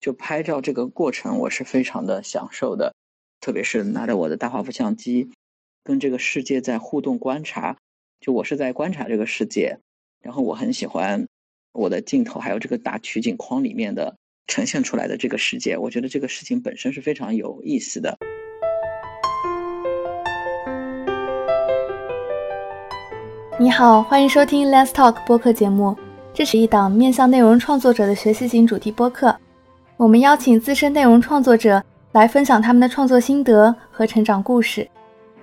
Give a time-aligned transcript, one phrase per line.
[0.00, 2.94] 就拍照这个过程，我是非常的享受的，
[3.38, 5.30] 特别是拿着我的大画幅相机，
[5.84, 7.76] 跟这个世界在互动观察，
[8.18, 9.78] 就我是在观察这个世界，
[10.22, 11.26] 然后我很喜欢
[11.72, 14.16] 我的镜头，还有这个大取景框里面的
[14.46, 18.16] 呈现出来的这个世界，我觉得这个事情本身是非常有意思的。
[23.58, 25.94] 你好，欢迎收听 Let's Talk 播客节目。
[26.32, 29.38] 这是一档面向内容创作者的学习型主题播客。
[30.00, 34.88] 我们邀请资深内容创作者来分享他们的创作心得和成长故事。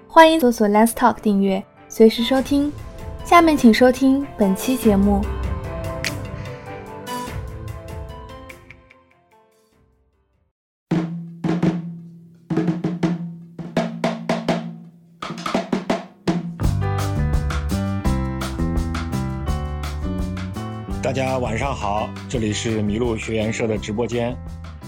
[0.07, 2.73] 欢迎搜索 Lens Talk 订阅，随时收听。
[3.23, 5.21] 下面请收听本期节目。
[21.17, 24.37] 大家晚上好，这里是麋鹿学研社的直播间。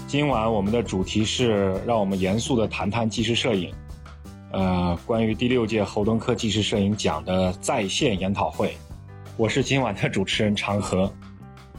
[0.06, 3.74] 今晚我们的主题是让我们严肃的谈谈纪实摄影。
[4.52, 8.76] 呃，关于第六届侯登科纪实摄影奖的在线研讨会，
[9.36, 11.12] 我是今晚的主持人长河。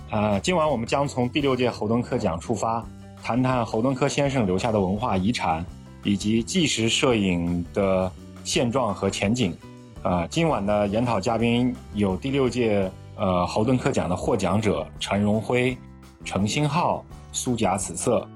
[0.09, 2.85] 啊，今晚我们将从第六届侯登科奖出发，
[3.23, 5.65] 谈谈侯登科先生留下的文化遗产，
[6.03, 8.11] 以及纪实摄影的
[8.43, 9.57] 现状和前景。
[10.03, 12.91] 啊，今晚的研讨嘉宾有第六届。
[13.15, 15.77] 呃，侯登科奖的获奖者陈荣辉、
[16.23, 18.27] 程星浩、苏甲紫色，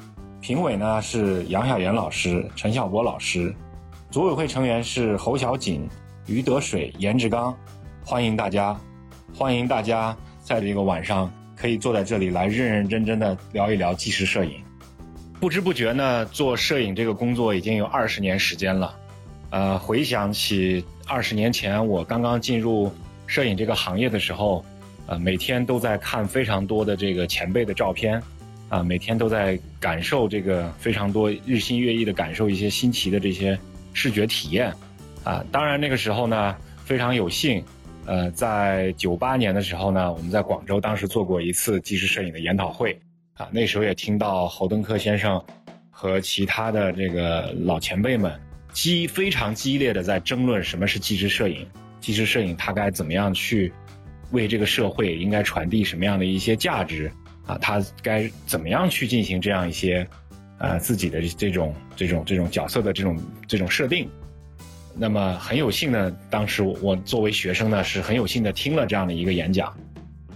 [0.41, 3.53] 评委呢是杨晓岩老师、陈晓波老师，
[4.11, 5.87] 组委会成员是侯小锦、
[6.27, 7.55] 于德水、严志刚，
[8.05, 8.79] 欢迎大家，
[9.33, 14.61] 欢迎大家在这个晚上可以坐在这里来认认真真的聊一聊纪实摄影。
[15.39, 18.95] 不知不觉呢，做摄影这个工作已经有二十年时间了，
[19.49, 22.91] 呃，回想起二十年前我刚刚进入
[23.27, 24.63] 摄影这个行业的时候。
[25.07, 28.19] 呃，每天都在看非常多的这个前辈的照片，
[28.69, 33.55] 啊，每天都在感受这个非常多日新月异的感受一些新奇的这些
[33.93, 34.73] 视觉体验，
[35.23, 36.55] 啊，当然那个时候呢
[36.85, 37.63] 非常有幸，
[38.07, 42.99] 呃，在九八年的时候呢，我们在广州当时做过一次纪实摄影的研讨会，
[43.35, 45.39] 啊，那时候也听到侯登科先生
[45.91, 48.33] 和其他的这个老前辈们
[48.73, 51.63] 激非常激烈的在争论什么是纪实摄影，
[52.05, 53.73] 纪实摄影它该怎么样去。
[54.31, 57.11] 为这个社会应该传递什么样的一些价值
[57.45, 57.57] 啊？
[57.59, 60.05] 它该怎么样去进行这样一些，
[60.59, 63.17] 呃，自己的这种这种这种角色的这种
[63.47, 64.09] 这种设定？
[64.95, 69.73] 那么很有幸呢，当时我作为学生呢，是很有幸的听了这样的一个演讲。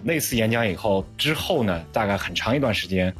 [0.01, 3.13] 那次演讲以后之后呢，大概很长一段时间，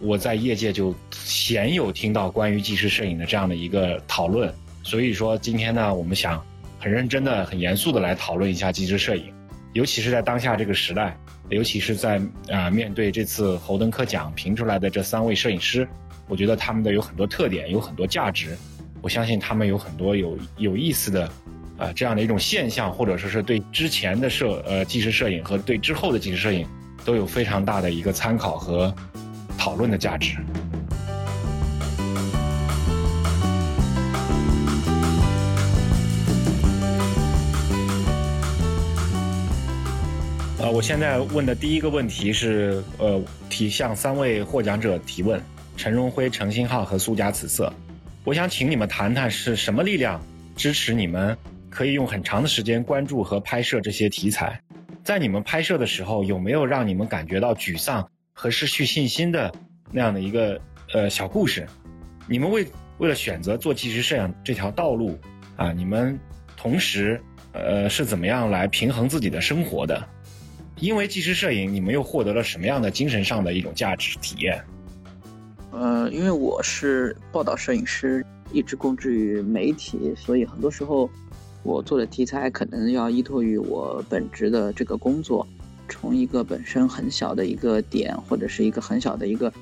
[0.00, 4.52] 我在业界就鲜有听到关于纪实摄影的这样的一个讨论。
[4.82, 6.42] 所以说今天呢，我们想
[6.82, 9.32] 很认真的、很严肃的来讨论一下纪实摄影。
[9.72, 11.16] 尤其是在当下这个时代，
[11.48, 12.20] 尤其是在
[12.50, 15.86] 啊面对这次侯登科奖评出来的这三位摄影师，
[16.26, 18.56] 我觉得他们的有很多特点，有很多价值。
[19.00, 21.30] 我相信他们有很多有有意思的
[21.78, 26.66] 啊这样的一种现象，或者说是对之前的摄呃纪实摄影和对之后的纪实摄影
[27.04, 28.92] 都有非常大的一个参考和
[29.56, 30.36] 讨论的价值。
[40.62, 45.42] 呃，我现在问的第一个问题是，呃，提向三位获奖者提问：
[45.76, 47.72] 陈荣辉、程星浩和苏家紫色。
[48.22, 50.24] 我想请你们谈谈是什么力量
[50.54, 51.36] 支持你们
[51.68, 54.62] 可以用很长的时间关注和拍摄这些题材？
[55.02, 59.52] 在你们拍摄的时候，有没有让你们感觉到沮丧和失去信心的
[59.90, 60.60] 那样的一个
[60.92, 61.66] 呃小故事？
[62.28, 62.64] 你们为
[62.98, 65.18] 为了选择做纪实摄影这条道路
[65.56, 66.16] 啊，你们
[66.56, 67.20] 同时
[67.50, 70.08] 呃是怎么样来平衡自己的生活的？
[70.82, 74.60] 因为纪实摄影，你们又获得了什么样的精神上的一种价值体验？
[75.70, 81.08] 呃，因为我是报道摄影师，一直供职于媒体，所以很多时候
[81.62, 85.46] 我做的题材可能要依托于我本职的这个工作，
[85.88, 89.52] 从一个本身很小的一个点，或者是一个很小的一个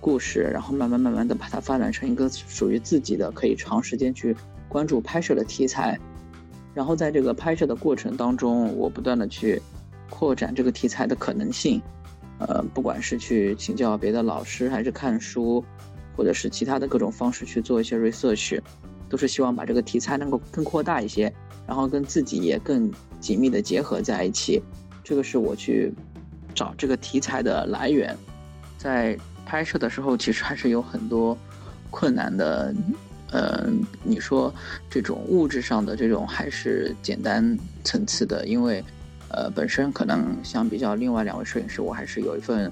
[0.00, 4.36] 故事，然后慢慢慢慢的把它发展成一个属于自己的可以长时间去
[4.68, 5.96] 关注拍摄的题材，
[6.74, 9.62] 然后在这个拍摄的过程当中，我不断的去。
[10.08, 11.82] 扩展这个题材的可能性，
[12.38, 15.64] 呃，不管是去请教别的老师，还是看书，
[16.16, 18.60] 或者是其他的各种方式去做一些 research，
[19.08, 21.32] 都是希望把这个题材能够更扩大一些，
[21.66, 24.62] 然后跟自己也更紧密的结合在一起。
[25.02, 25.92] 这个是我去
[26.54, 28.16] 找这个题材的来源。
[28.78, 31.36] 在拍摄的时候，其实还是有很多
[31.90, 32.74] 困难的，
[33.30, 33.68] 呃，
[34.02, 34.54] 你说
[34.88, 38.84] 这种物质上的这种还是简单层次的，因为。
[39.28, 42.70] 呃，本身可能相比较另外两位摄影师，我还是有一份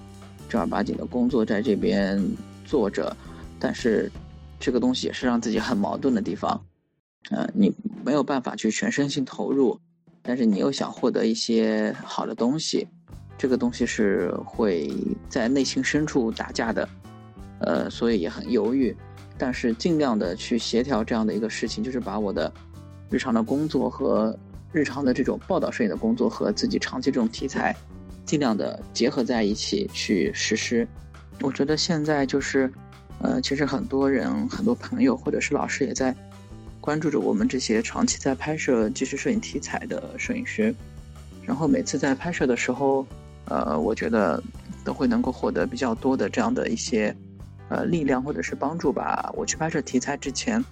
[0.48, 2.22] 正儿八经的工作在这边
[2.64, 3.14] 做着，
[3.58, 4.10] 但是
[4.60, 6.60] 这个东西也是让自己很矛盾的地方。
[7.30, 7.72] 呃，你
[8.04, 9.78] 没有办法去全身心投入，
[10.22, 12.86] 但是你又想获得一些好的东西，
[13.36, 14.92] 这个东西是会
[15.28, 16.88] 在内心深处打架的。
[17.60, 18.94] 呃，所以也很犹豫，
[19.38, 22.52] 但是尽量的去协调这样的一个事情，就是把我的
[23.10, 24.36] 日常的工作和
[24.74, 27.74] 日常的这种报道摄影的工作和自己长期这种题材，
[28.26, 30.86] 尽量的结合在一起去实施。
[31.40, 32.70] 我觉得现在就是，
[33.20, 36.14] 呃，其实很多人、很多朋友或者是老师也在
[36.80, 40.74] 关注着我们这些长期在拍摄纪实摄影题材的摄影师，
[41.44, 43.06] 然后每次在拍摄的时候，
[43.46, 44.42] 呃，我觉得
[44.84, 47.14] 都会能够获得比较多的这样的一些。
[47.70, 49.32] 呃，力量或者是帮助吧。
[49.34, 50.62] 我去拍摄题材之前，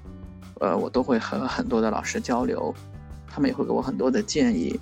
[0.61, 2.73] 呃，我都会和很多的老师交流，
[3.32, 4.79] 他们也会给我很多的建议。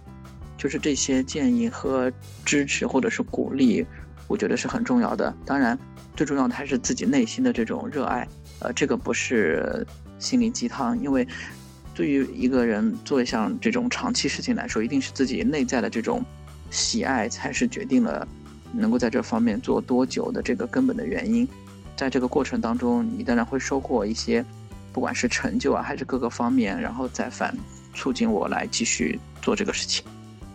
[0.59, 2.13] 就是这些建议和
[2.45, 3.87] 支持或者是鼓励，
[4.29, 5.35] 我觉得是很重要的。
[5.47, 5.79] 当然，
[6.15, 8.29] 最重要的还是自己内心的这种热爱。
[8.59, 9.87] 呃，这个不是
[10.19, 11.27] 心灵鸡汤，因为
[11.95, 16.23] 对于一个人做一项这种长期事情来说，一定是自己内在的这种
[16.71, 18.29] 喜爱才是决定了
[18.71, 21.49] 能够在这方面做多久的这个根本的原因。
[21.97, 24.45] 在这个过程当中，你当然会收获一些，
[24.93, 27.57] 不管是成就啊，还是各个方面，然后再反
[27.95, 30.05] 促进我来继续做这个事情。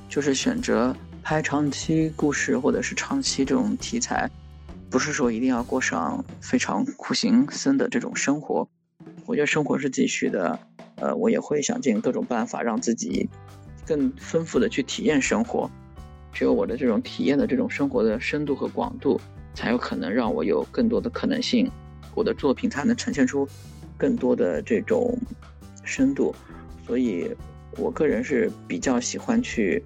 [0.09, 4.29] 就是选择拍长期故事或者是长期这种题材，
[4.89, 8.67] 不是说一定要过上非常苦行僧的这种生活。
[9.25, 10.59] 我觉得生活是继续的，
[10.95, 13.29] 呃，我也会想尽各种办法让自己
[13.85, 15.69] 更丰富的去体验生活。
[16.31, 19.19] 只有我的这种体验的这种生活的深度和广度。
[19.57, 21.71] 才有可能让我有更多的可能性，
[22.13, 23.47] 我的作品才能呈现出
[23.97, 25.17] 更多的这种
[25.85, 26.35] 深度。
[26.85, 27.29] 所以，
[27.77, 29.83] 我个人是比较喜欢去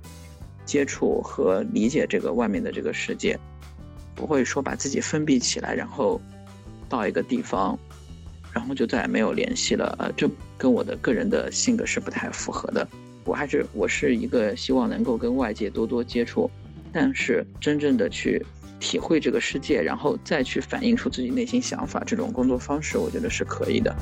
[0.65, 3.39] 接触和理解这个外面的这个世界，
[4.15, 6.19] 不会说把自己封闭起来，然后
[6.87, 7.77] 到一个地方，
[8.53, 9.95] 然后就再也没有联系了。
[9.99, 12.87] 呃，这跟我的个人的性格是不太符合的。
[13.25, 16.49] 我还是我是一个希望能够跟外界多多接触，
[16.91, 18.45] 但是真正的去。
[18.81, 23.93] 体会这个世界，然后再去反映出自己内心想法，这种工作方式，我觉得是可以的。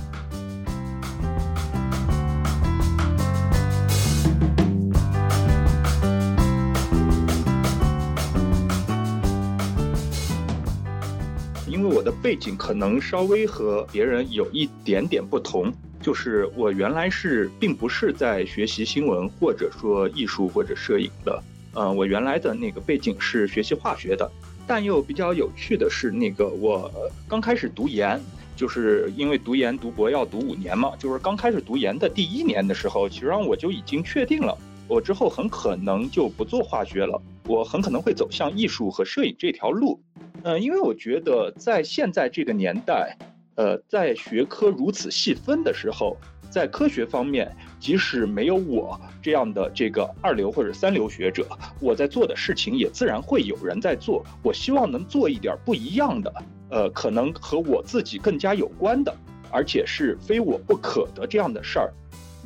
[12.22, 15.72] 背景可能稍微和别人有一点点不同，
[16.02, 21.42] 就是我原来是并不是在学习新闻或者说艺术或者摄影的，
[21.74, 24.30] 呃，我原来的那个背景是学习化学的。
[24.70, 26.92] 但又比较有趣的是，那个我
[27.26, 28.20] 刚开始读研，
[28.54, 40.02] 就是因为读研读博要读五年嘛，就是刚开始读研的第一年的时候，其实上我就已经确定了，我之后很可能就不做化学了，我很可能会走向艺术和摄影这条路。
[40.44, 43.18] 嗯，因为我觉得在现在这个年代，
[43.56, 46.16] 呃，在学科如此细分的时候。
[46.50, 51.46] 在科学方面，即使没有我这样的这个二流或者三流学者，
[51.82, 54.26] 我在做的事情也自然会有人在做。
[54.42, 56.34] 我希望能做一点不一样的，
[56.70, 59.14] 呃，可能和我自己更加有关的，
[59.52, 61.94] 而且是非我不可的这样的事儿。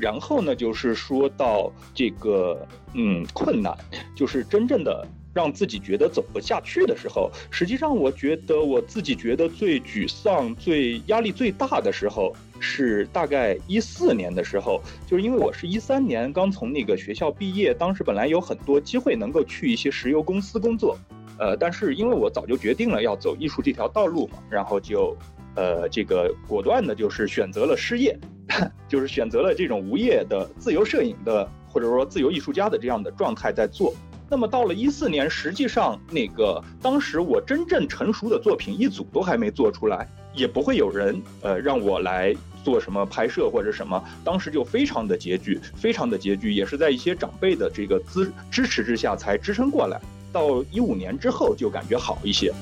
[0.02, 3.78] 然后呢，就是说到这个，嗯，困难，
[4.16, 5.08] 就是真正的。
[5.34, 20.98] 让自己觉得走不下去的时候，实际上我觉得我自己觉得最沮丧、最压力最大的时候是大概一四年的时候，就是因为我是一三年刚从那个学校毕业，当时本来有很多机会能够去一些石油公司工作，
[21.40, 25.16] 呃，但是因为我早就决定了要走艺术这条道路嘛，然后就，
[25.56, 28.18] 呃，这个果断的就是选择了失业，
[28.88, 33.94] 就是选择了这种无业的自由摄影的或者说自由艺术家的这样的状态在做。
[34.30, 50.00] 那么到了一四年，实际上那个当时我真正成熟的作品一组都还没做出来，也不会有人呃让我来做什么拍摄或者什么，当时就非常的拮据，非常的拮据，也是在一些长辈的这个支支持之下才支撑过来。
[50.32, 52.54] 到一五年之后就感觉好一些。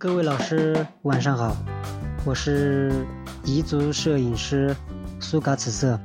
[0.00, 1.56] 各位老师晚上好，
[2.24, 3.04] 我是
[3.44, 4.76] 彝族摄影师
[5.18, 5.98] 苏嘎紫色，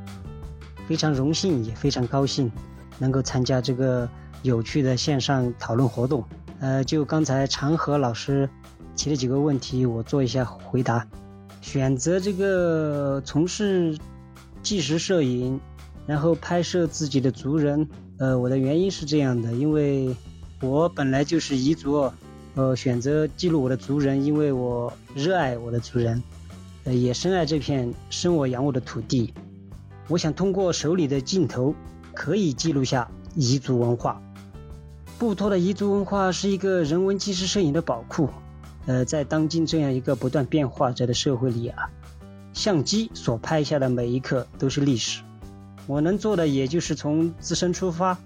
[0.87, 2.51] 非常荣幸也非常高兴
[2.97, 4.09] 能够参加这个
[4.41, 6.23] 有趣的线上讨论活动。
[6.59, 8.49] 呃，就刚才长河老师
[8.95, 11.07] 提的几个问题，我做一下回答。
[11.61, 13.95] 选择这个从事
[14.63, 15.61] 纪实摄影，
[16.07, 20.15] 然后拍摄自己的族人，呃，我的原因是这样的，因为
[20.63, 22.11] 我本来就是彝族。
[22.55, 26.21] 呃，选择记录我的族人，因为我热爱我的族人。
[26.83, 29.33] 呃，也深爱这片生我养我的土地。
[30.09, 31.73] 我想通过手里的镜头，
[32.13, 34.21] 可以记录下彝族文化。
[35.17, 38.29] 布托的彝族文化是一个人文纪实摄影的宝库。
[38.85, 41.89] 呃，在当今这样一个不断变化着的社会里啊，
[42.51, 45.21] 相机所拍下的每一刻都是历史。
[45.87, 48.17] 我能做的也就是从自身出发，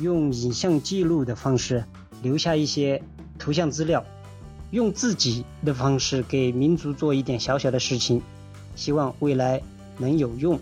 [0.00, 1.84] 用影像记录的方式
[2.22, 3.02] 留下一些
[3.38, 4.04] 图像资料，
[4.70, 8.22] 用自己的方式给民族做一点小小的事情，
[8.74, 9.62] 希望未来
[9.98, 10.58] 能有用。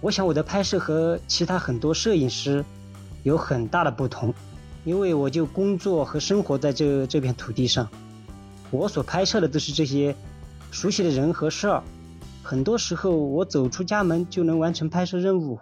[0.00, 2.64] 我想我的拍摄和其他很多摄影师
[3.22, 4.34] 有很大的不同，
[4.84, 7.88] 因为我就工作和生活在这这片土地上。
[8.70, 10.14] 我所拍摄的都是这些
[10.70, 11.82] 熟悉的人和事儿，
[12.42, 15.58] 很多时候我走出家门就能完成拍摄任务。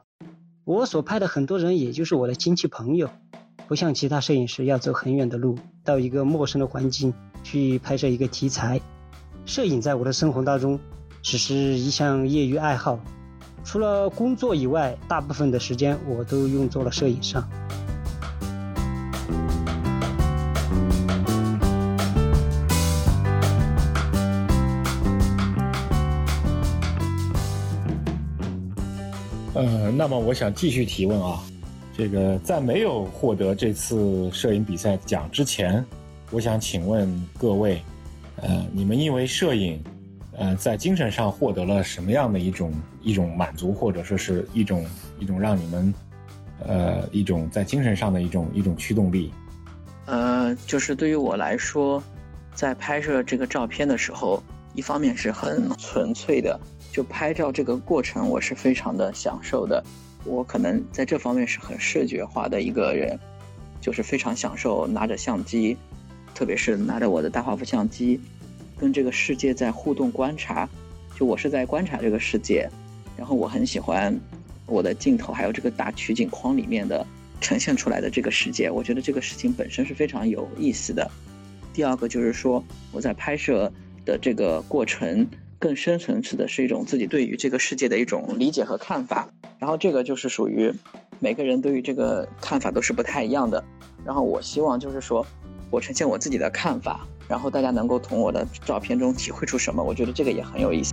[0.65, 3.11] 我所拍的很多人也就是我的亲戚朋友，
[3.73, 7.11] 不像其他摄影师要走很远的路，到一个陌生的环境
[7.43, 8.79] 去拍摄一个题材。
[9.47, 10.79] 摄影在我的生活当中
[11.23, 13.00] 只是一项业余爱好，
[13.64, 17.49] 除了工作以外，大部分的时间我都用作了摄影上。
[29.55, 31.41] 呃，那么我想继续提问啊，
[31.97, 35.85] 这个在没有获得这次摄影比赛奖之前，
[36.31, 37.09] 我想请问
[37.39, 37.83] 各位，
[38.37, 39.83] 呃，你们因为摄影，
[40.37, 42.73] 呃，在精神上获得了什么样的一种
[43.03, 44.87] 一种满足，或者说是一种
[45.19, 45.95] 一种让你们，
[46.67, 49.31] 呃，一种在精神上的一种一种驱动力？
[50.07, 52.03] 呃，就是对于我来说，
[52.55, 54.43] 在拍摄这个照片的时候，
[54.75, 56.59] 一方面是很纯粹的。
[56.91, 59.83] 就拍照这个过程，我是非常的享受的。
[60.25, 63.19] 我可能在这方面是很视觉化的一个人，
[63.81, 65.76] 就是非常享受拿着相机，
[66.35, 68.21] 特别是拿着我的大画幅相机，
[68.79, 70.69] 跟这个世界在互动观察。
[71.14, 72.69] 就我是在观察这个世界，
[73.17, 74.19] 然后我很喜欢
[74.67, 77.07] 我的镜头还有这个大取景框里面的
[77.41, 78.71] 呈现出来的这个世界。
[78.71, 81.11] 我觉得这个事情本身是非常有意思的。
[81.73, 83.73] 第二个就是说我在拍摄
[84.05, 85.26] 的这个过程。
[85.62, 89.28] 更深层次的是一种自己对于这个世界的一种理解和看法，
[89.61, 90.75] 然后这个就是属于
[91.21, 93.62] 每个人对于这个看法都是不太一样的。
[94.04, 95.25] 然后我希望就是说
[95.71, 100.92] 我呈现我自己的看法，然后大家能够从我的照片中体会出什么，我觉得这个也很有意思。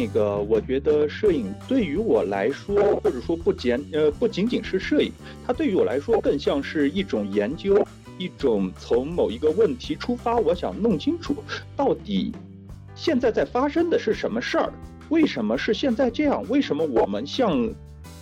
[0.00, 5.12] 那个，我觉得摄影对于我来说，或者说不简呃不仅仅是摄影，
[5.46, 11.36] 它对于我来说更像是一种研究，一种从某一个问题出发，我想弄清楚
[11.76, 12.32] 到底
[12.94, 14.72] 现在在发生的是什么事儿，
[15.10, 17.70] 为什么是现在这样，为什么我们像。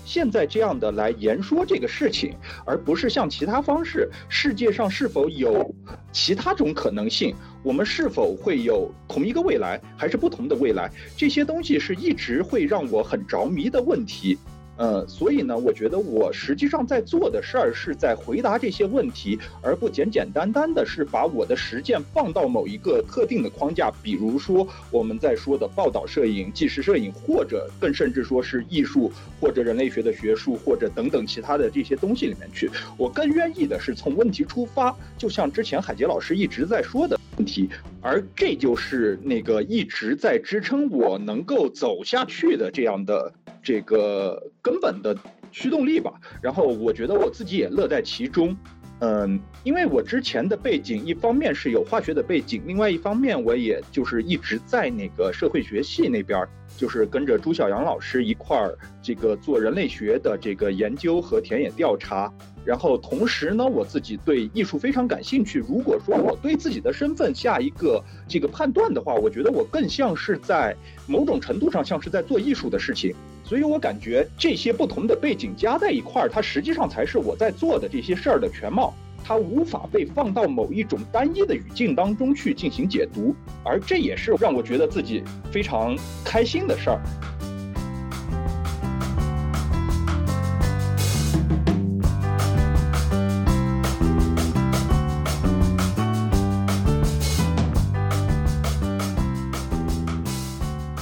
[0.08, 2.34] 现在这样的来言说这个事情，
[2.64, 5.70] 而不是像其他方式，世界上是否有
[6.12, 7.36] 其他种可能性？
[7.62, 10.90] 我们是否会有同一个未来，还是不同的未来？
[11.14, 14.38] 这些东西是一直会让我很着迷的问题。
[14.78, 32.70] 呃，所以呢，我觉得我实际上在做的事儿是在回答这些问题，而不简简单单的是把我的实践放到某一个特定的框架，比如说我们在说的报道摄影、纪实摄影，或者更甚至说是艺术或者人类学的学术或者等等其他的这些东西里面去。
[32.96, 37.70] 我更愿意的是从问题出发，就像之前海杰老师一直在说的问题，
[38.02, 43.32] 而这就是那个一直在支撑我能够走下去的这样的。
[43.60, 45.14] 这个根本的
[45.50, 48.56] 驱动力吧，然后我觉得我自己也乐在其中，
[49.00, 56.44] 嗯，因为我之前的背景，一方面是有化学的背景，另外一方面我也就是一直在那个社会学系那边，
[56.76, 62.32] 就是跟着朱晓阳老师一块儿这个做人类学的这个研究和田野调查。
[62.64, 65.58] 然后同时呢，我自己对艺术非常感兴趣。
[65.60, 70.76] 如果说我对自己的身份下一个这个判断的话，我觉得我更像是在
[71.06, 73.14] 某种程度上像是在做艺术的事情。
[73.48, 78.92] 所以我感觉这些不同的背景加在一块儿，它实际上才是我在做的这些事儿的全貌。
[79.24, 87.00] 它无法被放到某一种单一的语境当中去进行解读，而这也是让我觉得自己非常开心的事儿。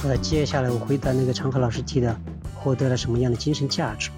[0.03, 2.17] 呃，接下来我回答那个常和老师提的，
[2.67, 4.09] 获得了什么样的精神价值？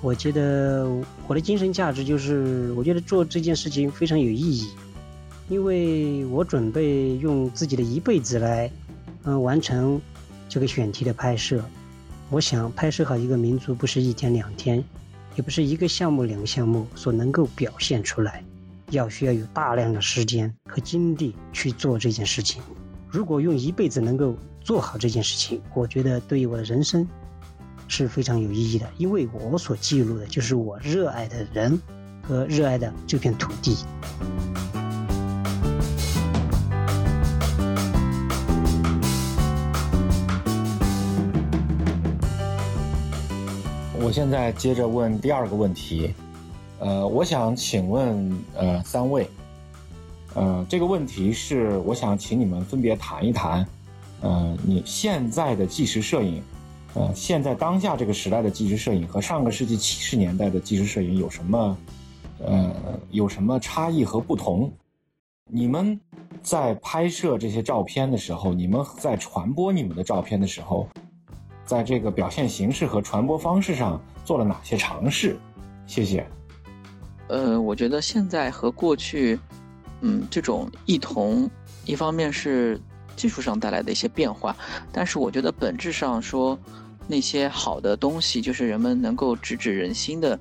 [0.00, 0.90] 我觉得
[1.28, 4.68] 我的精神价值就是，我觉得做这件事情非常有意义，
[5.48, 8.68] 因为我准备用自己的一辈子来，
[9.22, 10.02] 嗯，完成
[10.48, 11.64] 这个选题的拍摄。
[12.28, 14.82] 我想拍摄好一个民族不是一天两天，
[15.36, 18.42] 也不是一个项目两个项目所能够表现出来，
[18.90, 22.60] 要需要有大量的时间和精力去做这件事情。
[23.08, 27.06] 如果用一辈子能够做好这件事情，我觉得对于我的人生
[27.94, 31.78] 是非常有意义的，因为我所记录的就是我热爱的人
[32.22, 33.76] 和热爱的这片土地。
[44.00, 46.14] 我现在接着问第二个问题，
[46.78, 49.28] 呃，我想请问呃三位，
[50.32, 53.66] 呃，这个问题是我想请你们分别谈一谈，
[54.22, 56.42] 呃，你现在的纪实摄影，
[56.94, 61.76] 呃，现在当下这个时代的纪实摄影和上个世纪七十年代的纪实摄影有什么，
[62.38, 62.74] 呃，
[63.10, 64.72] 有什么差异和不同？
[65.50, 65.98] 你们
[66.42, 70.88] 在拍摄这些照片的时候，你们在传播你们的照片的时候。
[71.64, 75.38] 在这个表现形式和传播方式上做了哪些尝试？
[75.86, 76.26] 谢谢。
[77.28, 79.38] 呃，我觉得现在和过去，
[80.00, 81.48] 嗯，这种异同，
[81.86, 82.78] 一方面是
[83.22, 84.56] 技术上带来的一些变化，
[84.90, 86.58] 但是我觉得本质上说，
[87.06, 90.36] 那些好的东西，就是人们能够直指人心的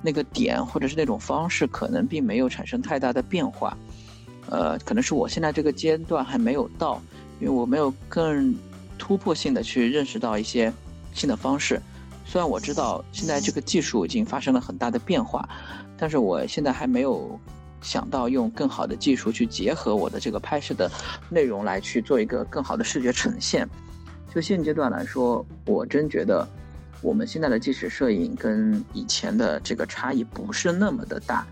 [0.00, 3.76] 那个点，或者是那种方式，可能并没有产生太大的变化。
[4.48, 6.98] 呃，可能是我现在这个阶段还没有到，
[7.40, 8.56] 因为我没有更。
[8.96, 10.72] 突破性的去认识到一些
[11.12, 11.82] 新的方式，
[12.24, 15.46] 虽然我知道现在这个技术已经发生了很大的变化，
[15.98, 17.38] 但是我现在还没有
[17.84, 20.90] 想到用更好的技术去结合我的这个拍摄的
[21.28, 23.68] 内容来去做一个更好的视觉呈现。
[24.34, 26.48] 就现阶段来说，我真觉得
[27.00, 31.46] 我们现在的纪实摄影跟以前的这个差异不是那么的大，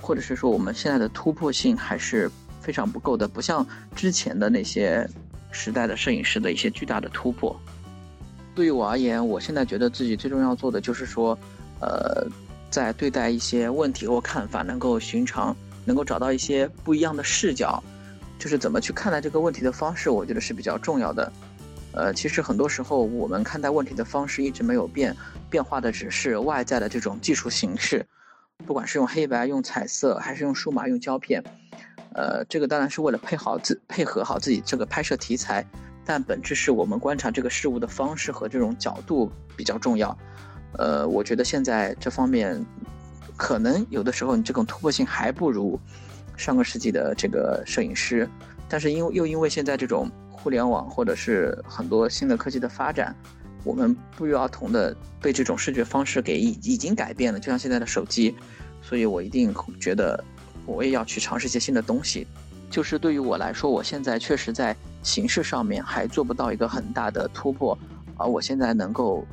[0.00, 5.08] 或者是说我们现在的突破性还是非常不够的，不像之前的那些。
[5.54, 7.54] 时代的摄影师的一些巨大的突破，
[8.54, 11.38] 对于我而言，我现在觉得自己最重要做的就是说，
[11.78, 12.26] 呃，
[12.70, 17.82] 在对待一些问题或看法，能够寻常，能够找到一些不一样的视角，
[18.38, 21.32] 就是怎么去看待这个问题的方式，我觉得是比较重要的。
[21.94, 25.14] 呃，其实很多时候我们看待问题的方式一直没有变，
[25.50, 28.06] 变化的只是外在的这种技术形式，
[28.66, 31.42] 不管是用黑白、用彩色，还是用数码、用胶片。
[32.14, 35.66] 呃，这个当然是为了配好自配合好自己这个拍摄题材，
[36.04, 40.16] 但本质是我们观察这个事物的方式和这种角度比较重要。
[40.78, 42.64] 呃，我觉得现在这方面
[43.36, 45.78] 可能有的时候你这种突破性还不如
[46.36, 48.28] 上个世纪的这个摄影师，
[48.68, 53.14] 但是因为又因为现在这种互联网或者是很多新的科技的发展，
[53.64, 58.34] 我们不约而同的被这种视觉方式给已已经改变了，就像现在的手机，
[58.80, 60.22] 所以我一定觉得。
[60.64, 62.24] 我也要去尝试一些新的东西，
[62.70, 67.76] 就是对于我来说，我现在确实在形式上面还做不到一个很大的突破，
[68.16, 69.26] 而我现在能够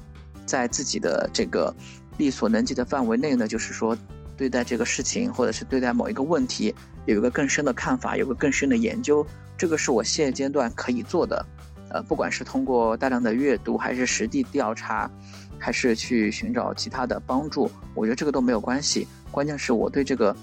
[0.44, 1.72] 在自己的这个
[2.20, 3.98] 力所能及的范围内呢，就是说
[4.38, 6.72] 对待这个事情或者是对待某一个问题
[7.08, 9.26] 有一个更深的看法，有个更深的研究，
[9.58, 11.44] 这个是我现阶段可以做的。
[11.90, 15.10] 呃，不管是通过大量的阅读，还是实地调查，
[15.58, 20.36] 还是去寻找其他的帮助，我觉得这个都没有关系，关键是我对这个。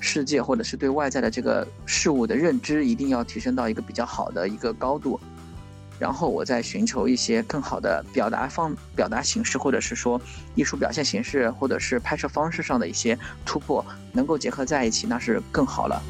[0.00, 5.18] 世界或者是对外在的这个事物的认知，一定要提升到一个比较好的一个高度，
[5.98, 10.20] 然后我再寻求一些更好的表达方、表达形式，或者是说
[10.54, 16.02] 艺术表现形式，或者是拍摄方式上的一些突破，能够结合在一起，那是更好了。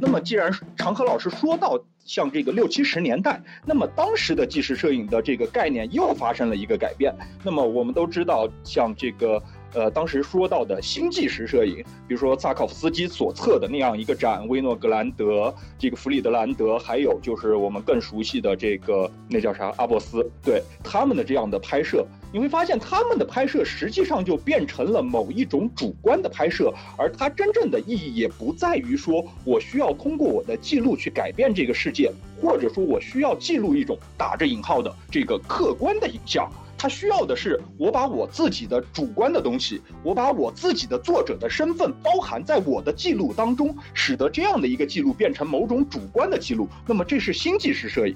[0.00, 1.78] 那么，既然长河老师说到。
[2.06, 7.10] 像这个六七十年代，那么当时的纪实摄影的这个概念又发生了一个改变。
[7.42, 9.42] 那么我们都知道，像这个
[9.74, 22.06] 呃，当时说到的新纪实摄影，比如说萨考夫斯基所策的那样一个展，威诺格兰德、这个弗里德兰德，还有就是我们更熟悉的这个那叫啥阿伯斯，对他们的这样的拍摄。
[22.32, 36.50] 你会发现，他们的拍摄实际上就变成了某一种主观的拍摄，而它真正的意义也不在于说我需要通过我的记录去改变这个世界，或者说我需要记录一种打着引号的这个客观的影像。
[36.76, 46.68] 它需要的是我把我自己的主观的东西，我把我自己的作者的身份包含在我的记录当中，使得这样的一个记录变成某种主观的记录。
[46.86, 48.14] 那么，这是新纪实摄影。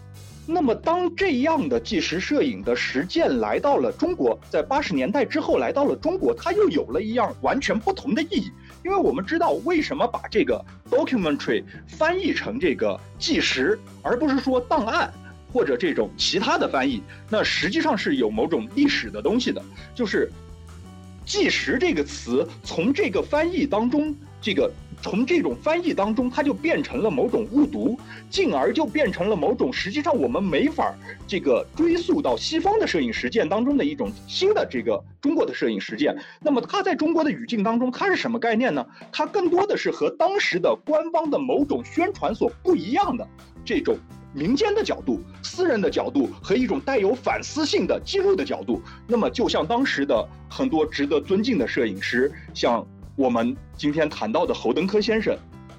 [0.51, 8.51] 那么，当这样的纪实摄影的实践来到了中国，在八十年代之后来到了中国，它又有了一样完全不同的意义。
[8.83, 15.13] 因为我们知道，为什么把这个 documentary 翻译成这个纪实，而不是说档案
[15.53, 19.63] 或者这种其他的翻译，那实际上是有某种历史的东西的。
[19.95, 20.31] 就是
[21.25, 27.99] “纪实”这个词从这个翻译当中这个从这种翻译当中，它就变成了某种误读，
[28.31, 30.93] 进而就变成了某种实际上我们没法
[31.27, 36.17] 这个追溯到西方的摄影实践当中的一种新的这个中国的摄影实践。
[36.41, 38.85] 那么它在中国的语境当中，它是什么概念呢？
[39.13, 43.27] 它更多的是和当时的官方的某种宣传所不一样的
[43.65, 43.97] 这种
[44.39, 48.81] 民间的角度、私人的角度和一种带有反思性的记录的角度。
[49.07, 52.87] 那么就像当时的很多值得尊敬的摄影师，像。
[53.19, 55.37] 我们今天谈到的侯登科先生，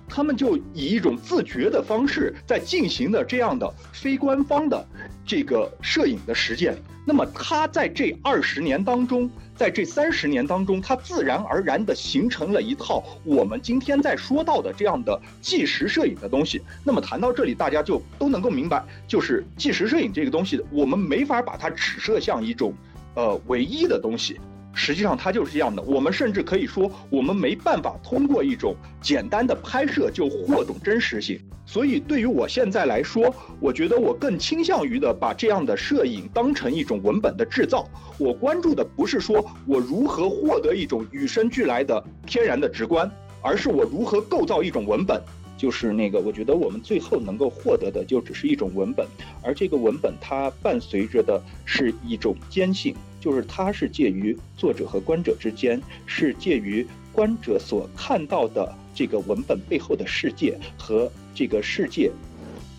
[0.10, 4.86] 他们就以一种自觉的方式在进行的这样的非官方的
[5.26, 6.76] 这个摄影的实践。
[7.08, 16.62] 那么他在这二十年当中，在这三十年当中，它自然而然地形成了一套我们今天在说到的这样的纪实摄影的东西。
[16.82, 22.74] 那么谈到这里，大家就都能够明白，就是纪实摄影这个东西，我们没法把它只设像一种，
[23.16, 24.40] 呃，唯一的东西。
[24.74, 31.40] 实际上它就是这样的，我们甚至可以说，我们没办法通过一种简单的拍摄就获得真实性。
[31.66, 37.88] 所以对于我现在来说，我觉得我更倾向于的把这样的摄影当成一种文本的制造。
[38.18, 43.10] 我关注的不是说我如何获得一种与生俱来的天然的直观，
[43.42, 45.22] 而是我如何构造一种文本。
[45.58, 49.06] 就是那个，我觉得我们最后能够获得的就只是一种文本，
[49.44, 52.96] 而这个文本它伴随着的是一种坚信。
[53.20, 62.12] 就是它是介于作者和观者之间，是介于观者所看到的这个文本背后的世界和这个世界。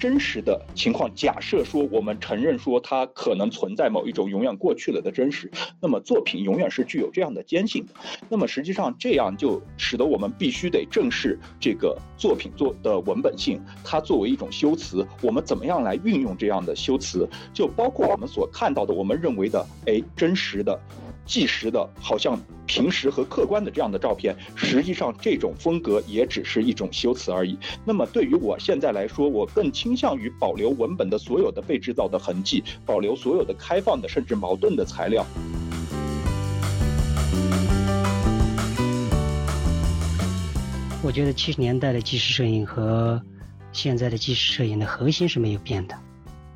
[0.00, 7.92] 真实的情况，假设说我们承认说它可能存在某一种永远过去了的真实，那么作品永远是具有这样的坚信的。
[8.30, 17.28] 那么实际上这样就使得我们必须得正视这个作品作的文本性，它作为一种修辞，我们怎么样来运用这样的修辞？
[17.52, 20.80] 就包括我们所看到的，我们认为的哎真实的。
[21.24, 27.56] 即时的，好像平时和客观的这样的照片，实际上这种风格也只是一种修辞而已。
[27.84, 35.24] 那么对于我现在来说，我更倾向于保留文本的所有的被制造的痕迹，保留所有的开放的甚至矛盾的材料。
[41.02, 43.20] 我觉得七十年代的纪实摄影和
[43.72, 45.96] 现在的纪实摄影的核心是没有变的，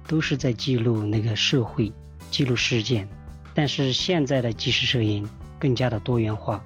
[0.07, 1.93] 都是在记录那个社会，
[2.31, 3.09] 记录事件。
[3.55, 5.29] 但是现在的纪实摄影
[5.61, 6.61] 更加的多元化，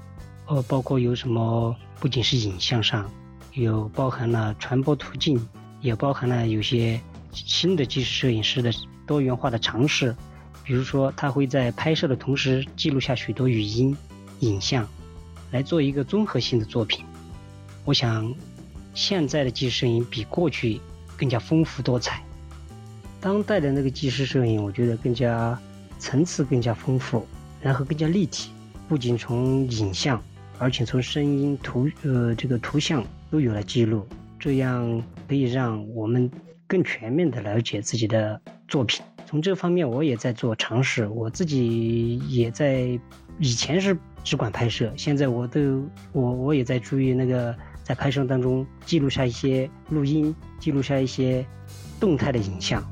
[0.46, 3.11] 呃，包括有什么，不仅是影像上，
[3.53, 5.38] 有包含了传播途径，
[5.83, 6.98] 也包含了有些
[7.31, 8.72] 新的纪实摄影师的
[9.07, 10.16] 多元化的尝试，
[10.64, 13.94] 比如说他会在拍摄的同时记录下许多语音、
[14.40, 14.88] 影像，
[15.51, 17.05] 来做一个综合性的作品。
[17.85, 18.35] 我想，
[18.94, 20.81] 现在的纪实摄影比过去
[21.18, 22.22] 更加丰富多彩，
[23.20, 25.61] 当代的那个纪实摄影，我觉得更加。
[25.98, 27.26] 层次更加丰富，
[27.61, 28.50] 然后更加立体，
[28.88, 30.22] 不仅从影像，
[30.58, 34.06] 而且从声音、图呃这个图像都有了记录，
[34.38, 36.30] 这样可以让我们
[36.66, 39.04] 更全面的了解自己的作品。
[39.26, 42.98] 从这方面，我也在做尝试，我自己也在
[43.38, 51.44] 以前是只管拍摄，现在我都我我也在注意那个在拍摄当中记录下一些录音，记录下一些
[52.00, 52.82] 动态的影像。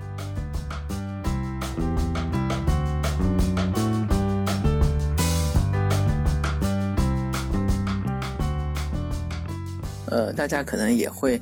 [10.16, 11.38] 呃，大家可能也会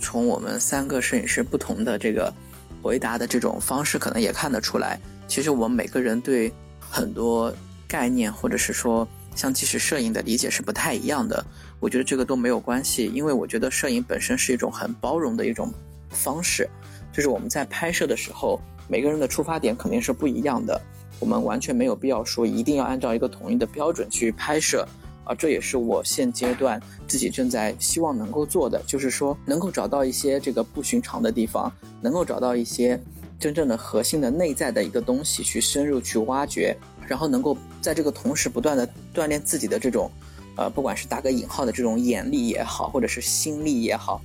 [0.00, 2.32] 从我们三个摄影师不同的这个
[2.80, 7.52] 回答的这种方式，可能也看得出来，其实我们每个人对很多
[7.88, 11.44] 概念或者是说像纪实摄影的理解是不太一样的。
[11.80, 15.74] 我觉得这个都没有关系，因为我觉得摄影本身是一种很包容的一种
[16.10, 16.70] 方式，
[17.12, 20.80] 就是我们在拍摄的时候，每个人的出发点肯定是不一样的，
[21.18, 24.86] 我们完全没有必要说一定要按照一个统一的标准去拍摄。
[25.24, 33.00] 啊，这也是我现阶段自己正在希望能够做的，就是说能够找到一些这个不寻常的地方，能够找到一些
[33.38, 40.10] 真正的核心的内在的一个东西去深入去挖掘，然后能够在这个同时不断的锻炼自己的这种，
[40.56, 44.20] 呃，不管是打个引号的这种眼力也好，或者是心力也好，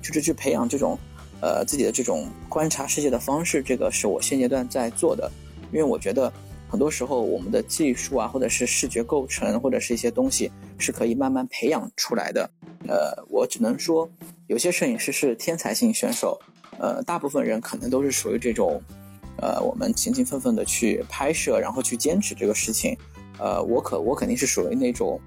[0.00, 0.96] 就是去培养这种，
[1.40, 5.28] 呃，自己的这种观察世界的方式，这个是我现阶段在做的，
[5.72, 6.32] 因为我觉得。
[6.68, 12.48] 很多时候，我们的技术啊，或者是视觉构成，或者是一些东西，是可以慢慢培养出来的。
[12.88, 14.08] 呃，我只能说，
[14.48, 16.38] 有些摄影师是天才型选手，
[16.78, 18.82] 呃，大部分人可能都是属于这种，
[19.38, 22.96] 呃，我们勤勤奋奋的去拍摄，然后去坚持这个事情。
[23.38, 25.20] 呃，我可我肯定是属于那种，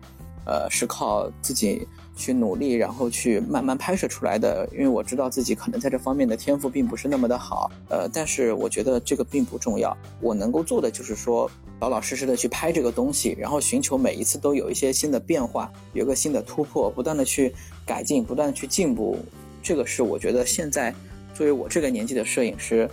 [0.46, 1.88] 呃，是靠自己
[2.20, 4.68] 去努力，然后去慢慢拍摄出来的。
[4.74, 9.98] 因为我知道自己可能在这方面的天赋并不是那么的好，呃，但是我觉得这个并不重要。
[10.20, 17.56] 我能够做的就是说，老老实实的去拍这个东西，然后寻求每一次都有一些新的变化，有个新的突破，不断的去
[17.86, 19.18] 改进，不断的去进步。
[19.64, 20.94] 这个是我觉得现在
[21.34, 22.90] 作为我这个年纪的摄影师，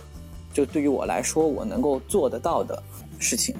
[0.53, 2.81] 就对于我来说，我能够做得到的
[3.19, 3.53] 事情。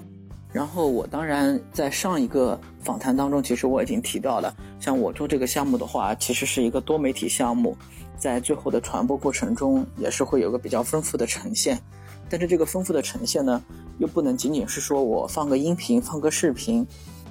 [0.54, 7.76] 然后我当然在上一个访谈当中，其实我已经提到了，像我做这个项目的话，其实是一个多媒体项目，
[8.18, 11.78] 在最后的传播过程中，也是会有个比较丰富的呈现。
[12.30, 13.62] 但是这个丰富的呈现呢，
[13.98, 16.88] 又不能仅仅是说我放个音频、放个视频，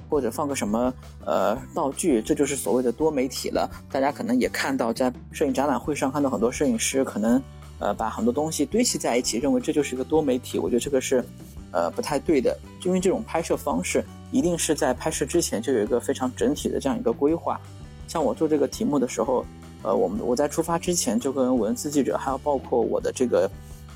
[0.07, 0.93] 或者放个什么
[1.25, 3.67] 呃道具，这就是所谓的多媒体了。
[3.91, 7.41] 大家可能也看到，在摄影展览会上看到很多摄影师可能
[7.79, 10.59] 呃把很多东西堆砌在一起，认为这就是一个多媒体。
[10.59, 11.25] 我觉得这个是。
[11.69, 17.59] 呃，不太对的，因为这种拍摄方式一定是在拍摄之前就有一个非常整体的这样一个规划。
[18.07, 19.45] 像我做这个题目的时候，
[19.83, 23.49] 呃，我们我在出发之前就跟文字记者，还有包括我的这个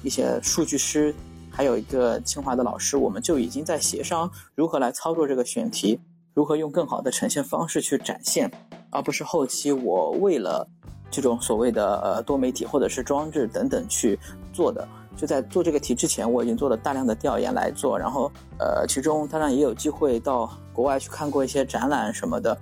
[0.04, 1.14] 一些数据师，
[1.50, 6.00] 还有一个清华的老师，我们就已经在协商如何来操作这个选题，
[6.34, 8.52] 如何用更好的呈现方式去展现，
[8.90, 10.68] 而不是后期我为了
[11.10, 14.18] 这种所谓的呃多媒体或者是装置等等去
[14.54, 14.88] 做的。
[15.18, 22.58] 就在做这个题之前，我已经做了大量的调研来做，然后呃，其中当然也有机会到国外去看过一些展览什么的，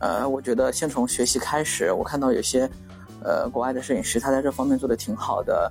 [0.00, 2.70] 呃，我觉得先从学习开始，我看到有些
[3.22, 5.70] 呃国外的摄影师他在这方面做的挺好的，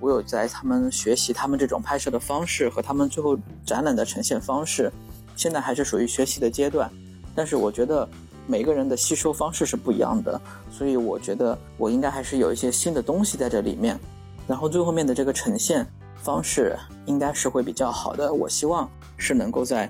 [0.00, 4.92] 我有在他们学习他们这种拍摄的方式和他们最后展览的呈现方式，
[5.36, 6.90] 现在还是属于学习的阶段，
[7.34, 8.06] 但是我觉得
[8.46, 10.38] 每个人的吸收方式是不一样的，
[10.70, 13.98] 所以我觉得我应该还是有一些新的东西在这里面。
[14.48, 19.88] 然后最后面的这个呈现方式应该是会比较好的，我希望是能够在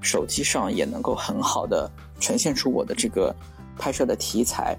[0.00, 1.90] 手机上也能够很好的
[2.20, 3.34] 呈现出我的这个
[3.78, 4.76] 拍摄的题材，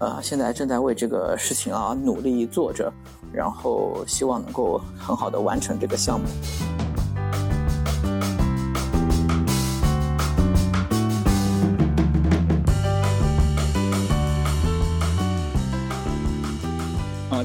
[0.00, 2.92] 呃，现在正在为这个事情啊努力做着，
[3.32, 6.26] 然后希望能够很好的完成这个项目。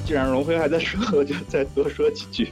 [0.06, 2.52] 既然荣辉还在说，我就再多说几句。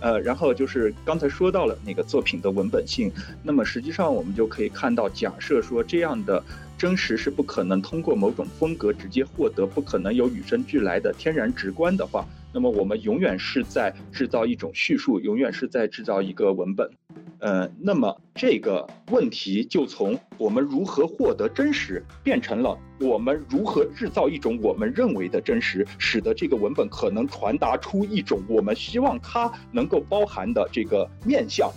[0.00, 3.10] 呃，然后就是刚才说到了那个作品的文本性，
[3.42, 6.42] 那么实际上我们就可以看到，假设说这样的
[6.78, 12.24] 真实是不可能通过某种风格直接获得，不可能有与生俱来的天然直观的话。
[12.54, 16.90] 那么我们永远是在制造一种叙述，永远是在制造一个文本，
[17.38, 31.70] 呃，那么这个问题就从我们如何获得真实，变成了我们如何制造一种我们认为的真实，使得这个文本可能传达出一种我们希望它能够包含的这个面相，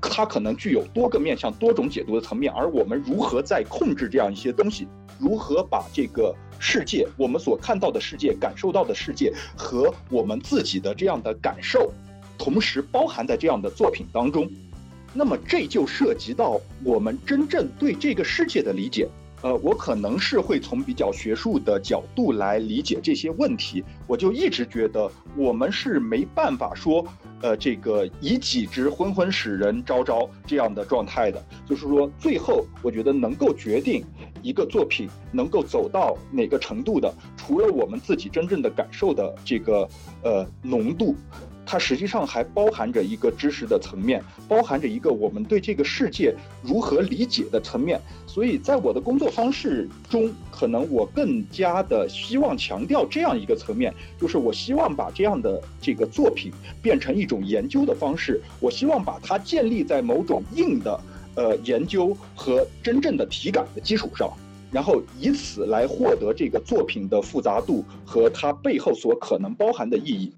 [0.00, 6.34] 它可能具有多个面向、多种解读的层面，而我们如何在控制这样一些东西，如何把这个。
[6.64, 11.92] 世界，我们所看到的世界、感受到的世界和我们自己的这样的感受，
[12.38, 14.48] 同时包含在这样的作品当中，
[15.12, 19.08] 那么这就涉及到我们真正对这个世界的理解。
[19.42, 27.04] 呃，我可能是会从比较学术的角度来理解这些问题，我就一直觉得我们是没办法说，
[27.42, 34.04] 呃，这个以己之昏昏使人昭昭这样的状态的，就是说，最后我觉得能够决定
[34.42, 39.88] 一个作品能够走到哪个程度的，除了我们自己真正的感受的这个
[40.22, 41.16] 呃浓度。
[41.64, 48.00] 它实际上还包含着一个知识的层面，包含着一个我们对这个世界如何理解的层面。
[48.26, 56.50] 所以在我的工作方式中，可能我更加的希望强调这样一个层面，就是我希望把这样的这个作品
[56.82, 61.00] 变成一种研究的方式，我希望把它建立在某种硬的
[61.34, 64.30] 呃研究和真正的体感的基础上，
[64.70, 70.32] 然后以此来获得这个作品的复杂度和它背后所可能包含的意义。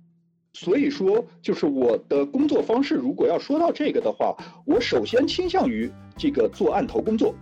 [0.54, 2.94] 所以说，就是我的工作方式。
[2.94, 7.34] 如果要说到这个的话，我首先倾向于这个做案头工作。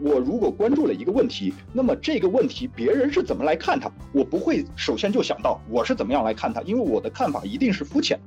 [0.00, 8.18] 我如果关注了一个问题，那么这个问题别人是怎么来看它，我不会首先就想到我是怎么样来看它，因为我的看法一定是肤浅。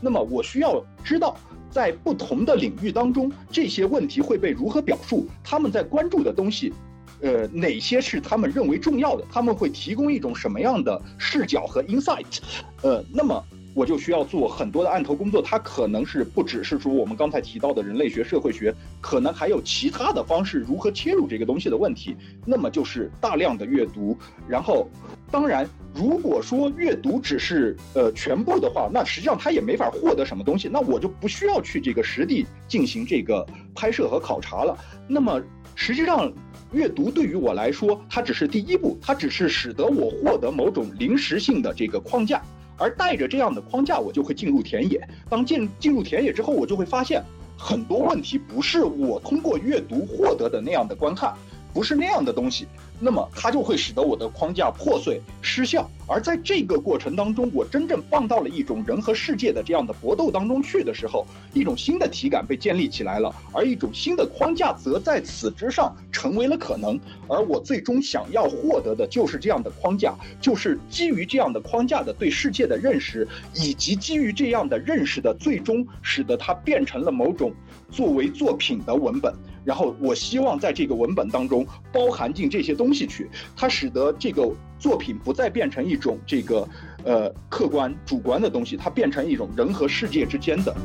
[0.00, 1.36] 那么我需要知道，
[1.70, 6.72] 在不同的领域当中，这些问题会被如何表述，他们在关注的东西，
[7.20, 12.40] 呃，哪些是他们认为重要的，他们会提供一种什么样的视角和 insight，
[12.82, 13.40] 呃，那么。
[13.74, 22.16] 我就需要做很多的案头工作，它可能是不只是说我们刚才提到的人类学、社会学，可能还有其他的方式如何切入这个东西的问题。
[22.46, 24.16] 那么就是大量的阅读，
[24.48, 24.88] 然后，
[25.30, 34.78] 当然，如果说阅读只是呃全部的话，那实际上它也没法获得什么东西，那我就不需要去这个实地进行这个拍摄和考察了。
[35.08, 35.42] 那么
[35.74, 36.32] 实际上。
[36.72, 42.42] 阅读对于我来说，它只是第一步，它只是使得我获得某种临时性的这个框架，
[42.76, 45.00] 而带着这样的框架，我就会进入田野。
[45.28, 47.22] 当进进入田野之后，我就会发现
[47.56, 51.32] 很多问题不是我通过阅读获得的那样的观看。
[51.74, 52.68] 不是那样的东西，
[53.00, 55.90] 那么它就会使得我的框架破碎失效。
[56.06, 67.00] 而在这个过程当中，我真正放到了一种人和世界的这样的搏斗当中去的时候，一种新的体感被建立起来了，而一种新的框架则在此之上成为了可能。
[67.26, 77.52] 而我最终想要获得的就是这样的框架，就是基于这样的框架的对世界的认识，以及基于这样的认识的最终使得它变成了某种
[77.90, 79.34] 作为作品的文本。
[79.64, 84.46] 然后我希望在这个文本当中包含进这些东西去，它使得这个
[84.78, 86.68] 作品不再变成一种这个
[87.04, 90.76] 呃客观主观的东西，它变成一种人和世界之间的。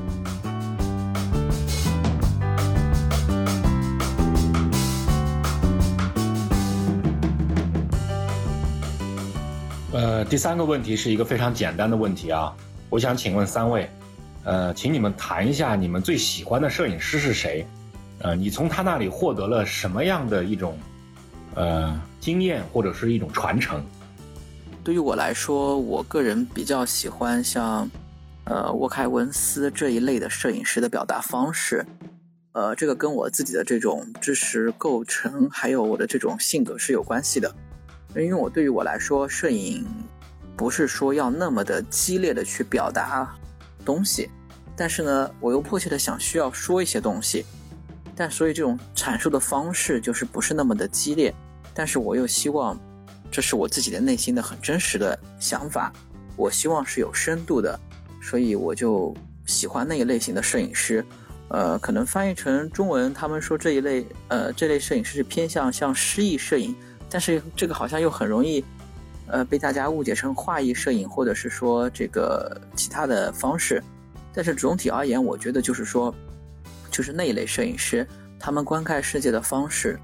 [9.91, 12.55] 呃，第三个问题是一个非常简单的问题啊，
[12.89, 13.89] 我想请问三位，
[14.45, 17.67] 呃，请你们谈一下你们最喜欢的摄影师是谁？
[18.21, 20.77] 呃，你从他那里获得了什么样的一种，
[21.55, 23.83] 呃，经验或者是一种传承？
[24.83, 27.89] 对于我来说，我个人比较喜欢像，
[28.43, 31.85] 呃，沃开文斯这一类的摄影师的表达方式。
[32.53, 37.53] 呃，这个跟我自己的这种知识构成，还有我的这种性格是有关系的。
[38.15, 39.85] 因为我对于我来说，摄影
[40.57, 43.33] 不是说要那么的激烈的去表达
[43.85, 44.29] 东西，
[44.75, 47.45] 但是呢，我又迫切的想需要说一些东西。
[48.19, 51.33] 但所以这种阐述的方式就是不是那么的激烈，
[51.73, 52.77] 但是我又希望，
[53.31, 55.89] 这是我自己的内心的很真实的想法，
[56.35, 57.79] 我希望是有深度的，
[58.21, 61.01] 所以我就喜欢那一类型的摄影师，
[61.47, 66.75] 呃，可能翻译成中文，他们说这一类，呃，这类摄影师是偏向像诗意摄影，
[67.09, 68.61] 但是这个好像又很容易，
[69.27, 73.81] 呃，被大家误解成画意摄影，或者是说这个其他的方式，
[74.33, 76.13] 但是总体而言，我觉得就是说。
[76.91, 78.07] 就是那一类摄影师，
[78.39, 79.99] 他们观看世界的方式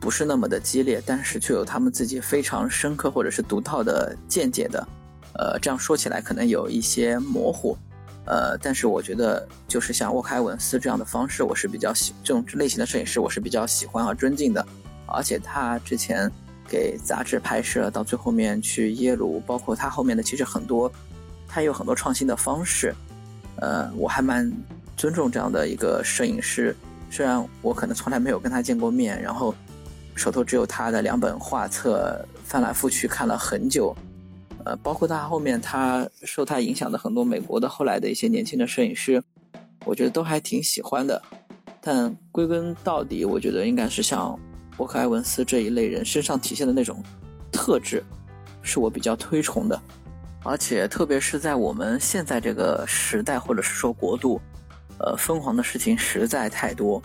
[0.00, 4.86] 不是那么的激烈，但是却有他们自己非常深刻或者是独到的见解的。
[5.34, 7.76] 呃，这样说起来可能有一些模糊，
[8.24, 14.64] 呃，但是我觉得就是像沃凯文斯这样的方式，我是比较喜这种类型的摄影师，我是比较喜欢和尊敬的。
[15.06, 16.30] 而且他之前
[16.68, 20.90] 给杂志拍摄，到最后面去耶鲁，包括他后面的其实很多，
[21.46, 22.94] 他有很多创新的方式，
[23.56, 24.52] 呃，我还蛮。
[24.98, 26.74] 尊重这样的一个摄影师，
[27.08, 29.54] 虽然我可能从来没有跟他见过面，然后
[30.16, 33.96] 手头只有他的两本画册，翻来覆去看了很久，
[34.64, 39.22] 呃，包括他后面他受他影响的很多美国的后来的一些年轻的摄影师，
[39.84, 41.22] 我觉得都还挺喜欢的。
[41.80, 44.36] 但归根到底，我觉得应该是像
[44.78, 47.00] 沃克·埃文斯这一类人身上体现的那种
[47.52, 48.02] 特质，
[48.62, 49.80] 是我比较推崇的。
[50.42, 54.40] 而且特别是在我们现在这个时代，或者是说国度。
[55.00, 57.02] 呃，疯狂的事情实在太多，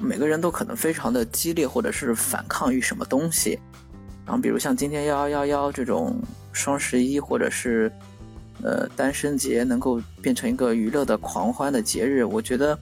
[0.00, 3.58] 每个人都可能非常的激烈，或者是反抗于什么东西。
[4.26, 6.20] 然后，比如像今天幺幺幺幺这种
[6.52, 7.90] 双十一，或者是
[8.62, 12.78] 呃单身节，能够变成一个娱乐的狂欢的节日，我觉得，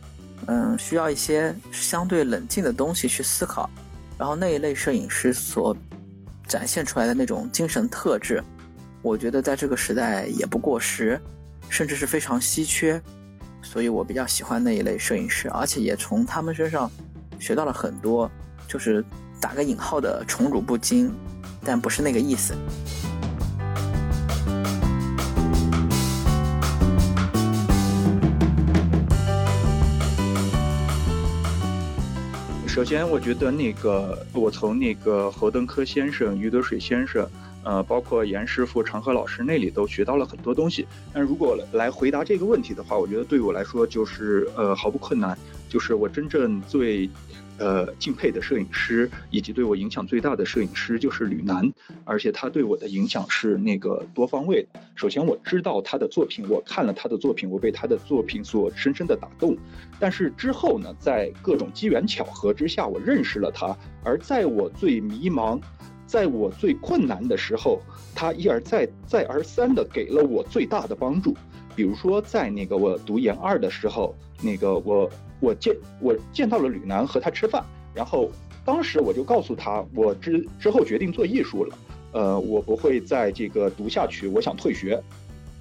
[0.46, 3.70] 嗯，需要一些相对冷静的东西去思考。
[4.18, 5.76] 然后那一类摄影师所
[6.48, 8.42] 展现出来的那种精神特质，
[9.02, 11.20] 我觉得在这个时代也不过时，
[11.68, 13.00] 甚至是非常稀缺。
[13.68, 16.90] 所以我比较喜欢那一类摄影师，而且也从他们身上
[17.38, 18.30] 学到了很多，
[18.66, 19.04] 就是
[19.40, 21.12] 打个引号的宠辱不惊，
[21.62, 22.54] 但不是那个意思。
[32.66, 37.28] 首先，我觉得那个我从那个侯登科先生、余德水先生。
[37.66, 40.86] 呃，包括严师傅、长河老师那里都学到了很多东西。
[41.12, 45.36] 但如果来回答这个问题的话，我觉得对我来说就是呃毫不困难。
[45.68, 47.10] 就是我真正最
[47.58, 51.68] 呃敬佩的摄影师，以及对我影响最大的摄影师就是吕楠，
[52.04, 54.80] 而且他对我的影响是那个多方位的。
[54.94, 59.56] 首先我知道他的作品，我看了他的作品，我被他的作品所深深的打动。
[59.98, 63.76] 但是之后呢，在各种机缘巧合之下，我认识了他。
[64.04, 65.60] 而在我最迷茫。
[66.06, 67.80] 在我最困难的时候，
[68.14, 71.36] 他一而再、再而三的给了我最大的帮助。
[71.74, 78.30] 比如说，在那个我读研二的时候，那个我我见我见到了吕楠和他吃饭，然后
[78.64, 81.78] 当时我就告诉他，我之之后决定做艺术了，
[82.12, 85.02] 呃，我不会在这个读下去，我想退学。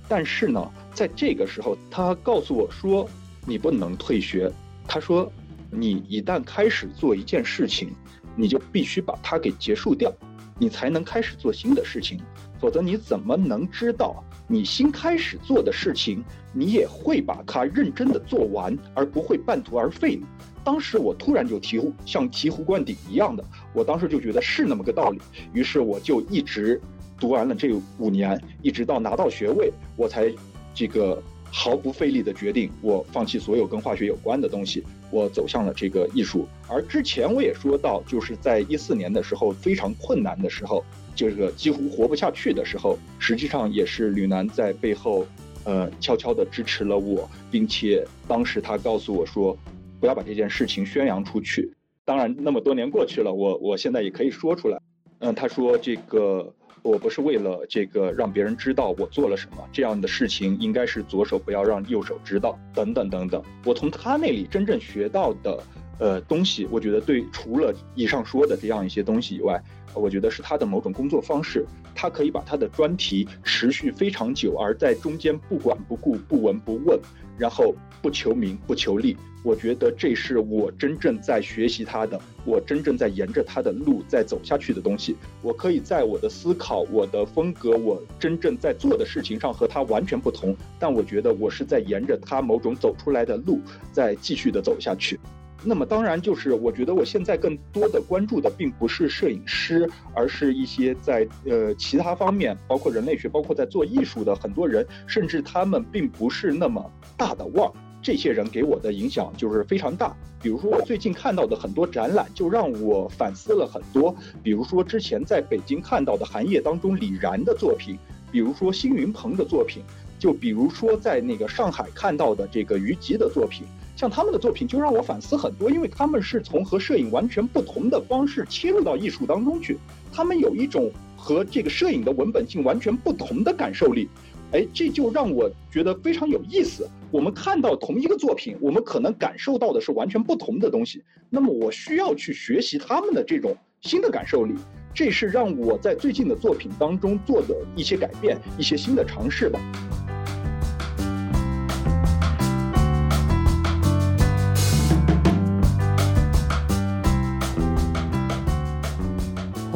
[0.08, 3.10] 但是呢，在这个时候，他告诉我说，
[3.46, 4.52] 你不能退学。
[4.88, 5.30] 他说，
[5.72, 7.90] 你一旦开始做一件事情。
[8.38, 10.12] 你就必须把它给结束掉，
[10.58, 12.20] 你才能开始做新的事情。
[12.60, 20.28] 否则你怎么能知道你新开始做的事情，你也会把它认真的做完，而不会半途而废呢？
[20.64, 23.44] 当时我突然就醍醐像醍醐灌顶一样的，
[23.74, 25.20] 我当时就觉得是那么个道理，
[25.54, 26.82] 于是我就一直
[27.20, 30.34] 读完了这五年，一直到拿到学位，我才
[30.74, 31.22] 这个。
[31.58, 36.46] 毫不费力的决定，我放弃所有跟化学有关的东西，我走向了这个艺术。
[36.68, 40.84] 而之前我也说到，就是在一四年的时候非常困难的时候，
[41.16, 45.26] 这个几乎活不下去的时候，实际上也是吕楠在背后，
[45.64, 49.58] 呃，悄悄地支持了我，并且当时他告诉我说，
[50.02, 51.72] 不要把这件事情宣扬出去。
[52.04, 54.78] 当然，那么多年过去了，我我现在也可以说出来。
[55.20, 56.54] 嗯，他说这个。
[56.86, 63.44] 我不是为了这个让别人知道我做了什么，这样的事情应该是左手不要让右手知道，等等等等。
[63.66, 65.64] 我从他那里真正学到的，
[66.00, 69.62] 呃，东西，我觉得对，除了以上说的这样一些东西以外，
[69.94, 77.00] 我觉得是他的某种工作方式，他可以把他的专题持续非常久，而在中间不管不顾、不闻不问。
[77.38, 85.18] 然后不求名不求利，我觉得这是我真正在学习他的，我真正在沿着他的路在走下去的东西。
[85.42, 93.60] 我可以在我的思考、我的风格、我真正在做的事情上和他完全不同，但我觉得我是在沿着他某种走出来的路
[93.92, 95.20] 在继续的走下去。
[95.68, 107.68] 那么当然，就是我觉得我现在更多的关注的并不是摄影师，而是一些在呃其他方面，包括人类学，包括在做艺术的很多人，甚至他们并不是那么大的腕，
[108.00, 110.16] 这些人给我的影响就是非常大。
[110.40, 114.16] 比如说我最近看到的很多展览，就让我反思了很多。
[114.44, 117.98] 比如说之前在北京看到的寒夜当中李然的作品，
[118.32, 119.82] 比如说辛云鹏的作品，
[120.20, 123.66] 就比如说在那个上海看到的这个于吉的作品。
[123.96, 129.78] 像他们的作品就让我反思很多，因为他们是从和摄影完全不同的方式切入到艺术当中去，
[130.12, 134.10] 他们有一种和这个摄影的文本性完全不同的感受力，
[134.52, 136.88] 哎，这就让我觉得非常有意思。
[137.10, 141.02] 我们看到同一个作品，我们可能感受到的是完全不同的东西。
[141.30, 144.54] 那么我需要去学习他们的这种新的感受力，
[144.94, 149.58] 这是让我在最近的作品当中做的一些改变，一些新的尝试吧。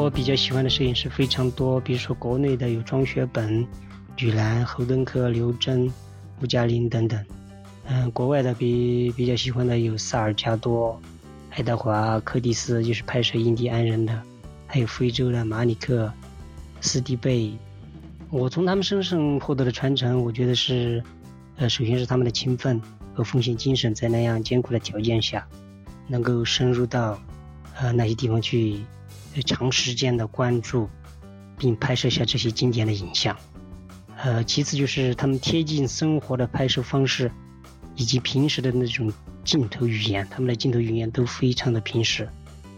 [0.10, 3.66] 比较喜欢的摄影师非常多，比如说国内的有庄学本、
[4.18, 5.91] 吕兰、侯登科、刘真、
[6.41, 7.24] 吴嘉玲等等。
[7.86, 10.99] 嗯，国外的比比较喜欢的有萨尔加多、
[11.51, 14.22] 爱德华、柯蒂斯，就是拍摄印第安人的，
[14.68, 16.12] 还有非洲的马里克、
[16.82, 17.51] 斯蒂贝。
[18.30, 21.03] 我从他们身上获得的传承，我觉得是，
[21.57, 22.80] 呃，首先是他们的勤奋
[23.14, 25.47] 和奉献精神，在那样艰苦的条件下，
[26.07, 27.20] 能够深入到，
[27.76, 28.80] 呃，那些地方去。
[29.46, 30.90] 长时间的关注，
[31.58, 33.36] 并拍摄下这些经典的影像。
[34.18, 37.32] 呃，其次就是他们贴近生活的拍摄方式，
[37.96, 39.12] 以及平时的那种
[39.46, 40.28] 镜头语言。
[40.30, 42.28] 他们的镜头语言都非常的平实，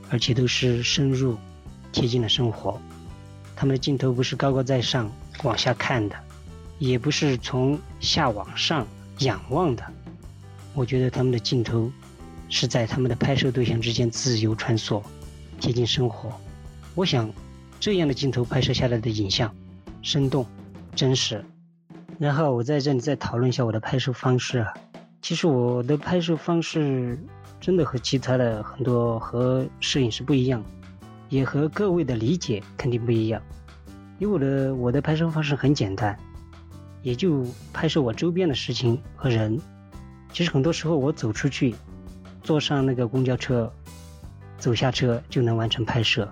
[0.10, 1.36] 而且都是深入、
[1.92, 2.80] 贴近了生活。
[3.56, 5.12] 他们的镜头不是高高在上
[5.44, 6.16] 往下看的，
[6.78, 8.86] 也不是从下往上
[9.20, 9.84] 仰望的。
[10.74, 11.92] 我觉得他们的镜头
[12.50, 15.02] 是在他们的拍摄对象之间自由穿梭。
[15.62, 16.34] 贴近生活，
[16.96, 17.32] 我想，
[17.80, 19.54] 这样的镜头拍摄下来的影像，
[20.02, 20.44] 生动、
[20.96, 21.46] 真实。
[22.18, 24.74] 然后我在这里再讨论一下我的拍摄方式啊。
[25.22, 27.16] 其实我的拍摄方式
[27.60, 30.64] 真的和其他的很多和摄影师不一样，
[31.30, 33.40] 也和各位的理解肯定不一样。
[34.18, 36.18] 因为我的我的拍摄方式很简单，
[37.04, 39.62] 也就拍摄我周边的事情和人。
[40.34, 41.76] 其实很多时候我走出去，
[42.42, 43.72] 坐上那个公交车。
[44.62, 46.30] 走下车就能完成拍摄，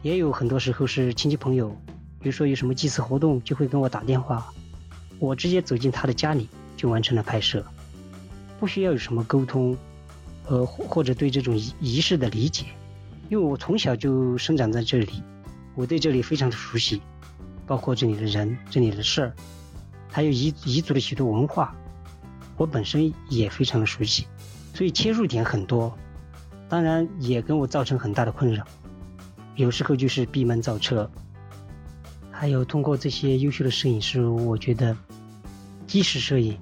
[0.00, 1.70] 也有很多时候是亲戚朋友，
[2.20, 4.46] 比如说有什么祭祀活动，就会跟我打电话，
[5.18, 7.66] 我直接走进他的家里就完成了拍摄，
[8.60, 9.76] 不需要有什么沟通，
[10.46, 12.66] 呃或者对这种仪仪式的理解，
[13.28, 15.20] 因为我从小就生长在这里，
[15.74, 17.02] 我对这里非常的熟悉，
[17.66, 19.34] 包括这里的人、这里的事儿，
[20.12, 21.74] 还有彝彝族的许多文化，
[22.56, 24.28] 我本身也非常的熟悉，
[24.72, 25.92] 所以切入点很多。
[26.68, 28.66] 当然也给我造成很大的困扰，
[29.54, 31.08] 有时候就是闭门造车。
[32.30, 34.94] 还有通过这些优秀的摄影师，我觉得，
[35.86, 36.58] 纪实摄影，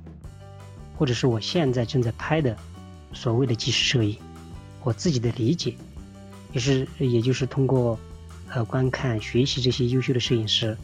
[0.97, 2.57] 或者是我现在正在拍的
[3.13, 4.17] 所谓的纪实摄影，
[4.85, 5.75] 我自己的理解，
[6.53, 7.99] 也是也就是通过
[8.51, 10.77] 呃观看学习这些优秀的摄影师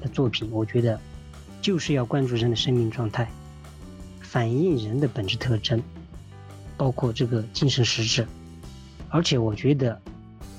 [0.00, 0.98] 的作品，我觉得
[1.60, 3.28] 就是要关注人的生命状态，
[4.20, 5.82] 反映人的本质特征，
[6.78, 8.26] 包括这个精神实质。
[9.10, 10.00] 而且我觉得，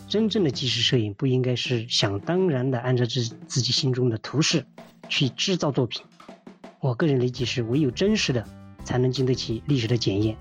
[0.07, 4.65] 真正的纪实摄影不应该是想当然的按照自自己心中的图式
[5.07, 6.03] 去制造作品。
[6.79, 8.43] 我个人理解是，唯有真实的
[8.83, 10.35] 才能经得起历史的检验，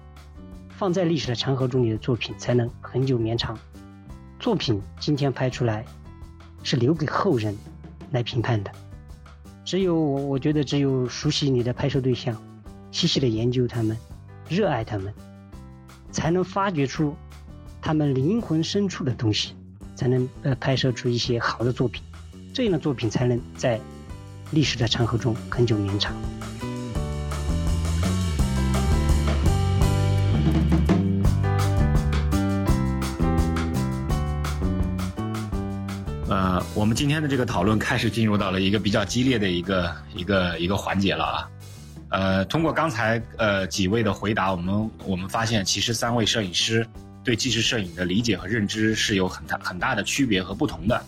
[0.71, 3.59] 放在历史的长河中，你的作品才能恒久绵长。
[4.39, 5.85] 作品今天拍出来，
[6.63, 7.57] 是留给后人
[8.13, 8.71] 来评判的。
[9.65, 12.41] 只有我，我觉得只有熟悉你的拍摄对象，
[12.91, 13.95] 细细的研究他们，
[14.49, 15.13] 热爱他们，
[16.11, 17.15] 才能发掘出
[17.81, 19.55] 他们灵魂深处的东西，
[19.95, 22.03] 才能呃拍摄出一些好的作品。
[22.53, 23.81] 这样的作品才能在
[24.51, 26.15] 历史的长河中恒久绵长。
[36.29, 41.49] 呃，我们今天的这个讨论开始进入到了一个比较激烈的一个一个一个环节了啊。
[42.11, 46.87] 呃，通过刚才呃几位的回答，我们我们发现，其实三位摄影师
[47.25, 51.05] 对纪实摄影的理解和认知是有很大很大的区别和不同的。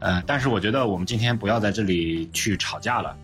[0.00, 3.16] 呃，但是我觉得我们今天不要在这里去吵架了，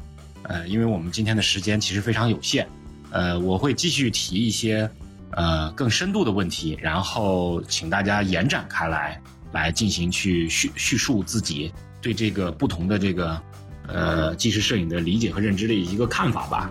[0.43, 2.69] 呃，因为我们今天的时间其实非常有限。
[3.11, 4.91] 呃，我会继续提一些
[5.33, 9.21] 呃更深度的问题，然后请大家延展开来。
[9.51, 11.73] 来进行去叙叙述自己
[12.03, 13.43] 对这个不同的这个
[13.87, 16.71] 呃纪实摄影的理解和认知的一个看法吧。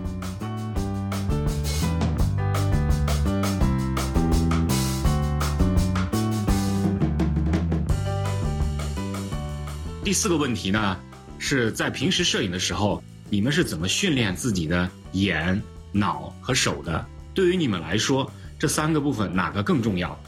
[10.08, 10.98] 第四个问题呢，
[11.38, 17.04] 是在平时摄影的时候，你们是怎么训练自己的眼、脑和手的？
[17.34, 20.18] 对于你们来说，这三个部分哪个更重要？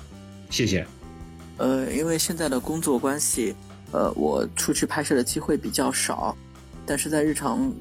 [0.51, 0.87] 谢谢。
[1.57, 3.55] 呃，因为现在的工作关系，
[3.91, 6.37] 呃，我出去拍摄的机会比较少，
[6.85, 7.73] 但是在日常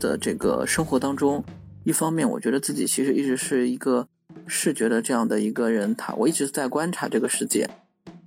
[0.00, 1.44] 的这个生活当中，
[1.84, 4.08] 一方面我觉得自己其实一直是一个
[4.46, 7.68] 视觉的这样的一个人，他我一直在观察这个世界，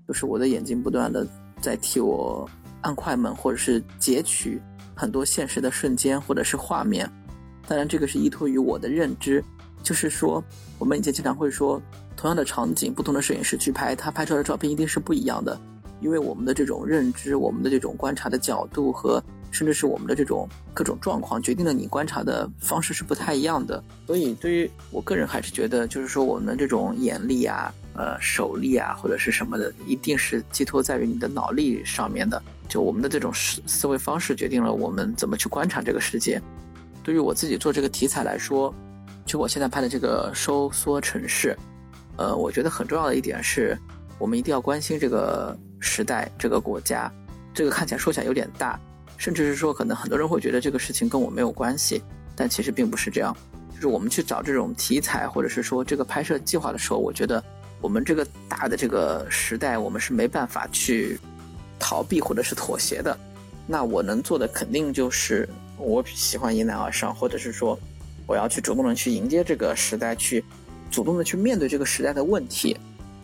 [0.07, 1.27] 就是我的眼睛不断的
[1.59, 2.47] 在替我
[2.85, 4.61] 按快门或者是截取
[4.95, 7.11] 很多现实的瞬间或者是画面，
[7.67, 9.43] 当然这个是依托于我的认知，
[9.83, 10.41] 就是说
[10.77, 11.81] 我们以前经常会说。
[12.17, 15.59] 同样的场景，不同的摄影师去拍，他拍出来的照片一定是不一样的，
[15.99, 19.21] 因为我们的这种认知、我们的这种观察的角度和
[19.51, 23.83] 甚至是我们的这种各种状况，决定了你观察的方式是不太一样的。
[24.07, 32.41] 所以，对于我个人还是觉得，就是说我们的这种眼力啊、呃手力啊或者是什么的，一定是寄托在于你的脑力上面的。
[32.67, 36.41] 就我们的这种思思维方式，决定了我们怎么去观察这个世界。
[37.03, 38.73] 对于我自己做这个题材来说，
[39.25, 41.55] 就我现在拍的这个收缩城市。
[42.17, 43.77] 呃，我觉得很重要的一点是，
[44.17, 47.11] 我们一定要关心这个时代、这个国家。
[47.53, 48.79] 这个看起来说起来有点大，
[49.17, 52.01] 甚至是说可能很多人会觉得这个事情跟我没有关系，
[52.35, 53.35] 但其实并不是这样。
[53.73, 57.43] 就是我们去找这种题材，或者是说这个拍摄计划的时候，我觉得
[57.81, 61.19] 我们这个大的这个时代，我们是没办法去
[61.85, 63.15] 逃避或者是妥协的。
[63.67, 67.77] 那我能做的肯定就是我喜欢迎难而上，或者是说
[68.25, 70.43] 我要去主动的去迎接这个时代去。
[70.91, 72.77] 主动的去面对这个时代的问题，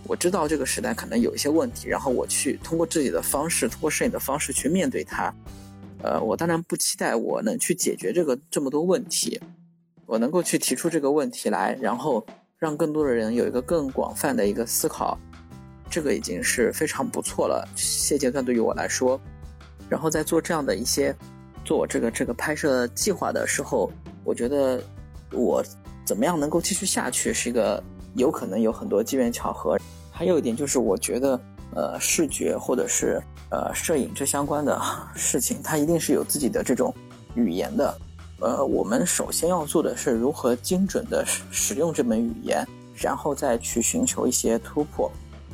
[0.03, 5.34] 我知道这个时代可能有一些问题，然后我去通过自己的方式，通过摄影的方式去面对它。
[6.03, 9.39] 呃，我当然不期待我能去解决这个这么多问题，
[10.05, 12.26] 我能够去提出这个问题来，然后
[12.57, 15.18] 让更多的人有一个更广泛的一个思考，
[15.91, 17.67] 这个已经是非常不错了。
[17.75, 19.19] 现阶段对于我来说，
[19.89, 21.15] 然后在做这样的一些
[21.63, 23.91] 做这个这个拍摄计划的时候，
[24.23, 24.81] 我觉得
[25.33, 25.63] 我。
[26.03, 27.81] 怎么样能够继续下去，是一个
[28.15, 29.77] 有可能有很多机缘巧合。
[30.11, 31.39] 还有一点就是，我觉得，
[31.75, 34.81] 呃，视觉或者是呃摄影这相关的
[35.15, 36.93] 事情，它一定是有自己的这种
[37.35, 37.97] 语言的。
[38.41, 45.09] 呃，我们首先要做的是如何精准的使用这门语言，然后再去寻求一些突破。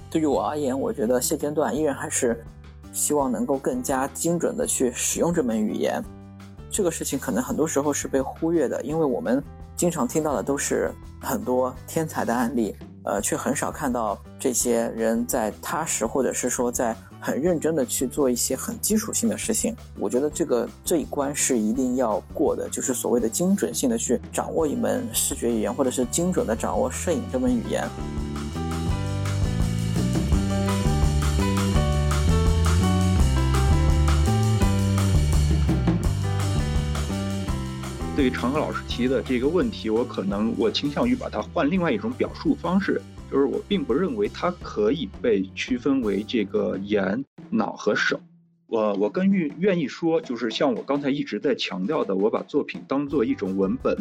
[0.10, 2.43] 对于我而言，我觉得现阶段依然还是
[2.91, 6.03] 希望能够更加精准的去使用这门语言。
[6.70, 9.43] 这个事情可能很多时候是被忽略的，因为我们。
[9.76, 10.91] 经常听到的都是
[11.22, 19.76] 很多天才的案例，呃，却很少看到这些人在踏实或者是说在很认真的去做一些很基础性的事情。
[19.99, 27.88] 我觉得这个这一关是一定要过的，就是所谓的精准性的去掌握一门视觉语言，或者是精准的掌握摄影这门语言。
[38.18, 42.99] 对于常河老师提的这个问题，我可能我倾向于把它换另外一种表述方式，
[43.32, 48.20] 就是我并不认为它可以被区分为这个眼、脑和手，
[48.65, 53.95] 我我更愿愿意说，就是像我刚才一直在强调的，我把作品当做一种文本。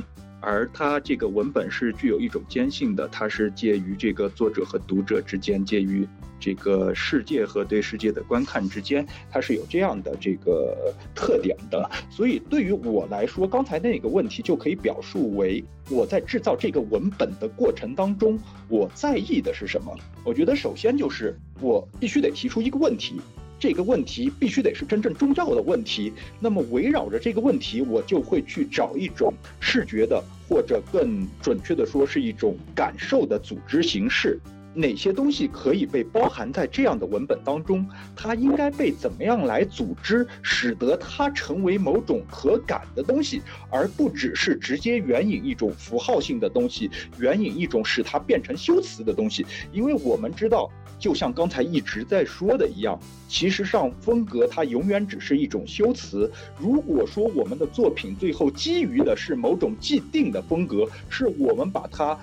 [0.46, 6.06] 而它这个文本是具有一种坚信的，它是介于这个作者和读者之间，介于
[6.38, 11.90] 这个世界和对世界的观看之间，它是有这样的这个特点的。
[12.08, 18.38] 所以对于我来说，刚才那个问题就可以表述为我在制造这个文本的过程当中，
[18.68, 19.92] 我在意的是什么？
[20.24, 23.20] 我觉得首先就是我必须得提出一个问题。
[23.58, 26.12] 这个问题必须得是真正重要的问题。
[26.40, 34.38] 那么围绕着这个问题，我就会去找一种视觉的，或者更准确的说是一种感受的组织形式。
[34.76, 37.88] 哪些东西可以被包含在这样的文本当中？
[38.14, 49.46] 它应该被怎么样来组织，使得它成为某种可感的东西，而不只是直接援引一种符号性的东西，援引一种使它变成修辞的东西。
[49.72, 50.70] 因为我们知道。
[50.98, 52.98] 就像刚才一直在说的一样，
[53.28, 56.32] 其实上风格它永远只是一种修辞。
[56.58, 62.18] 如果说我们的作品最后基于的是某种既定的风格，是我们把它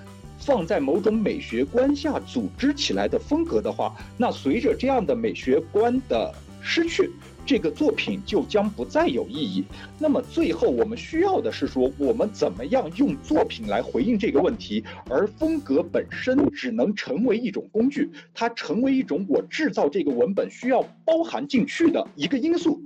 [0.46, 7.10] 放在某种美学观下组织起来的风格的话，那随着这样的美学观的失去。
[7.46, 9.66] 这个作品就将不再有意义。
[10.00, 14.82] 那么最后我们需要的是说，我们怎么样用作品来回应这个问题？
[15.10, 22.82] 而风格本身只能成为一种工具，它成为一种我制造这个文本需要包含进去的一个因素。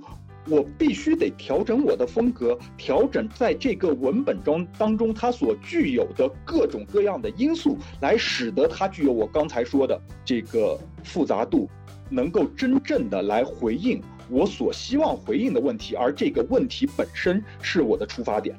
[0.50, 11.70] 我必须得调整我的风格，调整在这个文本中当中它所具有的各种各样的因素，来使得它具有我刚才说的这个复杂度，
[12.10, 14.02] 能够真正的来回应。
[14.30, 18.58] 我所希望回应的问题，而这个问题本身是我的出发点。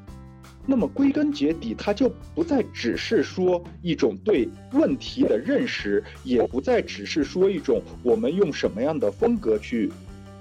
[0.71, 9.91] 那么归根结底，它就不再只是说一种对问题的认识，也不再只是说一种我们用什么样的风格去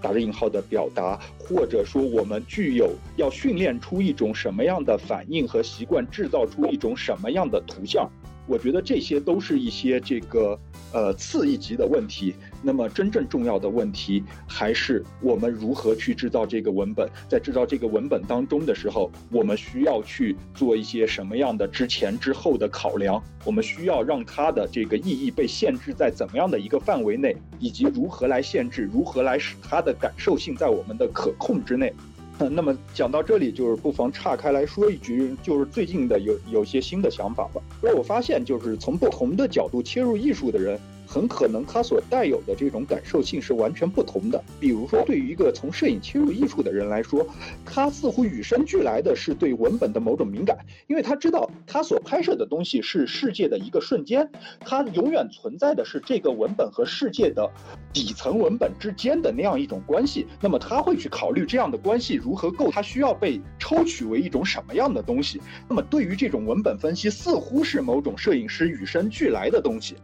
[0.02, 8.10] 打着引号的表达，或者说我们具有要训练出一种什么样的反应和习惯，制造出一种什么样的图像。
[8.48, 10.58] 我觉得这些都是一些这个
[10.93, 12.34] 呃次一级的问题。
[12.64, 17.08] 那么真正重要的问题还是我们如何去制造这个文本。
[17.30, 23.22] 在制造这个文本当中的时候，我们需要去做一些什么样的之前之后的考量？
[23.45, 31.93] 我们需要让它的这个意义被限制在怎么样的一个范围内，以及如何来限制，如何来使它的感受性在我们的可控之内。
[32.39, 37.61] 那么讲到这里，就是不妨岔开来说一句，就是最近的有有些新的想法吧。
[37.81, 40.79] 因为我发现，就是从不同的角度切入艺术的人。
[41.08, 44.43] 很可能他所带有的这种感受性是完全不同的。
[44.60, 47.26] 比如说，对于一个从摄影切入艺术的人来说，
[47.66, 54.30] 他似乎与生俱来的是对文本的某种敏感，因为他知道他所拍摄的东西是世界的一个瞬间，
[54.60, 57.49] 它永远存在的是这个文本和世界的
[57.93, 60.28] 底层文本之间的那样一种关系。
[60.41, 65.41] 那么他会去考虑这样的关系如何构，它需要被抽取为一种什么样的东西。
[65.70, 69.95] 那么对于这种文本分析，似乎是某种摄影师与生俱来的东西。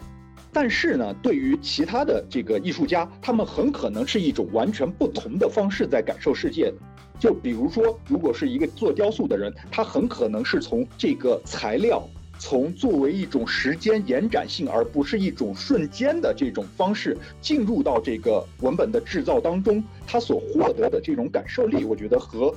[0.54, 6.72] 但是呢，对于其他的这个艺术家，他们很可能是一种完全不同的方式在感受世界。
[7.20, 22.54] 就比如说，如果是一个做雕塑的人，他很可能是从这个材料，从作为一种时间延展性，而不是一种瞬间的这种方式进入到这个文本的制造当中，他所获得的这种感受力，我觉得和。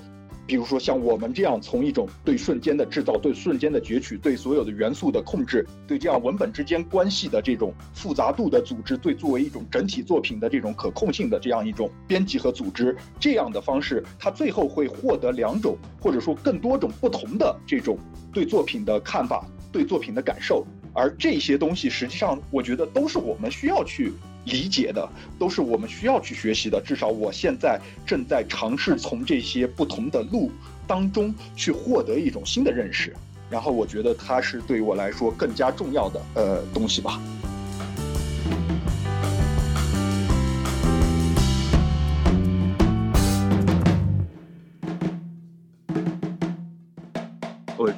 [0.47, 17.99] 比如说，像我们这样从一种对瞬间的制造、对瞬间的攫取、对所有的元素的控制、对这样文本之间关系的这种复杂度的组织，对作为一种整体作品的这种可控性的这样一种编辑和组织，这样的方式，它最后会获得两种或者说更多种不同的这种
[18.33, 20.65] 对作品的看法、对作品的感受。
[20.93, 24.13] 而这些东西，实际上我觉得都是我们需要去。
[24.47, 30.51] 理解的都是我们需要去学习的，至少我现在正在尝试从这些不同的路
[30.87, 33.15] 当中去获得一种新的认识，
[33.51, 37.21] 然后我觉得它是对我来说更加重要的呃东西吧。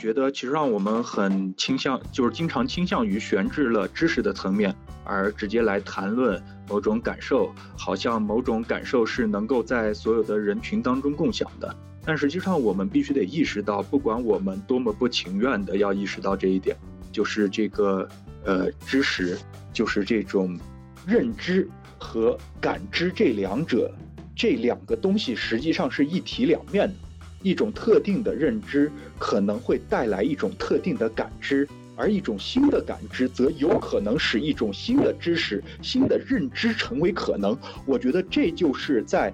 [0.08, 11.76] 觉得其实让我们很倾向，就是经常倾向于悬置了知识的层面，而直接来谈论某种感受，好像某种感受是能够在所有的人群当中共享的。
[12.06, 16.74] 但实际上，我们必须得意识到，不管我们多么不情愿的要意识到这一点，
[17.12, 18.08] 就是这个
[18.46, 19.36] 呃知识，
[19.74, 20.58] 就是这种
[21.06, 23.92] 认知和感知这两者，
[24.34, 26.94] 这两个东西实际上是一体两面的。
[27.42, 37.56] 一种特定的认知可能会带来一种特定的感知，而一种新的感知则有可能使一种新的知识、新的认知成为可能。
[37.86, 39.32] 我觉得这就是在，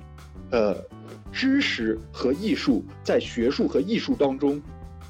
[0.50, 0.76] 呃，
[1.32, 4.60] 知识和艺术在学术和艺术当中，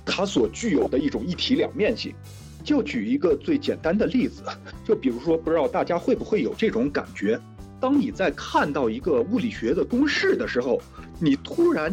[0.05, 2.15] 它所具有的一种一体两面性。
[2.63, 4.43] 就举一个最简单的例子，
[4.85, 7.39] 就比如说，不知道大家会不会有这种感觉，
[7.79, 10.81] 当你在看到一个物理学的公式的时候，
[11.21, 11.93] 你突然。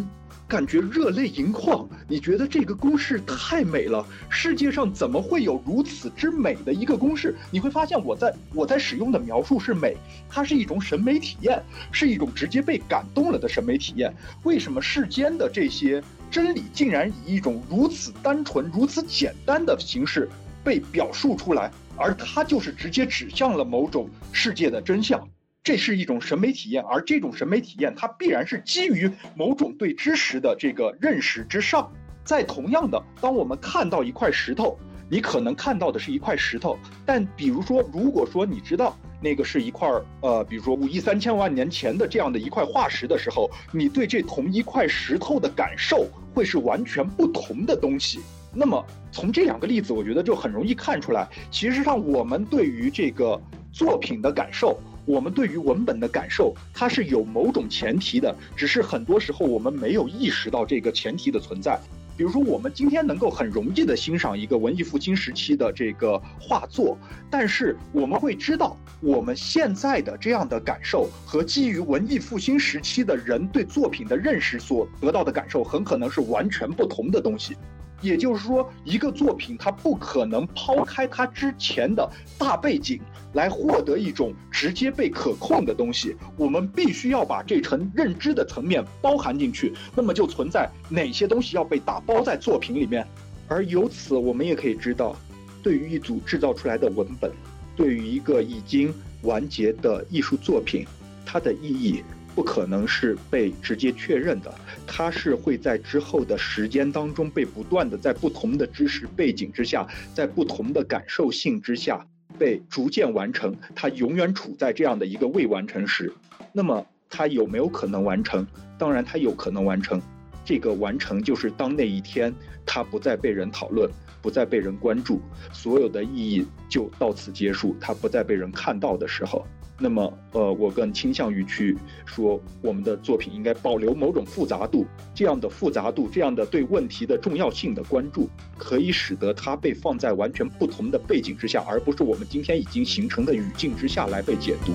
[0.52, 4.06] 感觉热泪盈眶，你觉得这个公式太美了？
[4.30, 7.34] 世界上怎么会有如此之美的一个公式？
[7.52, 9.96] 你会发现，我在我在使用的描述是美，
[10.28, 14.14] 它是一种审美体验，是一种直接被感动了的审美体验。
[14.44, 20.28] 为什么世间的这些真理竟然以一种如此单纯、如此简单的形式
[20.66, 25.26] 被表述出来，而它就是直接指向了某种世界的真相？
[25.64, 31.92] 这是一种审美体验，而这种审美体验，它必然是基于某种对知识的这个认识之上。
[32.24, 34.76] 在同样的，当我们看到一块石头，
[35.08, 39.88] 你可能看到的是一块石头，但比如说，如果说你知道那个是一块
[40.22, 48.20] 呃，比如说五亿三千万年前的这样的一块化石的时候，你对这同一块石头的感受会是完全不同的东西。
[48.52, 53.40] 那么，从这两个例子，我觉得就很容易看出来，其实上我们对于这个
[53.72, 54.80] 作品的感受。
[55.06, 61.80] 我们对于文本的感受，它是有某种前提的，只是很多时候我们没有意识到这个前提的存在。
[62.18, 66.96] 比如说，我们今天能够很容易的欣赏一个文艺复兴时期的这个画作，
[67.32, 77.56] 但是我们会知道，我们现在的这样的感受和基于文艺复兴时期的人对作品的认识所得到的感受，很可能是完全不同的东西。
[78.02, 83.00] 也就是说，一个作品它不可能抛开它之前的大背景
[83.34, 86.16] 来获得一种直接被可控的东西。
[86.36, 93.08] 我们必须要把这层认知的层面包含进去，那么就存在哪些东西要被打包在作品里面。
[93.48, 95.16] 而由此，我们也可以知道，
[95.62, 97.32] 对于一组制造出来的文本，
[97.76, 100.86] 对于一个已经完结的艺术作品，
[101.26, 102.04] 它的意义。
[102.34, 104.54] 不可能是被直接确认的，
[104.88, 112.06] 它是会在之后的时间当中被不断的在不同的知识背景之下，在不同的感受性之下
[112.40, 113.56] 被逐渐完成。
[113.76, 116.12] 它永远处在这样的一个未完成时。
[116.54, 118.48] 那么它有没有可能完成？
[118.78, 120.02] 当然它有可能完成。
[120.44, 122.34] 这个完成就是当那一天
[122.66, 123.90] 它不再被人讨论，
[124.22, 125.22] 不再被人关注，
[125.54, 129.46] 所有的意义就到此结束，它不再被人看到的时候。
[129.82, 131.76] 那么，呃，我更倾向于去
[132.06, 144.74] 说，我们的作品应该保留某种复杂度，这样的复杂度，这样的对问题的重要性的关注，可以使得它被放在完全不同的背景之下，而不是我们今天已经形成的语境之下来被解读。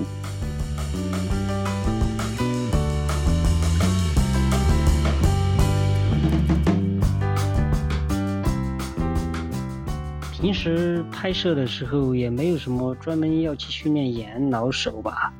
[10.39, 15.33] 平时拍摄的时候也没有什么专门要去训练眼脑手吧。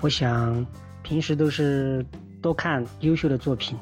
[0.00, 0.66] 我想
[1.04, 2.04] 平时都是
[2.40, 3.78] 多看优秀的作品，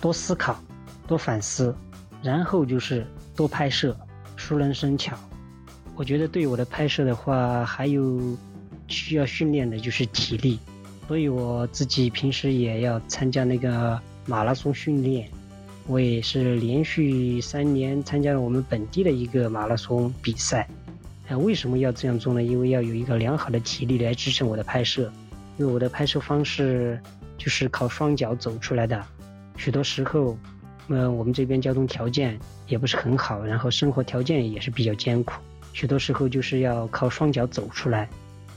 [0.00, 0.60] 多思考，
[1.06, 1.72] 多反思，
[2.24, 3.06] 然后就是
[3.36, 3.96] 多拍摄，
[4.34, 5.16] 熟能生巧。
[5.94, 8.20] 我觉得对我的拍摄的话，还有
[8.88, 10.58] 需要训练的就是体力，
[11.06, 15.30] 所以我自己平时也要参加那个马拉松训练。
[15.90, 20.68] 我也是连续三年参加了我们本地的一个马拉松比赛。
[21.26, 22.40] 哎，为什么要这样做呢？
[22.40, 25.10] 因为要有一个良好的体力来支撑我的拍摄。
[25.58, 27.00] 因为我的拍摄方式
[27.36, 29.04] 就是靠双脚走出来的。
[29.56, 30.38] 许多时候，
[30.86, 32.38] 嗯，我们这边交通条件
[32.68, 35.40] 也不是很好，然后生活条件也是比较艰苦。
[35.72, 38.08] 许多时候就是要靠双脚走出来，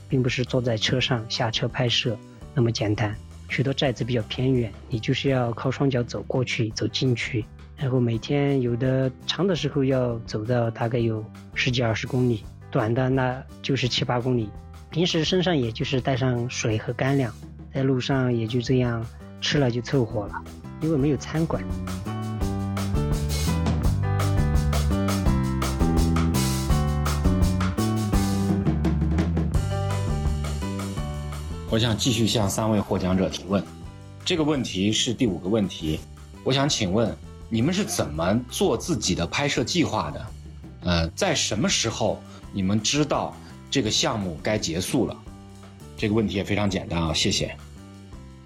[0.08, 2.16] 并不是坐在车上下车拍摄
[2.54, 3.12] 那么简单。
[3.48, 7.44] 许多寨子比较偏远，你就是要靠双脚走过去、走进去，
[7.76, 11.24] 然后每天有的长的时候要走到大概有
[11.54, 14.48] 十几二十公里，短的那就是七八公里。
[14.90, 17.32] 平时身上也就是带上水和干粮，
[17.72, 19.04] 在路上也就这样
[19.40, 20.42] 吃了就凑合了，
[20.80, 21.62] 因为没有餐馆。
[31.74, 33.60] 我想继续向三位获奖者提问，
[34.24, 35.98] 这个问题是第五个问题。
[36.44, 37.12] 我想请问，
[37.48, 40.26] 你们是怎么做自己的拍摄计划的？
[40.84, 42.22] 呃，在什么时候
[42.52, 43.34] 你们知道
[43.72, 45.20] 这个项目该结束了？
[45.96, 47.56] 这个问题也非常简单啊，谢谢。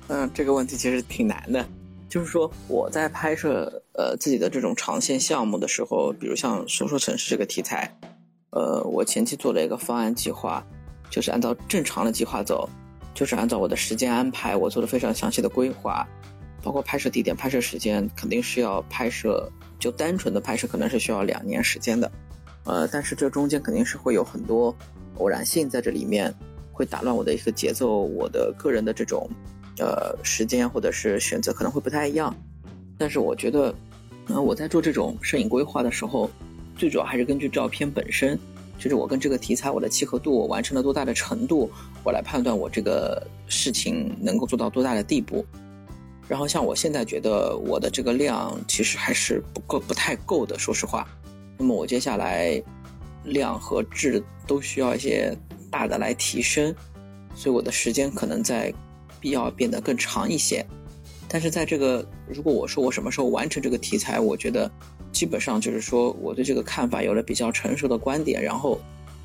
[0.07, 1.63] 嗯，这个问题其实挺难的，
[2.09, 7.95] 就是说我在拍摄呃自己的这种长线项目的时候，比如像说说城市这个题材，
[8.53, 10.65] 呃，我前期做了一个方案计划，
[11.11, 12.67] 就是按照正常的计划走。
[13.19, 16.07] 就是按照我的时间安排，我做了非常详细的规划，
[16.63, 22.09] 包括拍摄地点、拍摄时间，肯定是要拍摄，就单纯的拍摄可能是需要两年时间的，
[22.63, 24.73] 呃，但是这中间肯定是会有很多
[25.17, 26.33] 偶然性在这里面，
[26.71, 29.29] 会打乱我的一个节奏，我的个人的这种
[29.81, 32.33] 呃时间或者是选择可能会不太一样。
[32.97, 33.75] 但是我觉得，
[34.29, 36.31] 呃，我在做这种摄影规划的时候，
[36.77, 38.39] 最主要还是根据照片本身，
[38.79, 41.69] 就是我跟这个题材我的契合度，我完成了多大的程度，
[42.05, 45.45] 我来判断我这个事情能够做到多大的地步。
[46.29, 51.09] 然后像我现在觉得我的这个量其实还是不够、不太够的，说实话。
[51.57, 52.63] 那么我接下来
[53.25, 55.37] 量和质都需要一些
[55.71, 56.73] 大的来提升，
[57.35, 58.73] 所以我的时间可能在
[59.19, 60.65] 必要变得更长一些。
[61.29, 64.71] 但是在这个如果我说我什么时候完成这个题材，我觉得
[65.19, 68.81] 基本上就是说我对这个看法有了比较成熟的观点，然后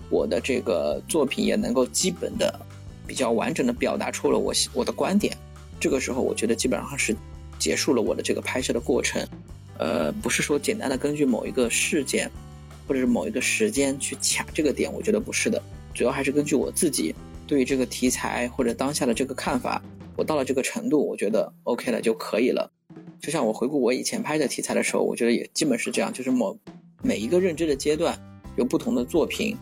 [0.09, 2.59] 我的这个作品也能够基本的
[3.05, 5.37] 比较完整的表达出了我我的观点。
[5.79, 7.15] 这个时候，我觉得基本上是
[7.59, 9.23] 结束了我的这个拍摄的过程，
[9.77, 12.27] 呃，不是说简单的根据某一个事件
[12.87, 15.61] 或者是某一个时间去卡这个点，我觉得不是的，
[15.93, 17.13] 主要还是根据我自己
[17.45, 19.79] 对这个题材或者当下的这个看法，
[20.17, 22.71] 我到了这个程度，我觉得 OK 了就可以了。
[23.23, 26.59] 就像我回顾我以前拍的题材的时候，我觉得也基本是这样，就是某
[27.01, 28.19] 每一个认知的阶段
[28.57, 29.55] 有不同的作品，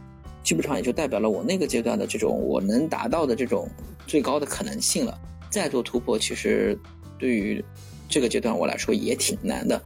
[0.43, 3.69] 基本上也就代表了我那个阶段的这种我能达到的这种
[4.07, 5.15] 最高的可能性了。
[5.51, 6.75] 再做突破，其实
[7.19, 7.63] 对于
[8.09, 9.79] 这个阶段我来说也挺难的。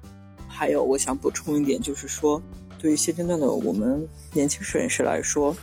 [0.48, 2.42] 还有，我想补充一点，就是说，
[2.80, 5.54] 对于现阶段的我们年轻摄影师来说，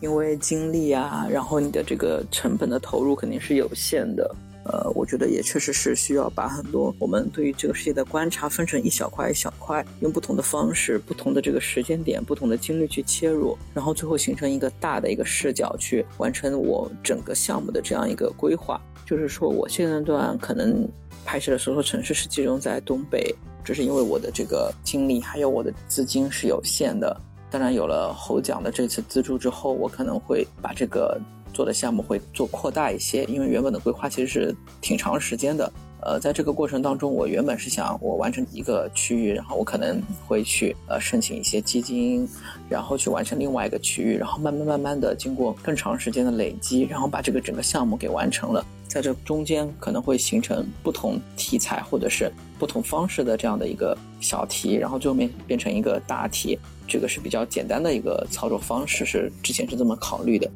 [0.00, 4.34] 因为精力啊，然后你的这个成本的投入肯定是有限的。
[4.68, 18.80] 呃，我觉得也确实是需要把很多我们对于这个世界的观察分成一小块一小块，用不同的方式、不同的这个时间点、不同的精力去切入，然后最后形成一个大的一个视角，去完成我整个项目的这样一个规划。
[19.06, 20.86] 就是说，我现阶段可能
[21.24, 27.18] 拍摄的所有城市是集中在东北，这是因为我的这个精力还有我的资金是有限的。
[27.50, 31.18] 当然，有了侯奖的这次资助之后，我可能会把这个
[31.52, 35.72] 做的项目会做扩大一些，因为原本的规划其实是挺长时间的。
[36.00, 42.26] 呃，在这个过程当中，我原本是想我完成一个区域，然后我可能会去呃申请一些基金，
[42.68, 48.64] 然后去完成另外一个区域，然后慢慢慢慢的经过更长时间的累积，然后把这个整个项目给完成了。
[48.86, 60.48] 在这中间可能会形成不同题材或者是不同方式的这样的一个小题，然后最后面变成一个大题，这个是比较简单的一个操作方式，是之前是这么考虑的。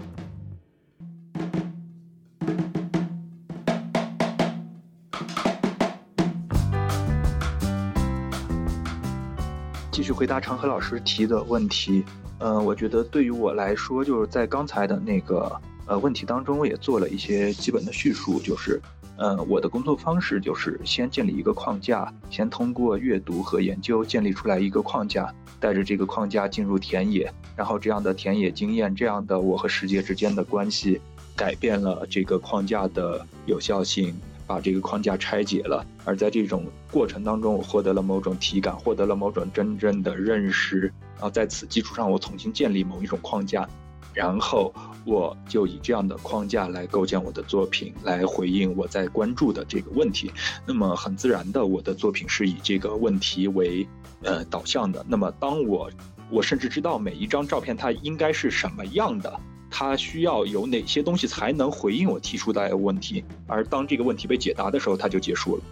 [10.02, 12.04] 继续回答长河老师提的问题，
[12.40, 15.48] 呃，我觉得对于我来说，就是在刚才的那个
[15.86, 18.82] 呃问题当中，我也做了一些基本的叙述，就是，
[19.16, 31.00] 呃，我的工作方式就是先建立一个框架，先通过阅读和研究建立出来一个框架，带着这个框架进入田野，然后这样的田野经验，这样的我和世界之间的关系，
[31.36, 34.12] 改变了这个框架的有效性。
[34.52, 40.80] 把这个框架拆解了，而在这种过程当中，我获得了某种体感，获得了某种真正的认识，
[41.14, 43.66] 然后在此基础上，我重新建立某一种框架，
[44.12, 44.70] 然后
[45.06, 50.30] 我就以这样的框架来构建我的作品，来回应我在关注的这个问题。
[50.66, 53.88] 那么很自然的，我的作品是以这个问题为
[54.22, 55.02] 呃导向的。
[55.08, 55.90] 那么当我
[56.28, 59.40] 我甚至知道每一张照片它应该是什么样的。
[59.72, 63.24] 它需要有哪些东西才能回应我提出的问题？
[63.46, 65.62] 而当这个问题被解答的时候，它就结束了。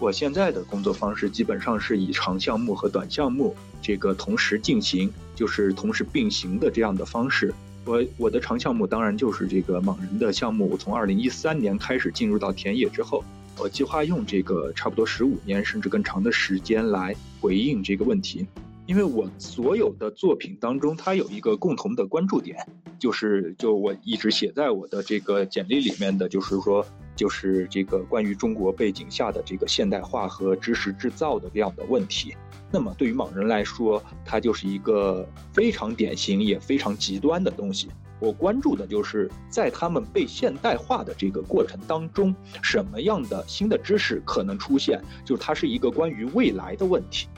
[0.00, 7.54] 我现在的工作方式基本上是以长项目和短项目这个同时进行，就是同时并行的这样的方式。
[7.86, 10.68] 我我的长项目当然就是这个莽人的项目。
[10.68, 13.22] 我从二零一三年开始进入到田野之后，
[13.56, 18.46] 我计划用这个差不多十五年甚至更长的时间来回应这个问题。
[18.86, 22.66] 因为我所有的作品当中，它有一个共同的关注点，
[22.98, 26.84] 就是就我一直写在我的这个简历里面的，就是说，
[27.16, 32.34] 就是这个关于中国背景下的这个现代化和知识制造的这样的问题。
[32.70, 37.88] 那么对于莽人来说，它就是一个非常典型也非常极端的东西。
[38.20, 47.28] 我关注的就是在他们被现代化的这个过程当中，什么样的新的知识可能出现，就是它是一个关于未来的问题。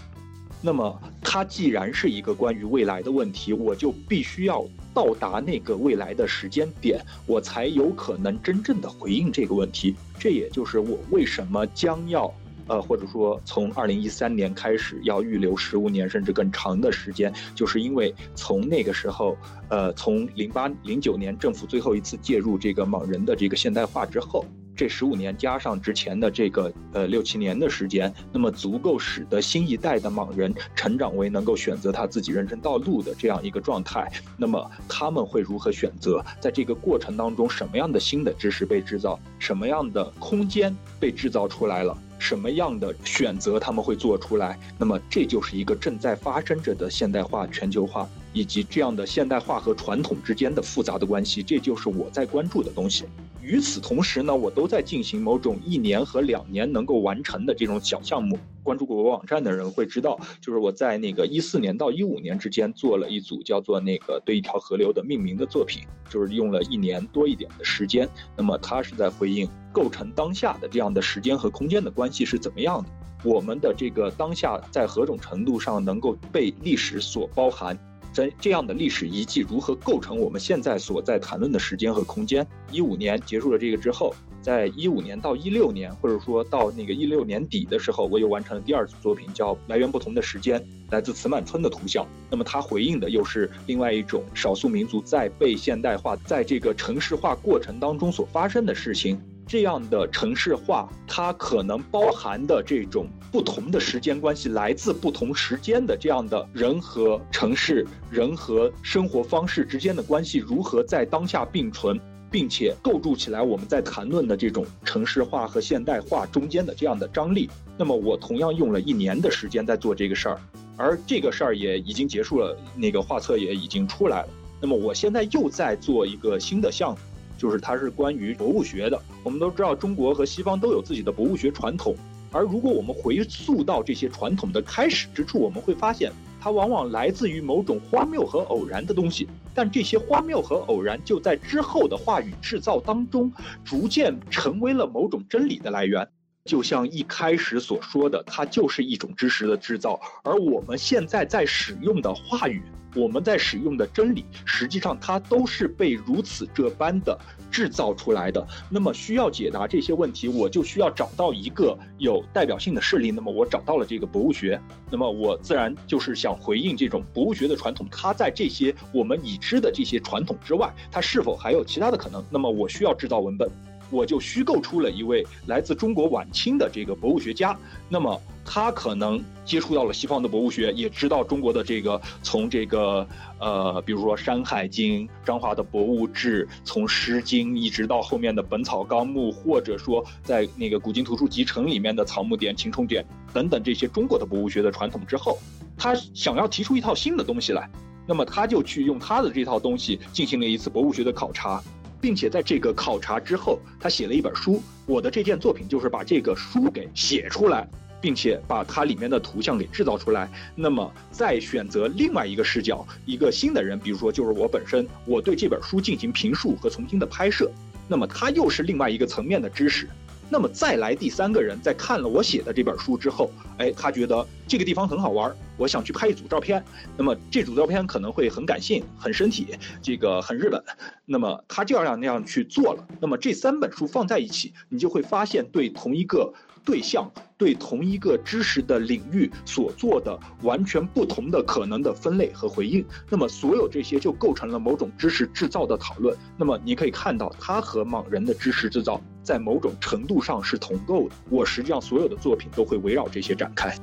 [0.62, 9.94] 那么，它既然是一个关于未来的问题，我就必须要到达那个未来的时间点，我才有可能真正的回应这个问题。
[10.18, 12.32] 这也就是我为什么将要，
[12.66, 19.36] 呃，或者说从二零一三年开始要预留十五年甚至更长的时间，就是因为从那个时候，
[19.68, 24.44] 呃，从零八零九年政府最后一次介入这个莽人的这个现代化之后。
[24.76, 34.10] 这十五年加上之前的这个呃六七年的时间，那么足够使得新一代的盲人成长为能够选择他自己人生道路的这样一个状态。
[34.36, 36.22] 那么他们会如何选择？
[36.38, 39.18] 在这个过程当中，什么样的新的知识被制造？
[39.38, 41.96] 什么样的空间被制造出来了？
[42.18, 44.58] 什么样的选择他们会做出来？
[44.78, 51.42] 那么这就是一个正在发生着的现代化、全球化，以及这样的现代化和传统之间的复杂的关系。
[51.42, 53.06] 这就是我在关注的东西。
[53.40, 58.38] 与此同时呢，我都在进行某种一年和两年能够完成的这种小项目。
[58.62, 68.06] 关注过我网站的人会知道，就是我在那个一四年到一五年之间做了一组叫做那个对一条河流的命名的作品，就是用了一年多一点的时间。
[68.36, 72.90] 那么它是在回应构成当下的这样的时间和空间的关系是怎么样的？
[73.24, 77.78] 我们的这个当下在何种程度上能够被历史所包含？
[78.16, 82.46] 在这样的历史遗迹如何构成我们现在所在谈论的时间和空间？
[82.72, 90.58] 一五年结束了这个之后，在一五年到一六年，或者说到那个一六年底的时候，我又完成了第二组作品，叫《来源不同的时间》，
[90.90, 92.06] 来自慈满村的图像。
[92.30, 99.20] 那么它回应的又是另外一种少数民族在被现代化、在这个城市化过程当中所发生的事情。
[99.46, 117.48] 这样的城市化，它可能包含的这种不同的时间关系，来自不同时间的这样的人和城市、人和生活方式之间的关系，如何在当下并存，并且构筑起来我们在谈论的这种城市化和现代化中间的这样的张力。
[117.78, 120.40] 那么，我同样用了一年的时间在做这个事儿，
[120.76, 124.28] 而这个事儿也已经结束了，那个画册也已经出来了。
[124.60, 126.98] 那么，我现在又在做一个新的项目。
[127.36, 129.00] 就是它是关于博物学的。
[129.22, 131.94] 我们都知道，中国和西方都有自己的博物学传统。
[132.32, 139.28] 而如果我们回溯到这些传统的开始之处，我们会发现，它往往来自于某种荒谬和偶然的东西。
[139.54, 143.32] 但这些荒谬和偶然，就在之后的话语制造当中，
[143.64, 146.06] 逐渐成为了某种真理的来源。
[146.46, 150.00] 就像一开始所说的，它就是一种知识的制造。
[150.22, 152.62] 而我们现在在使用的话语。
[152.94, 157.18] 我们在使用的真理，实际上它都是被如此这般的
[157.50, 158.46] 制造出来的。
[158.70, 163.10] 那么需要解答这些问题，我就需要找到一个有代表性的事例。
[163.10, 164.58] 那么我找到了这个博物学，
[164.90, 167.86] 那么我自然就是想回应这种博物学的传统。
[167.92, 172.24] 它在这些我们已知的这些传统之外，它是否还有其他的可能？
[172.30, 173.46] 那么我需要制造文本。
[173.90, 177.56] 我就虚构出了一位来自中国晚清的这个博物学家，
[177.88, 183.06] 那么他可能接触到了西方的博物学，也知道中国的这个从这个
[183.38, 195.38] 呃，比如说《山海经》、张华的《博物志》，从《诗经》一直到后面的《本草纲目》，或者说在那个《古今图书集成》里面的《草木典》、《秦虫典》等等这些中国的博物学的传统之后，
[195.76, 197.68] 他想要提出一套新的东西来，
[198.06, 201.62] 那么他就去用他的这套东西进行了一次博物学的考察。
[202.00, 204.62] 并且在这个考察之后，他写了一本书。
[204.86, 207.68] 我的这件作品就是把这个书给写出来，
[208.00, 210.30] 并且把它里面的图像给制造出来。
[210.54, 217.50] 那么再选择另外一个视角，一个新的人，比如说就是我本身，我对这本书进行评述和重新的拍摄。
[217.88, 219.88] 那么它又是另外一个层面的知识。
[220.28, 226.62] 那么再来第三个人，在看了我写的这本书之后，哎，他觉得这个地方很好玩，我想去拍一组照片。
[226.96, 229.48] 那么这组照片可能会很感性、很身体，
[229.80, 230.62] 这个很日本。
[231.04, 232.86] 那么他就要让那样去做了。
[233.00, 236.32] 那么这三本书放在一起，你就会发现对同一个。
[236.66, 237.08] 对象
[237.38, 246.18] 对同一个知识的领域所做的完全不同的可能的分类和回应，那么所有这些就构成了某种知识制造的讨论。
[246.36, 251.14] 那么你可以看到，它和盲人的知识制造在某种程度上是同构的。
[251.28, 253.74] 我实际上所有的作品都会围绕这些展开。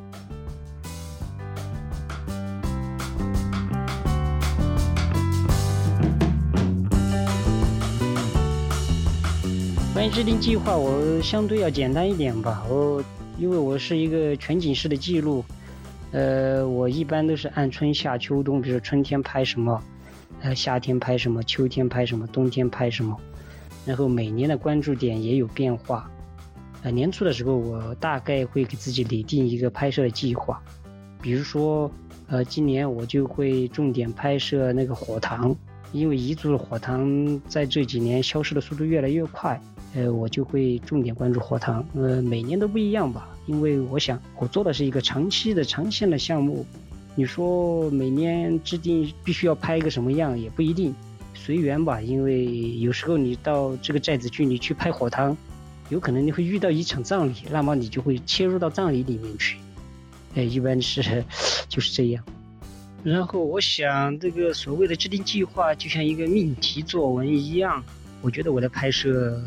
[9.94, 13.04] 关于制定计划我相对要简单一点吧，我
[13.38, 15.44] 因为我是一个全景式的记录，
[16.12, 19.84] 呃，我一般都是按春夏秋冬，比如春天拍什么，
[20.41, 23.18] 呃，夏天拍什么，秋天拍什么，冬天拍什么，
[23.86, 26.10] 然后每年的关注点也有变化，
[26.84, 30.62] 呃，年初的时候我大概会给自己拟定一个拍摄的计划，
[31.22, 31.92] 比如说，
[32.28, 35.56] 呃，今年我就会重点拍摄那个火塘，
[35.92, 39.60] 因为彝族的火塘在这几年消失的速度越来越快。
[39.96, 46.66] 呃，我就会重点关注火塘，呃，每年都不一样吧，因为我想我做的是一个长期的、长线的项目。
[47.14, 50.96] 你说每年制定必须要拍一个什么样，也不一定，
[51.44, 52.00] 随缘吧。
[52.00, 55.36] 因为有时候你到这个寨子去，你去拍火塘，
[55.89, 59.58] 有可能你会遇到一场葬礼，那么你就会切入到葬礼里面去。
[60.36, 61.02] 哎，一般是
[61.68, 62.24] 就是这样。
[63.04, 67.84] 然后我想，这个所谓的制定计划，就像一个命题作文一样。
[68.22, 69.38] 我觉得我的拍摄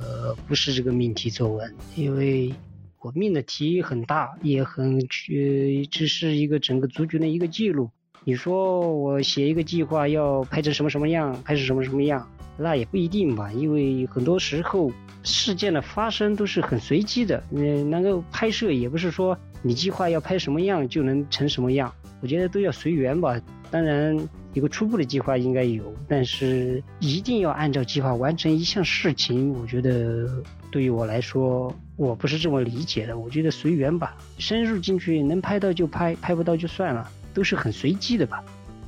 [0.46, 2.52] 不是这个命题作文，因为
[3.00, 7.88] 我命的题很大，也很呃，只是一个整个族群的一个记录。
[8.28, 14.90] 你说我写一个计划要拍成什么什么样，拍成什么什么样，那也不一定吧，因为很多时候
[15.22, 17.40] 事件的发生都是很随机的。
[17.52, 23.40] 嗯，那个拍摄也不是说你计划要拍什么样就能成什么样，我觉得都要随缘吧。
[23.70, 24.18] 当然，
[24.54, 30.28] 一个初步的计划应该有，但是一定要按照计划完成一项事情，我觉得
[30.72, 33.16] 对于我来说，我不是这么理解的。
[33.16, 37.08] 我觉得随缘吧，深入进去能拍到就拍，拍不到就算了。
[37.36, 38.42] 都是很随机的吧，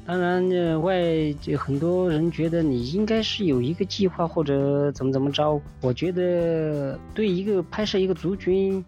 [0.07, 5.61] 当然，呢，外就很多人觉得你应该是有一个计划或者怎么怎么着。
[5.83, 8.83] 我觉得对一个拍摄一个族群，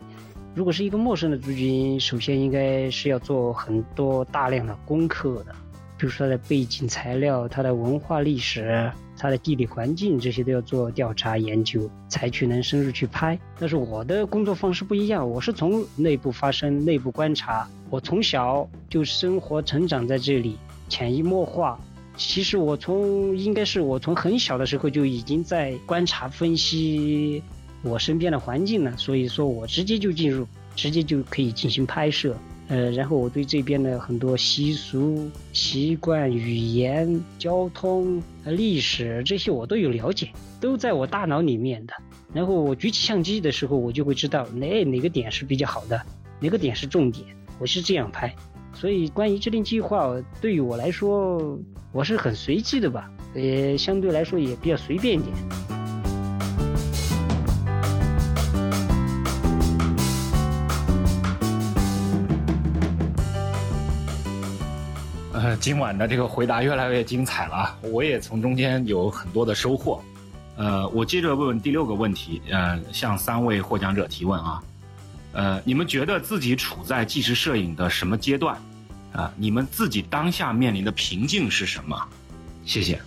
[0.55, 5.55] 如果是一个陌生的族群，首先应该是要做很多大量的功课的，
[6.01, 13.39] 比如说它的背景材料、它的文化历史、它的地理环境这些都要做调查研究，才去能深入去拍。
[13.59, 17.69] 但是我的工作方式不一样，我是从内部发生、内部观察。
[17.91, 20.57] 我从小就生活成长在这里，
[20.89, 21.79] 潜移默化。
[22.17, 27.43] 其实我从应该是我从很小的时候就已经在观察分析
[27.83, 32.35] 我身边的环境了，所以说我直接就进入，直接就可以进行拍摄。
[32.71, 40.29] 呃，然后我对这边的很多习俗、习惯、语言、交通、历史这些我都有了解，
[40.61, 41.93] 都在我大脑里面的。
[42.33, 46.01] 然后我举起相机的时候，我就会知道哪哪个点是比较好的，
[46.39, 47.27] 哪个点是重点。
[47.59, 48.33] 我是这样拍，
[48.73, 51.59] 所以关于制定计划，对于我来说，
[51.91, 55.37] 我是很随机的吧，也相对来说也比较随便一点。
[65.43, 69.99] 呃，今晚的这个回答越来越精彩了，我也从中间有很多的收获。
[70.57, 74.63] 呃，我接着问问第六个问题，呃，向三位获奖者提问啊。
[75.33, 78.55] 呃，你们觉得自己处在纪实摄影的什么阶段？
[79.15, 81.99] 啊，你们自己当下面临的瓶颈是什么？
[82.67, 83.01] 谢谢。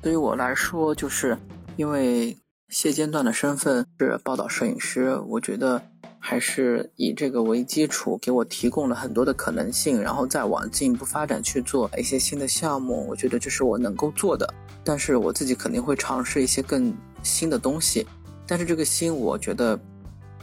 [0.00, 1.36] 对于我来说，就是
[1.76, 2.34] 因为
[2.70, 5.82] 现阶段的身份是报道摄影师，我觉得
[6.28, 13.06] 还是以这个为基础，给我提供了很多的可能性，然后再往进一步发展去做一些新的项目。
[13.08, 14.52] 我觉得这是我能够做的，
[14.82, 18.04] 但是我自己肯定会尝试一些更新的东西。
[18.44, 19.78] 但是这个新，我觉得。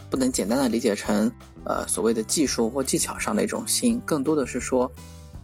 [0.09, 1.31] 不能简单的理解成，
[1.65, 4.91] 呃，所谓的技术或技巧上的一种新，更多的是说，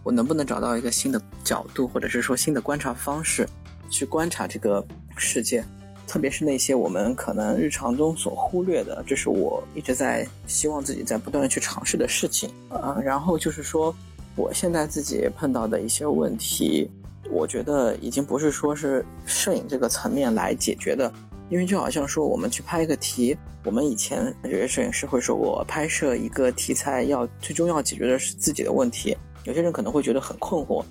[0.04, 3.50] 我能不能找到一个新的角度，或者是说新的观察方式，
[3.90, 4.86] 去观察这个
[5.18, 5.66] 世界，
[6.10, 12.98] 特别是那些我们可能日常中所忽略的，这是我一直在希望自己在不断的去尝试的事情啊。
[13.04, 13.96] 然后就是说，
[14.36, 16.90] 我现在自己碰到的一些问题，
[17.30, 21.14] 我觉得已经不是说是摄影这个层面来解决的。
[21.50, 29.18] 因为就好像说，我们去拍一个题，我们以前有些摄影师会说，我拍摄一个题材要最终要解决的是自己的问题。
[29.46, 30.84] 有些人可能会觉得很困惑，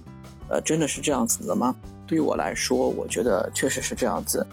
[0.49, 1.75] 呃，真的是这样子的吗？
[2.09, 4.45] 对于我来说，我觉得确实是这样子。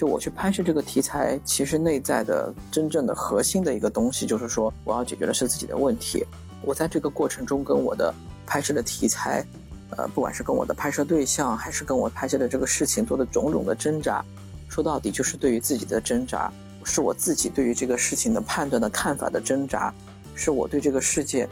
[0.00, 6.24] 就我去拍摄这个题材，其实内在的真正的核心的一个东西，就是说我要解决的是自己的问题。
[6.62, 8.10] 我在这个过程中跟我的
[8.46, 9.44] 拍摄的题材，
[9.90, 14.24] 呃，不管是跟我的拍摄对象，还是跟我拍摄的这个事情做的种种的挣扎。
[14.70, 16.50] 说到底就是对于自己的挣扎，
[16.82, 19.92] 是我自己对于这个事情的判断的看法的挣扎，
[20.34, 21.46] 是我对这个世界，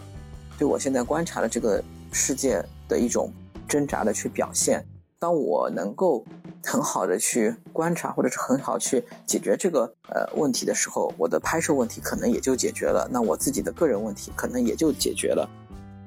[0.57, 3.31] 对我现在观察的这个世界的一种
[3.69, 4.83] 挣扎的去表现。
[5.21, 6.25] 当我能够
[6.65, 15.49] 很好的去观察，或者是很好去解决这个呃问题的时候，我的拍摄问题可能也就解决了，那我自己的个人问题可能也就解决了。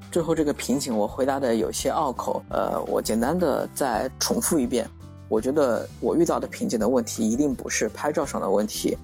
[0.09, 4.89] 最后这个瓶颈我回答的有些拗口，呃，我简单的再重复一遍。
[5.27, 8.97] 我觉得我遇到的瓶颈的问题一定不是拍照上的问题，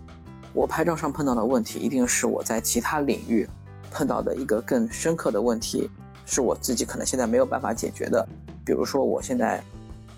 [0.53, 3.47] 我拍照上碰到的问题一定是我在其他领域
[3.91, 5.89] 碰到的一个更深刻的问题，
[6.25, 8.25] 是我自己可能现在没有办法解决的。
[8.65, 9.63] 比如说，我现在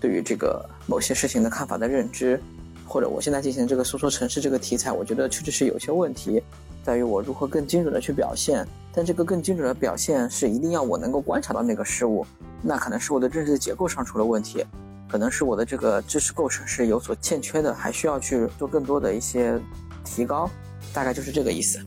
[0.00, 2.40] 对于这个某些事情的看法的认知，
[2.86, 6.42] 或者我现在进行这个诉说城市这个题材，我觉得确实是有些问题，
[6.82, 8.66] 在于我如何更精准的去表现。
[8.92, 12.26] 但这个更精准的表现是一定要我能够观察到那个事物，
[12.60, 14.64] 那可能是我的认知结构上出了问题。
[15.08, 19.60] 可能是我的这个知识构成是有所欠缺的，还需要去做更多的一些
[20.04, 20.50] 提高，
[20.92, 21.78] 大概就是这个意思。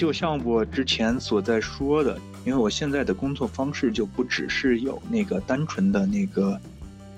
[0.00, 6.58] 就像我之前所在说的，因为我现在的工作方式就不只是有那个单纯的那个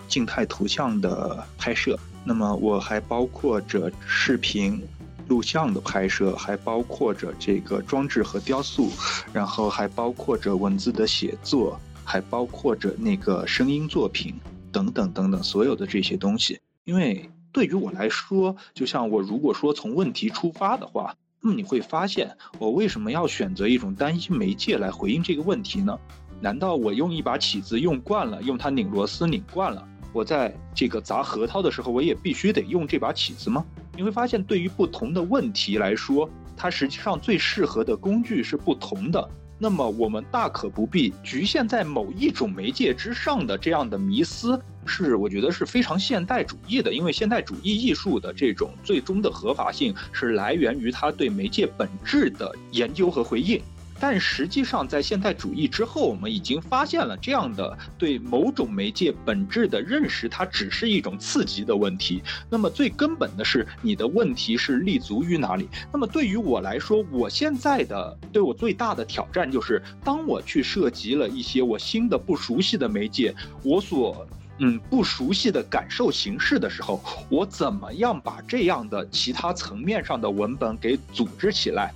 [0.09, 4.83] 静态图像的拍摄，那么我还包括着视频。
[5.29, 8.91] 录像的拍摄，还包括着这个装置和雕塑，
[9.33, 14.35] 然后还包括着文字的写作，还包括着那个声音作品
[14.73, 16.59] 等等等等所有的这些东西。
[16.85, 21.15] 因为对于我来说，就像我如果说从问题出发的话，
[21.45, 25.99] 那么你会发现，我为什么要选择一种单一媒介来回应这个问题呢？
[26.41, 29.85] 难道我用一把起子用惯了，用它拧螺丝拧惯了？
[30.13, 33.65] 我在这个砸核桃的时候，我也必须得用这把起子吗？
[33.97, 39.29] 你会发现，对于不同的问题来说，它实际上最适合的工具是不同的。
[39.63, 46.93] 那么，我们大可不必局限在某一种媒介之上的这样的迷思，是我觉得是非常现代主义的。
[46.93, 53.63] 因为现代主义艺术的这种最终的合法性是来源于它对媒介本质的研究和回应。
[54.03, 62.21] 但实际上，在现代主义之后，我们已经发现了这样的对某种媒介本质的认识，它只是一种刺激的问题。
[62.51, 65.69] 那么最根本的是，你的问题是立足于哪里？
[65.93, 74.27] 那么对于我来说，我现在的对我最大的挑战就是，当我去涉及了一些我新的不熟悉的媒介，我所
[74.59, 81.95] 嗯不熟悉的感受形式的时候，我怎么样把这样的其他层面上的文本给组织起来？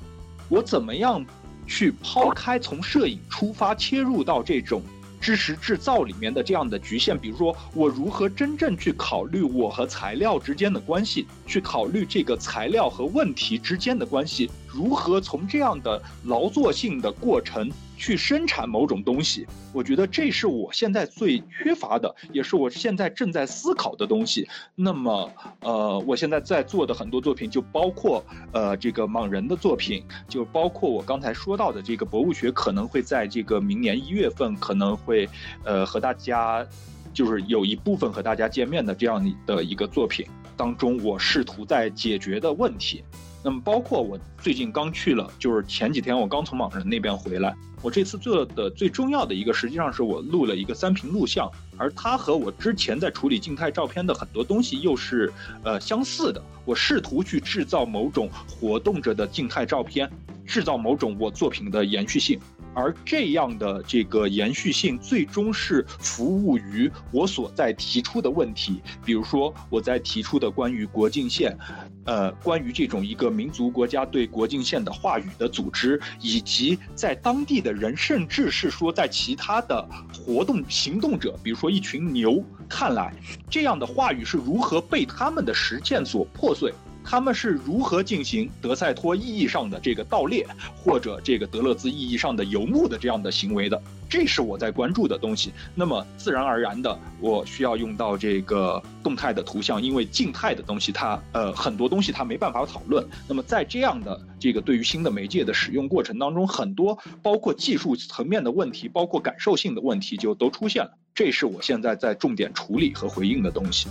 [0.48, 1.26] 我怎么样？
[1.66, 4.82] 去抛开从摄影出发切入到这种
[5.20, 17.68] 知识制造里面的这样的局限，比如说我如何真正去考虑我和材料之间的关系，去考虑这个材料和问题之间的关系，如何从这样的劳作性的过程。
[17.96, 24.46] 去生产某种东西，我觉得这是我现在最缺乏的，也是我现在正在思考的东西。
[24.74, 35.28] 那么，呃，我现在在做的很多作品，就包括呃这个莽人的作品，就包括我刚才说到的这个博物学，可能会在这个明年一月份可能会，
[35.64, 36.66] 呃，和大家
[37.14, 43.02] 就是有一部分和大家见面的这样的一个作品当中，我试图在解决的问题。
[43.42, 47.54] 那么，包括我最近刚去了，就是前几天我刚从网人那边回来。
[47.82, 55.32] 我这次做的最重要的一个，实际上是我录了一个三屏录像，而它和我之前在处理静态照片的很多东西又是
[55.62, 56.42] 呃相似的。
[56.64, 60.10] 我试图去制造某种活动着的静态照片，
[60.44, 62.40] 制造某种我作品的延续性。
[62.76, 68.82] 而这样的这个延续性，最终是服务于我所在提出的问题。
[69.02, 71.56] 比如说，我在提出的关于国境线，
[72.04, 83.10] 呃，关于这种一个民族国家对国境线的话语的组织，以及在当地的人，甚至是说在其他的活动行动者，比如说一群牛看来，
[83.48, 86.74] 这样的话语是如何被他们的实践所破碎。
[87.08, 90.44] 他们是如何进行德赛托意义上的这个盗猎，
[90.76, 93.80] 或者这个德勒兹意义上的游牧的这样的行为的？
[94.08, 95.52] 这是我在关注的东西。
[95.74, 103.06] 那么自然而然的，我需要用到这个动态的图像，因为静态的东西它呃很多东西它没办法讨论。
[103.28, 110.90] 那么在这样的这个对于新的媒介的使用过程当中，很多包括技术层面的问题，包括感受性的问题就都出现了。
[111.14, 113.88] 这是我现在在重点处理和回应的东西。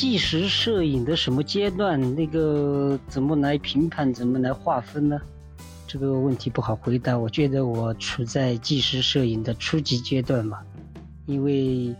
[0.00, 2.00] 纪实摄影的什么阶段？
[2.14, 4.10] 那个怎么来评判？
[4.10, 5.20] 怎么来划分呢？
[5.86, 7.18] 这个问题不好回答。
[7.18, 10.60] 我觉得我处在纪实摄影的初级阶段嘛，
[11.26, 11.94] 因为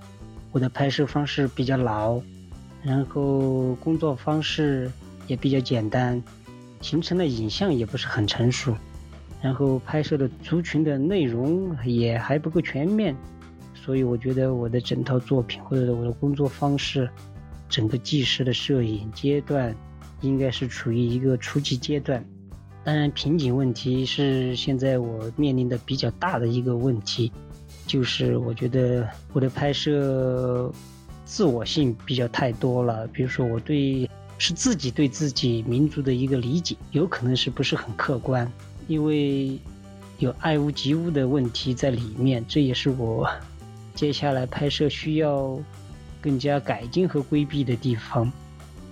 [0.51, 2.19] 我的拍摄方式比较老，
[2.83, 4.91] 然后工作方式
[5.27, 6.23] 也比较简单，
[6.81, 8.75] 形成的影像也不是很成熟，
[9.43, 13.15] 然后拍摄的族群的内容也还不够全面，
[13.75, 17.07] 所以我觉得我的整套作品或者我的工作方式。
[17.71, 19.75] 整个纪实的摄影阶段，
[20.21, 22.23] 应该是处于一个初级阶段。
[22.83, 27.31] 当然，瓶颈问题是现在我面临的比较大的一个问题，
[27.87, 30.73] 就是我觉得我的拍摄
[31.25, 33.07] 自我性比较太多了。
[33.09, 38.51] 比如说，我对是自己对自己民族的一个理解，有可能是不是很客观，
[38.89, 39.59] 因为
[40.19, 42.45] 有爱屋及乌的问题在里面。
[42.49, 43.31] 这也是我
[43.95, 45.57] 接下来拍摄需要。
[46.21, 48.31] 更加改进和规避的地方，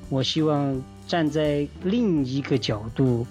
[0.09, 3.26] 我希望站在另一个角度，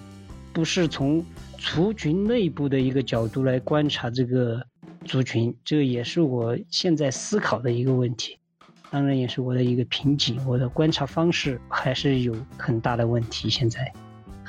[0.52, 1.24] 不是从
[1.58, 4.64] 族群内部的一个角度来观察这个
[5.04, 8.38] 族群，这也是我现在思考的一个问题，
[8.90, 10.40] 当然也是我的一个瓶颈。
[10.46, 13.92] 我的观察方式还是有很大的问题，现在。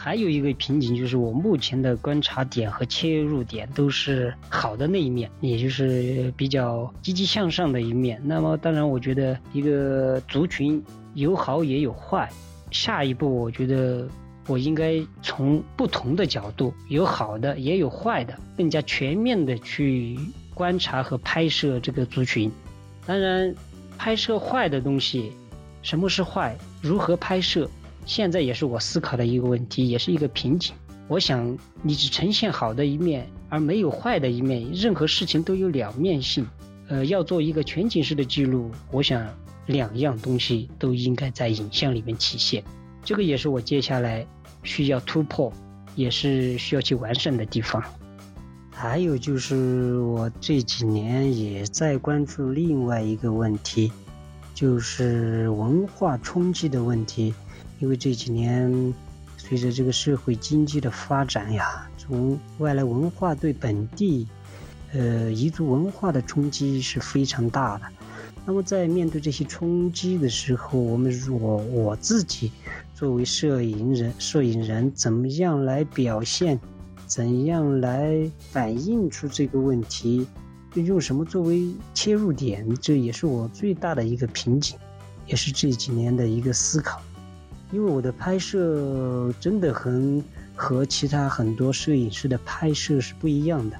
[0.02, 8.18] 还有一个瓶颈就是，我目前的观察点和切入点都是好的那一面，也就是比较积极向上的一面。
[8.24, 10.82] 那么，当然，我觉得一个族群
[11.16, 12.30] 有好也有坏。
[12.72, 14.08] 下一步，我觉得
[14.48, 20.18] 我应该从不同的角度，有好的也有坏的，更加全面的去
[20.54, 22.50] 观察和拍摄这个族群。
[23.06, 23.54] 当然，
[23.98, 25.34] 拍摄坏的东西，
[25.82, 26.58] 什么是坏？
[26.82, 27.70] 如何拍摄？
[28.06, 30.76] 现在也是我思考的一个问题，也是一个瓶颈。
[31.08, 34.72] 我想，你只呈现好的一面，而没有坏的一面。
[34.74, 36.46] 任何事情都有两面性。
[36.88, 39.28] 呃，要做一个全景式的记录，我想
[39.68, 42.64] 两样东西都应该在影像里面体现。
[43.04, 44.26] 这个也是我接下来
[44.64, 45.54] 需要突破，
[45.96, 47.84] 也是需要去完善的地方。
[48.72, 53.92] 还有就是我这几年也在关注另外一个问题，
[54.56, 57.34] 就是文化冲击的问题。
[57.80, 58.94] 因为这几年
[59.38, 64.28] 随着这个社会经济的发展呀，从外来文化对本地，
[64.94, 67.86] 呃，彝族文化的冲击是非常大的。
[68.46, 72.52] 那么在面对这些冲击的时候，我们我我自己
[72.96, 76.60] 作为摄影人，摄影人怎么样来表现？
[77.06, 80.28] 怎样来反映出这个问题？
[80.76, 82.68] 用什么作为切入点？
[82.80, 84.78] 这也是我最大的一个瓶颈，
[85.26, 87.02] 也是这几年的一个思考。
[87.72, 90.24] 因为我的拍摄真的很
[90.56, 93.78] 和其他很多摄影师的拍摄是不一样的，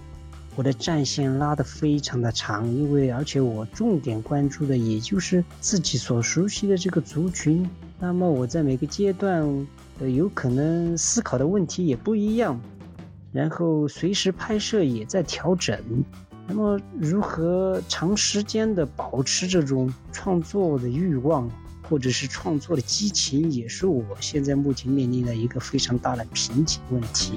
[0.56, 2.72] 我的战线拉得非常的长。
[2.72, 7.68] 因为而且我重点关注的也就是自己所熟悉的这个族群。
[8.00, 9.68] 那么我在每个阶段，
[10.00, 12.60] 呃，有可能思考的问题也不一样。
[13.32, 15.78] 然后随时拍摄也在调整，
[16.48, 21.48] 那么如何长时间的保持这种创作的欲望，
[21.90, 27.34] 或者是创作的激情，也是我现在目前面临的一个非常大的瓶颈问题。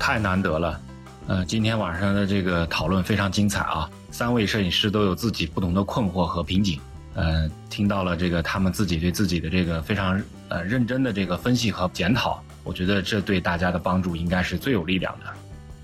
[0.00, 0.80] 太难得了，
[1.28, 3.88] 呃，今天晚上的这个讨论非常精彩啊。
[4.10, 6.80] 三位摄影师都有自己不同的困惑和瓶颈，
[7.14, 15.26] 呃，听到了这个他们自己对自己的这个非常呃认真的这个分析和检讨，我觉得这对大家的帮助应该是最有力量的。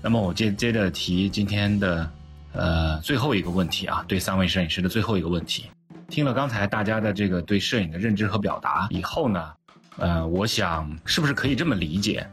[0.01, 2.09] 那么我接接着提今天的
[2.53, 5.65] 呃最后一个问题啊，对三位摄影师的最后一个问题。
[6.07, 9.51] 听了刚才大家的这个对摄影的认知和表达以后呢，
[9.97, 12.25] 呃，我想是不是可以这么理解，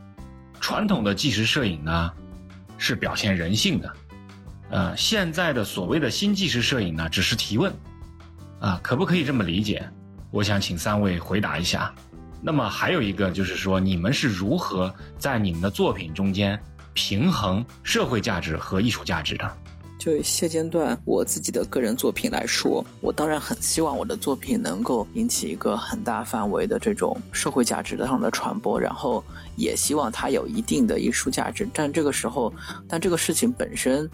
[0.61, 2.13] 传统的纪实摄影呢
[2.79, 3.93] 是表现人性的。
[4.71, 7.75] 呃，现在的所谓的新纪实摄影呢，只是提问，
[8.61, 9.85] 啊，可不可以这么理解？
[10.31, 11.93] 我想请三位回答一下。
[12.47, 16.61] 那么还有一个就是说，你们是如何在你们的作品中间
[16.93, 19.51] 平衡社会价值和艺术价值的？
[19.99, 29.25] 就现阶段我自己的个人作品来说，我当然很希望我的作品能够引起一个很大范围的这种社会价值上的传播，然后
[29.57, 31.67] 也希望它有一定的艺术价值。
[31.73, 32.53] 但这个时候，
[32.87, 34.07] 但这个事情本身，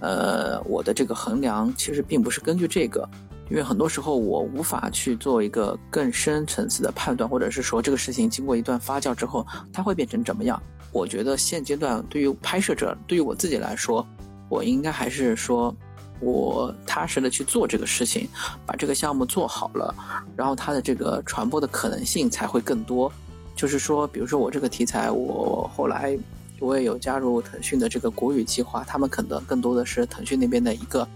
[0.00, 3.08] 呃，我的这个衡量其实并不是根据这个，
[3.50, 10.62] 因为很多时候我无法去做一个更深层次的判断，或者是说这个事情经过一段发酵之后，它会变成怎么样？
[10.92, 14.06] 我觉得现阶段对于拍摄者，对于我自己来说。
[14.50, 15.76] 我应该还是说，
[16.20, 18.26] 我踏实的去做这个事情，
[18.64, 19.94] 把这个项目做好了，
[20.34, 23.12] 然后它的这个传播的可能性才会更多。
[23.54, 26.18] 就是说，比如说我这个题材，我后来
[26.60, 31.06] 我也有加入腾讯的这个国语计划，他们可能更多的是腾讯那边的一个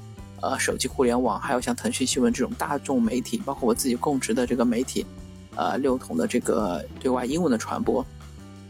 [0.43, 5.06] 呃手机互联网，还有像腾讯新闻这种大众媒体，包括我自己供职的这个媒体，
[5.56, 8.05] 呃六统的这个对外英文的传播，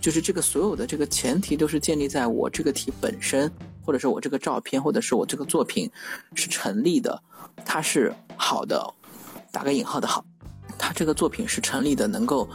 [0.01, 3.51] 就是这个所有的这个前提都是建立在我这个题本身。
[3.85, 5.91] 或者是我这个照片，或者是我这个作品
[6.37, 7.21] 是成立的，
[7.65, 8.81] 它是好的，
[9.51, 10.25] 打个引号的好，
[10.79, 12.49] 它这个作品是成立的，能够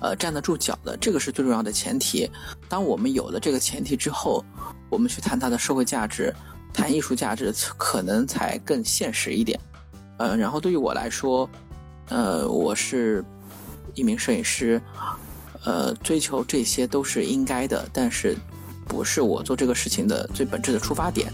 [0.00, 2.28] 呃站得住脚的，这个是最重要的前提。
[2.68, 4.44] 当我们有了这个前提之后，
[4.90, 6.34] 我们去谈它的社会价值，
[6.72, 9.58] 谈艺术价值，可能才更现实一点。
[10.18, 11.48] 呃，然后对于我来说，
[12.08, 13.24] 呃，我是
[13.94, 14.80] 一名摄影师，
[15.64, 18.36] 呃，追求这些都是应该的，但是。
[18.84, 21.32] 不是我做这个事情的最本质的出发点。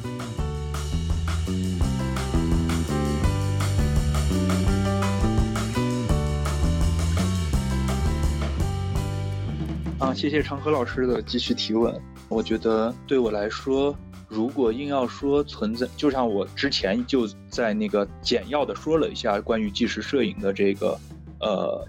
[9.98, 12.00] 啊，谢谢长河老师的继续提问。
[12.28, 13.96] 我觉得对我来说，
[14.28, 20.98] 如果硬要说存在，就像我之前就在那个简要的说了一下关于纪实摄影的这个，
[21.40, 21.86] 呃。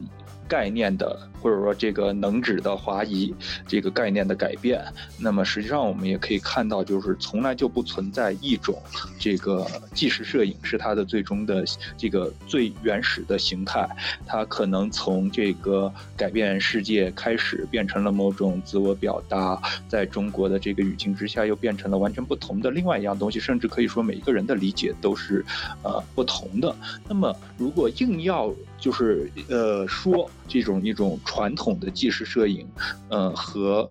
[0.48, 3.34] 概念的，或者说这个能指的华夷
[3.68, 4.84] 这个概念的改变，
[5.18, 8.82] 那么实际上我们也可以看到，就是从来就不存在一种
[9.18, 11.64] 这个纪实摄影是它的最终的
[11.98, 13.88] 这个最原始的形态，
[14.26, 25.46] 它可能从这个改变世界开始变成了某种自我表达，在中国的这个语境之下又变成了完全不同的另外一样东西，甚至可以说每一个人的理解都是
[25.84, 26.76] 呃不同的。
[27.08, 30.30] 那么如果硬要就是呃说。
[30.50, 32.68] 这种一种传统的纪实摄影，
[33.08, 33.90] 呃和。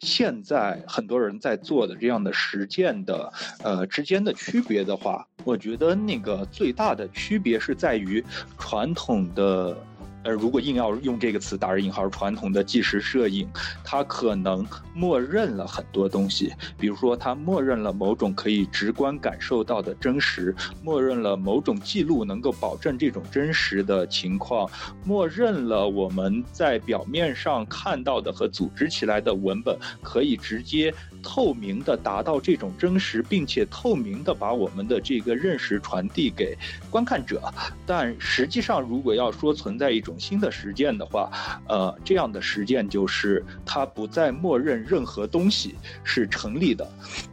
[0.00, 3.32] 现在很多人在做的这样的实践的，
[3.62, 8.20] 呃之间的区别的话，我觉得那个最大的区别是在于
[8.58, 9.76] 传统的。
[10.24, 13.48] 呃，如果硬要用这个词打着引号，传统的纪实摄影，
[13.84, 24.70] 它可能默认了很多东西，比如说它默认了某种可以直观感受到的真实，默认了某种记录能够保证这种真实的情况，
[25.04, 36.56] 默认了我们在表面上看到的和组织起来的文本可以直接透明的达到这种真实，并且透明的把我们的这个认识传递给
[36.90, 37.42] 观看者。
[37.84, 41.30] 但实际上，如果要说存在一种新的实践的话，
[41.68, 45.74] 呃，这样的实践就是它不再默认任何东西
[46.04, 46.88] 是成立的，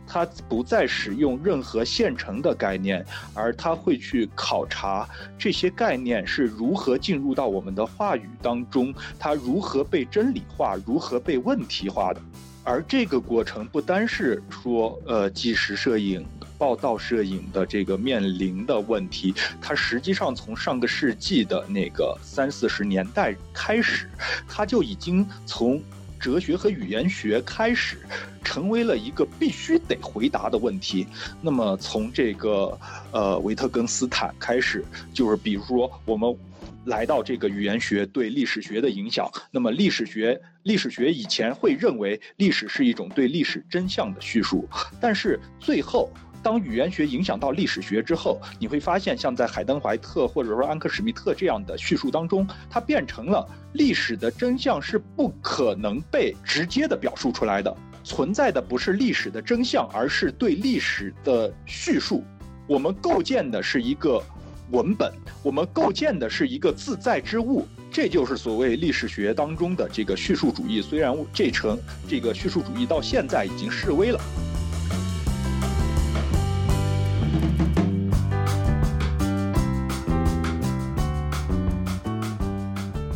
[0.07, 5.07] 它不再使用任何现成的概念，而它会去考察
[5.37, 12.21] 这些概念是如何进入到我们的话语当中，它如何被真理化，如何被问题化的。
[12.69, 16.23] 而这个过程不单是说，呃，纪实摄影。
[16.55, 24.09] 报道摄影的这个面临的问题，它实际上从上个世纪的那个三四十年代开始，
[24.45, 25.81] 它就已经从
[26.19, 27.97] 哲学和语言学开始，
[28.43, 31.07] 成为了一个必须得回答的问题。
[31.41, 32.77] 那么从这个
[33.11, 34.83] 呃维特根斯坦开始，
[35.13, 36.37] 就是比如说我们
[36.85, 44.67] 来到这个语言学对历史学的影响，那么历史学历史学以前会认为历史是一种对历史真相的叙述，
[44.99, 46.09] 但是最后。
[46.41, 57.75] 当语言学影响到历史学之后，你会发现，像在海登怀特或者说安克史密特这样的叙述当中，它变成了历史的真相是不可能被直接的表述出来的，
[58.05, 62.23] 存在的不是历史的真相，而是对历史的叙述。
[62.67, 64.23] 我们构建的是一个
[64.71, 70.79] 文本，我们构建的是一个自在之物，这就是所谓历史学当中的这个叙述主义。
[70.79, 71.75] 虽然这层
[72.07, 74.19] 这个叙述主义到现在已经式微了。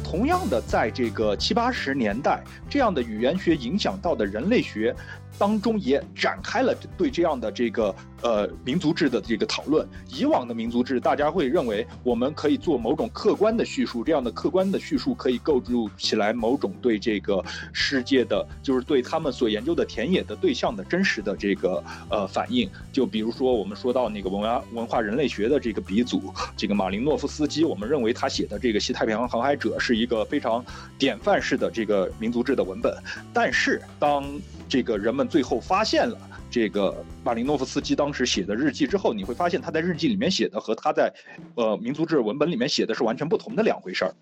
[0.03, 4.95] 同样的，在这个七八十年代，这样的语言学影响到的人类学。
[5.37, 9.87] 当中也展开了对这样的这个呃民族志的这个讨论。
[10.07, 22.69] 以往的民族志，大家会认为我们可以做某种客观的叙述，这样的客观的叙述可以构筑起来某种对这个世界的，就是对他们所研究的田野的对象的真实的这个呃反应。
[22.91, 30.63] 就比如说我们说到那个文化文化人类学的这个鼻祖，这个马林诺夫斯基，我们认为他写的这个《西太平洋航海者》是一个非常
[30.97, 32.95] 典范式的这个民族志的文本。
[33.33, 34.23] 但是当
[34.67, 36.17] 这个人们最后发现了
[36.53, 41.11] 这个马林诺夫斯基当时写的日记之后，你会发现他在日记里面写的和他在，
[41.55, 44.13] 呃，民族志文本里面写的是完全不同的两回事儿。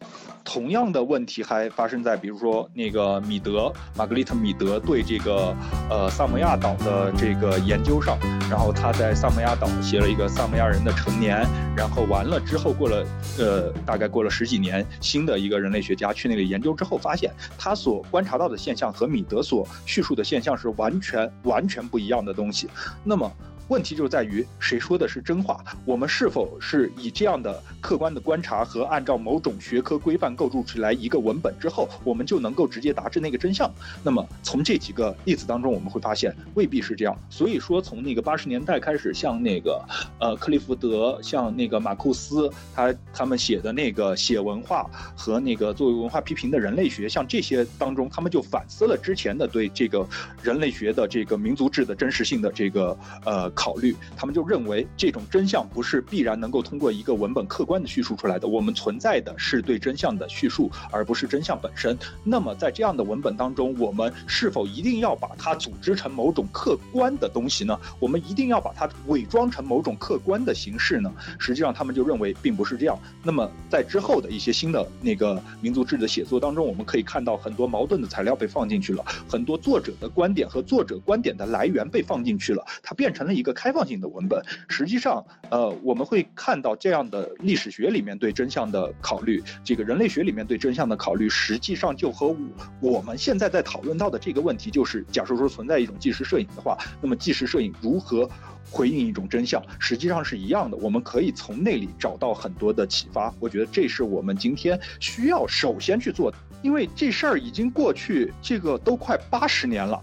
[0.45, 5.53] 同样的问题还发生在，比如说那个米德玛格丽特米德对这个
[5.89, 8.17] 呃萨摩亚岛的这个研究上，
[8.49, 11.45] 然后他在萨摩亚岛写了一个萨摩亚人的成年，
[11.75, 13.05] 然后完了之后过了
[13.39, 22.69] 呃大概过了十几年，新的一个人类学家去那里研究之后，发现他所观察到的现象和米德所叙述的现象是完全完全不一样的东西。
[23.03, 23.31] 那么。
[23.71, 25.63] 问题就在于谁说的是真话？
[25.85, 33.71] 我们是否是以这样的客观的观察和按照某种学科规范构筑出来一个文本之后，我们就能够直接达至那个真相？
[34.03, 37.17] 那么从这几个例子当中，我们会发现未必是这样。
[37.29, 39.81] 所以说，从那个八十年代开始，像那个
[40.19, 44.85] 呃克利福德，像那个马库斯，他他们写的那个写文化
[45.15, 50.05] 和那个作为文化批评的人类学，像这些当中，他们就反思了之前的对这个
[50.43, 53.49] 人类学的这个民族志的真实性的这个呃。
[53.61, 58.47] 考虑，他们就认为这种真相不是必然能够通过一个文本客观的叙述出来的。
[58.47, 61.95] 我们存在的是对真相的叙述，而不是真相本身。
[62.23, 67.79] 那么，在这样的文本当中，我们是否一定要把它组织成某种客观的东西呢？
[67.99, 71.13] 我们一定要把它伪装成某种客观的形式呢？
[71.37, 72.97] 实际上，他们就认为并不是这样。
[73.21, 83.51] 那么，在之后的一些新的那个民族志的写作当中，我们可以看到很多矛盾的材料被放进去了，很多作者的观点和作者观点的来源被放进去了，它变成了一一个。
[83.61, 92.35] 开放性的文本，实际上，呃，我们会看到这样的历史学里面对真相的考虑，这个人类学里面对真相的考虑，实际上就和
[92.79, 98.27] 我们现在在讨论到的这个问题，就是假设说存在一种纪实摄影的话，那么纪实摄影如何
[98.71, 100.77] 回应一种真相，实际上是一样的。
[100.77, 103.31] 我们可以从那里找到很多的启发。
[103.39, 110.01] 我觉得这是我们今天需要首先去做的，因为这事儿已经过去，这个都快八十年了。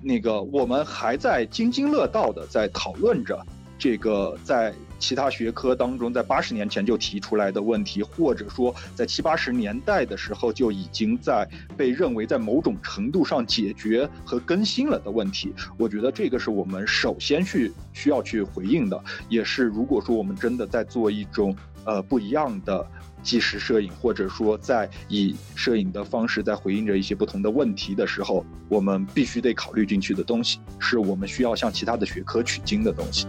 [0.00, 3.38] 那个，我们还在津津乐道的在讨论着，
[3.78, 15.52] 这个在其他学科当中在八十年前就提出来的问题，或者说在七八十年代的时候就已经在被认为在某种程度上解决和更新了的问题。
[15.76, 21.54] 我觉得这个是我们首先去需要去回应的，也是如果说我们真的在做一种
[21.84, 22.86] 呃不一样的。
[23.20, 33.26] 纪实摄影，或者说在以摄影的方式在回应着一些不同的问题的时候，我们必须得考虑进去的东西，是我们需要向其他的学科取经的东西。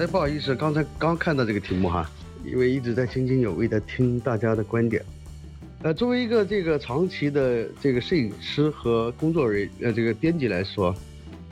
[0.00, 2.10] 哎，不好意思，刚才刚看到这个题目哈，
[2.42, 5.04] 因为一直在津津有味的听大家的观点。
[5.82, 10.94] 呃，作为一个这个长期的这个摄影师和工作人呃这个编辑来说，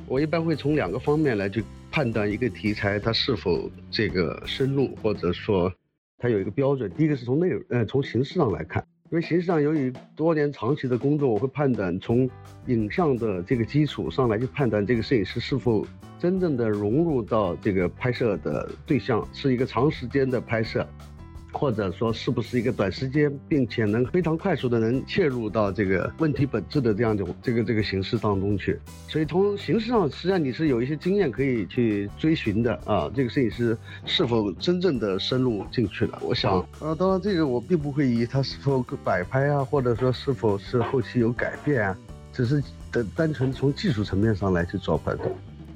[0.06, 5.70] 我一般会从两个方面来去判断一个题材它是否这个深入，或者说
[6.16, 6.90] 它有一个标准。
[6.96, 12.28] 第一个是从内容呃从形式上来看，因为形式上由于多年长期的工作，我会判断从
[12.66, 15.86] 影像的这个基础上来去判断这个摄影师是否
[16.18, 20.86] 真正的融入到这个拍摄的对象，是一个长时间的拍摄。
[21.58, 28.78] 或者说是不是一个短时间，并且能非常快速的能切入到这个问题本质的这样一种这个这个形式当中去？
[29.08, 33.10] 所以从形式上，实际上你是有一些经验可以去追寻的啊。
[33.12, 33.76] 这个摄影师
[34.06, 36.18] 是否真正的深入进去了？
[36.22, 41.98] 我想，呃，当然这个我并不会以他是否摆拍啊，或者说是否是后期有改变啊，
[42.32, 42.62] 只是
[42.92, 45.28] 单单纯从技术层面上来去做判断。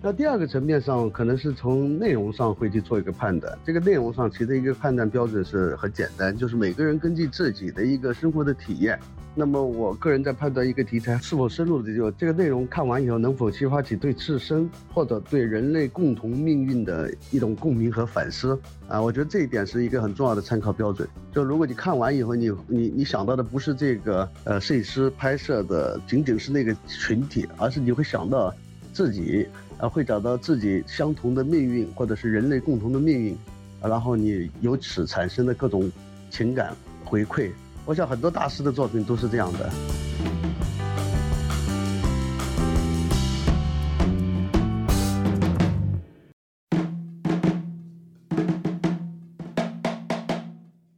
[0.05, 3.57] 那第二个层面上，可能是从内容上会去做一个判断。
[3.65, 8.99] 这个内容上其实一个判断标准是很简单，就是每个人根据自己的一个生活的体验。
[9.33, 18.59] 那么我个人在判断一个题材是否深入的就这个内容看完以后能否激发起对自身或者对人类共同命运的一种共鸣和反思
[18.89, 21.09] 啊，我觉得这一点是一个很重要的参考标准。
[21.33, 28.53] 就如果你看完以后，你你你想到的不是这个呃摄影师拍摄的仅仅是那个群体，而是你会想到
[28.93, 29.47] 自己。
[29.83, 33.37] 啊，会找到自己相同的命运，或者是人类共同的命运，
[33.83, 35.91] 然后你由此产生的各种
[36.31, 36.73] 情感
[37.05, 37.51] 回馈。
[37.85, 39.73] 我想很多大师的作品都是这样的。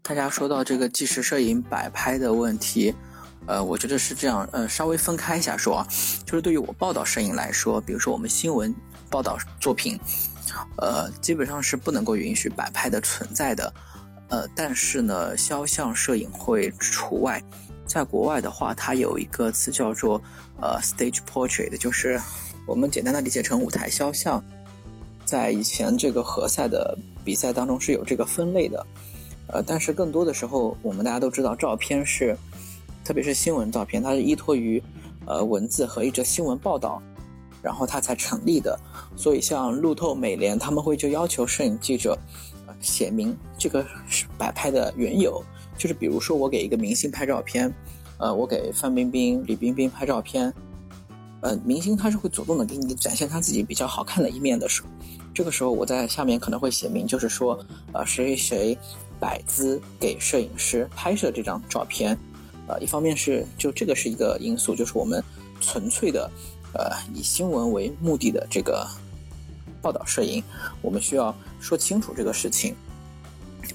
[0.02, 2.94] 大家说到这个纪实摄影摆拍的问题。
[3.46, 5.86] 呃，我觉得是这样，呃，稍微分开一下说啊，
[6.24, 8.74] 就是对于我报道摄影来说，比如说我们新闻
[9.10, 10.00] 报道作品，
[10.78, 13.70] 呃，基本上是不能够允许摆拍的存在的，
[14.30, 17.42] 呃，但是呢，肖像摄影会除外。
[17.86, 20.18] 在国外的话，它有一个词叫做
[20.58, 22.18] 呃 stage portrait，就是
[22.66, 24.42] 我们简单的理解成舞台肖像，
[25.26, 28.86] 在以前这个何赛的比赛当中是有这个分类的，
[29.48, 32.34] 呃，但是更多的时候，我们大家都知道，照片是。
[33.04, 34.82] 特别是新闻照片，它是依托于，
[35.26, 37.00] 呃，文字和一则新闻报道，
[37.60, 38.78] 然后它才成立的。
[39.14, 42.18] 所以像路透、美联，他们会就要求摄影记者，
[42.80, 43.84] 写明这个
[44.38, 45.44] 摆拍的缘由。
[45.76, 47.72] 就是比如说，我给一个明星拍照片，
[48.18, 50.52] 呃，我给范冰冰、李冰冰拍照片，
[51.42, 54.88] 呃，明星他是会主动的给你展现他自己比较好看的一面的时候，
[55.34, 57.58] 这个时候我在下面可能会写明，就是说，
[57.92, 58.78] 呃，谁谁
[59.20, 62.16] 摆姿给摄影师拍摄这张照片。
[62.66, 65.22] 呃，一方面是就这个是一个因素，就是我们
[65.60, 66.30] 纯粹的，
[66.72, 68.86] 呃，以新闻为目的的这个
[69.82, 70.42] 报道摄影，
[70.80, 72.74] 我们需要说清楚这个事情，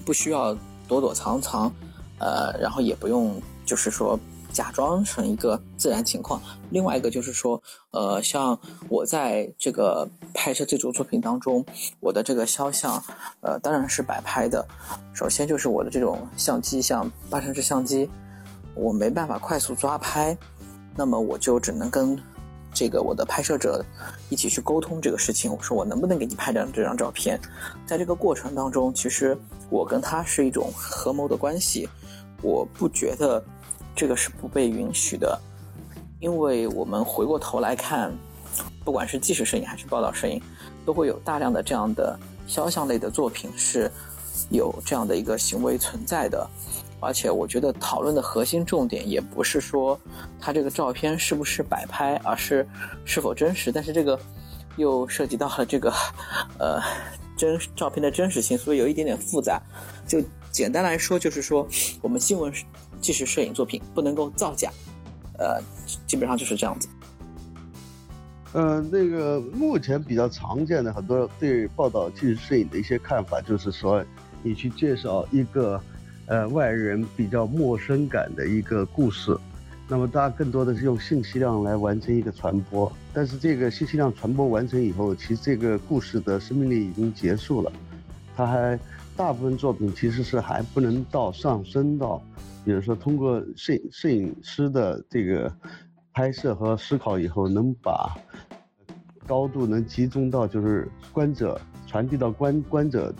[0.04, 0.56] 不需要
[0.88, 1.72] 躲躲藏藏，
[2.18, 4.18] 呃，然后也不用就是说
[4.52, 6.42] 假装成一个自然情况。
[6.70, 7.62] 另外一个就是说，
[7.92, 8.58] 呃，像
[8.88, 11.64] 我在这个拍摄这组作品当中，
[12.00, 13.00] 我的这个肖像，
[13.40, 14.66] 呃，当然是摆拍的。
[15.14, 18.10] 首先就是我的这种相机，像八成式相机。
[18.74, 20.36] 我没办法快速抓拍，
[20.96, 22.18] 那么我就只能跟
[22.72, 23.84] 这个我的拍摄者
[24.28, 25.52] 一起去沟通这个事情。
[25.52, 27.40] 我说我能不能给你拍张这张照片？
[27.86, 29.36] 在这个过程当中，其实
[29.68, 31.88] 我跟他是一种合谋的关系。
[32.42, 33.42] 我不觉得
[33.94, 35.38] 这个是不被允许的，
[36.20, 38.10] 因为我们回过头来看，
[38.84, 40.40] 不管是纪实摄影还是报道摄影，
[40.86, 43.90] 都会有大量的这样的肖像类的作品是
[44.48, 46.48] 有这样的一个行为存在的。
[47.00, 49.98] 而且我觉得讨论的核心重点也不是说
[50.38, 52.68] 他这个照片是不是摆拍，而是
[53.06, 53.72] 是否真实。
[53.72, 54.20] 但是这个
[54.76, 55.90] 又涉及到了这个
[56.58, 56.78] 呃
[57.36, 59.60] 真照片的真实性，所以有一点点复杂。
[60.06, 61.66] 就简单来说，就是说
[62.02, 62.52] 我们新闻
[63.00, 64.70] 纪实摄影作品不能够造假，
[65.38, 65.58] 呃，
[66.06, 66.86] 基本上就是这样子。
[68.52, 74.04] 呃，那个目前比较常见的很多对报道纪实摄影的一些看法，就是说
[74.42, 75.80] 你去介绍一个。
[76.30, 79.36] 呃，外人比较陌生感的一个故事，
[79.88, 87.72] 那么大家更多的是用信息量来完成一个传播，但是这个信息量传播完成以后，其实这个故事的生命力已经结束了，
[88.36, 88.78] 它还
[89.16, 92.22] 大部分作品其实是还不能到上升到，
[92.64, 95.52] 比如说通过摄摄影师的这个
[96.12, 98.16] 拍摄和思考以后，能把
[99.26, 101.60] 高度能集中到就是观者
[101.90, 103.12] 传递到观观者，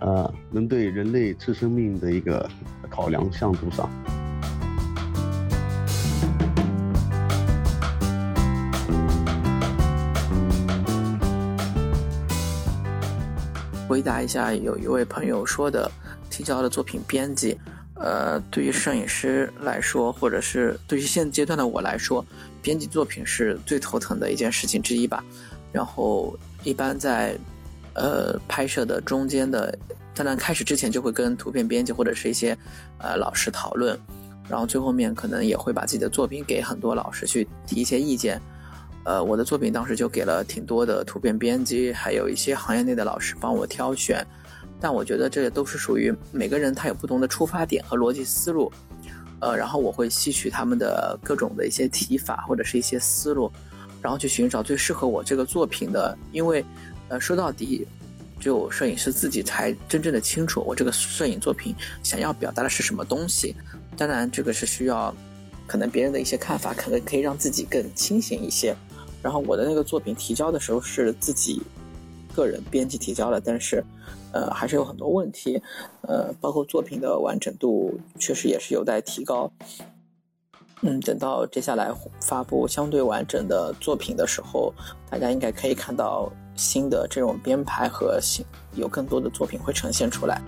[0.00, 2.50] 呃，能对人类次生命的一个
[2.90, 3.88] 考量向度上。
[13.88, 15.88] 回答一下有一位朋友说的
[16.28, 17.56] 提交的作品编辑，
[17.94, 22.26] 呃，对于摄影师来说，或者是对于现阶段的我来说，
[22.60, 25.22] 编辑作品是最头疼的一件事情之一吧。
[25.70, 27.38] 然后一般在
[27.98, 29.76] 呃拍摄的中间的，
[30.14, 32.56] 当然开始之前就会跟图片编辑或者是一些
[32.98, 33.98] 呃老师讨论，
[34.48, 38.40] 然后最后面可能也会把自己的作品给很多老师去提一些意见。
[39.04, 44.26] 呃，我的作品当时就给了挺多的图片编辑，还有一些行业内的老师帮我挑选，
[44.78, 48.70] 但我觉得这都是属于每个人他有不同的出发点和逻辑思路，
[49.40, 53.50] 呃，然后我会吸取他们的各种的一些提法或者是一些思路，
[54.02, 56.62] 然后去寻找最适合我这个作品的，因为，
[57.08, 57.86] 呃，说到底，
[58.38, 63.54] 只有摄影师自己才真正的清楚我这个摄影作品想要表达的是什么东西，
[63.96, 65.14] 当然这个是需要，
[65.66, 68.76] 可能别人的一些看法可能可以让自己更清醒一些。
[69.20, 71.60] 然后我的那个作品提交的时候是自己
[72.32, 73.84] 个人编辑提交的，但是，
[74.32, 75.60] 呃，还是有很多问题，
[76.02, 79.50] 呃，包括作品的完整度确实也是有待提高。
[80.82, 81.90] 嗯，等到接下来
[82.20, 84.72] 发布相对完整的作品的时候，
[85.10, 88.44] 大家应该可以看到新的这种编排和新
[88.74, 90.42] 有更多的作品会呈现出来。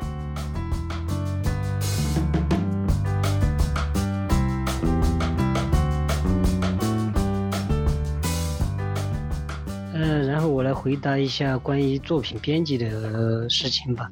[9.95, 14.11] 嗯，然后我来回答一下关于作品编辑的事情吧。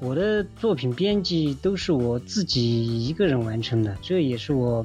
[0.00, 4.84] 我的作品编辑都是我自己一个人完成的，这也是我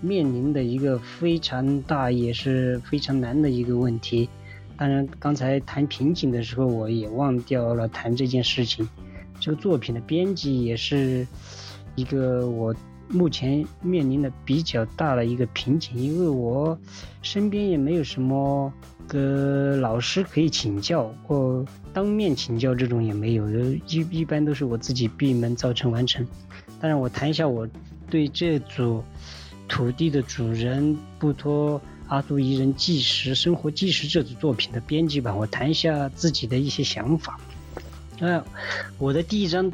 [0.00, 4.28] 面临的一个非常大也是非常难的一个问题。
[4.76, 8.88] 当然，刚才谈瓶颈的时候，我也忘掉了谈这件事情。
[9.40, 11.26] 这个作品的编辑也是
[11.94, 12.74] 一个我
[13.08, 16.78] 目前面临的比较大的一个瓶颈，因为我
[17.22, 18.72] 身边也没有什么。
[19.08, 23.48] 个老师可以请教或当面请教，这种也没有，
[23.86, 26.26] 一一般都是我自己闭门造成完成。
[26.80, 27.68] 当然，我谈一下我
[28.10, 29.04] 对这组
[29.68, 37.40] 土地的主人布托阿杜伊人纪实生活纪实这组作品的编辑吧，我谈一下自己的一些想法。
[38.18, 38.44] 那
[38.98, 39.70] 我的第一张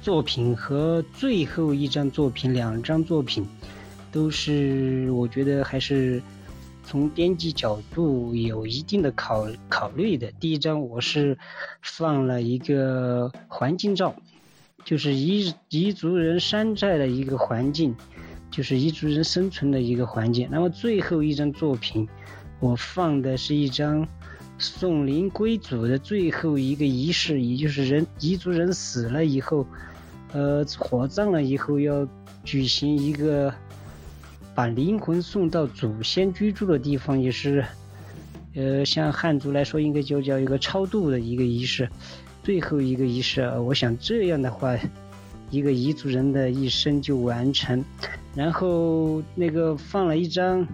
[0.00, 3.46] 作品和最后一张作品，两张作品
[4.10, 6.22] 都是我觉得还是。
[6.84, 10.30] 从编辑角度有一定的考考虑的。
[10.32, 11.38] 第一张我是
[11.80, 14.14] 放了一个环境照，
[14.84, 17.94] 就是彝彝族人山寨的一个环境，
[18.52, 20.46] 就是彝族人生存的一个环境。
[20.48, 22.08] 那么最后一张作品，
[22.60, 24.06] 我放的是一张
[24.58, 29.66] 送灵归祖的最后一个仪式，也就是人彝族人死了以后，
[30.32, 32.06] 呃，火葬了以后要
[32.44, 33.52] 举行一个。
[34.54, 37.64] 把灵魂送到祖先居住的地方，也是，
[38.54, 41.88] 呃，像汉族来说，应该就叫一个超度的一个仪式，
[42.42, 43.40] 最后一个仪式。
[43.60, 44.76] 我想这样的话，
[45.48, 47.82] 一个彝族人的一生就完成。
[48.34, 50.66] 然后那个放了一张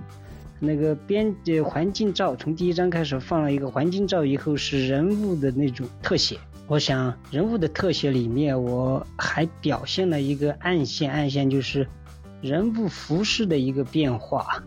[0.59, 6.39] 那个编的环境照，从第一张开始放了一个环境照，以后是人物的那种特写。
[6.66, 11.86] 我想人物的特写里面，我还表现了一个暗线，暗线就是。
[12.40, 14.62] 人物服饰的一个变化，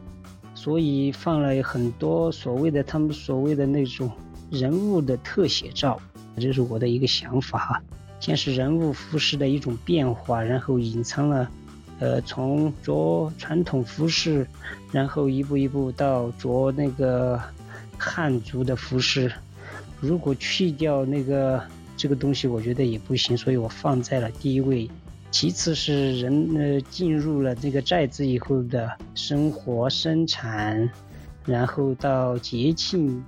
[0.53, 4.11] 所以放了很多所谓的他们所谓的那种
[4.49, 5.97] 人物的特写照，
[6.37, 7.81] 这是我的一个想法哈。
[8.19, 11.49] 先是人物服饰的一种变化，然后隐藏了，
[12.01, 14.47] 呃，从着传统服饰，
[14.91, 17.39] 然后一步一步到着那个
[17.95, 19.31] 汉族的服饰。
[19.99, 21.63] 如果去掉那个
[21.95, 24.89] 这个东西，我觉得也不行，所以我放在了第一位。
[25.29, 30.89] 其次是人呃进入了这个寨子以后的生活生产，
[31.45, 33.23] 然后到节庆，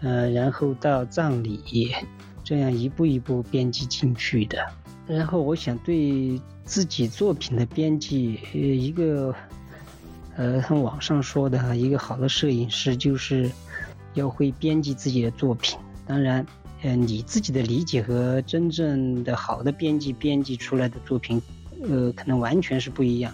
[0.00, 1.94] 呃，然后到葬礼，
[2.42, 4.58] 这样一步一步编辑进去的。
[5.10, 9.34] 然后我想对自己作品的编辑，呃，一个，
[10.36, 13.50] 呃，从网上说的哈一个好的摄影师就是
[14.14, 15.78] 要会编辑自己的作品。
[16.06, 16.46] 当然。
[16.82, 21.38] 呃，你自己的理解和真正的好的编辑编辑出来的作品，
[21.82, 23.30] 呃，可能完全是不一样。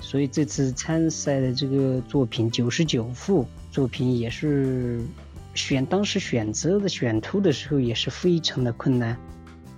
[0.00, 5.00] 所以这次参赛的这个作品九十九幅作品也是
[5.54, 9.16] 选当时选择的选图的时候也是非常的困难，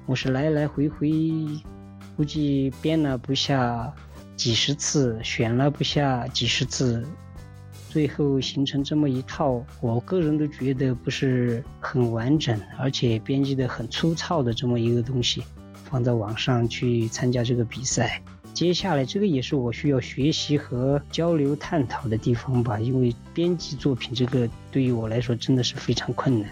[0.04, 1.10] 我是来来回回
[2.16, 3.92] 估计编了不下
[4.36, 7.06] 几十次，选了不下几十次。
[7.88, 15.42] 最后形成这么一套，我个人都觉得不是很完整，而且编辑的很粗糙的这么一个东西，
[15.84, 18.20] 放在网上去参加这个比赛。
[18.52, 26.50] 接下来这个也是我需要学习和交流探讨的地方吧，因为编辑作品这个对于我来说真的是非常困难。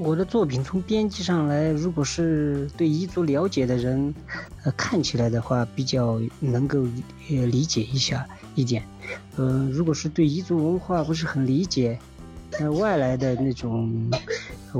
[0.00, 4.14] 我的作品从编辑上来，如果是对彝族了解的人，
[4.62, 6.84] 呃，看起来的话比较能够
[7.28, 8.86] 呃理解一下一点，
[9.36, 11.98] 呃，如果是对彝族文化不是很理解，
[12.60, 14.08] 那外来的那种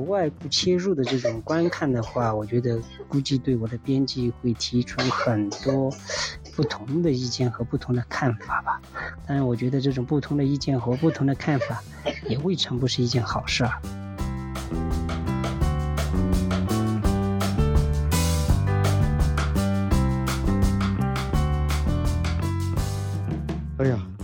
[0.06, 5.92] 外部切入的这种观看的话，我觉得估计对我的编辑会提出很多
[6.54, 8.80] 不同的意见和不同的看法吧。
[9.26, 11.82] 当然，我觉得这种不同的意见和不同的看法，
[12.28, 13.82] 也未尝不是一件好事儿。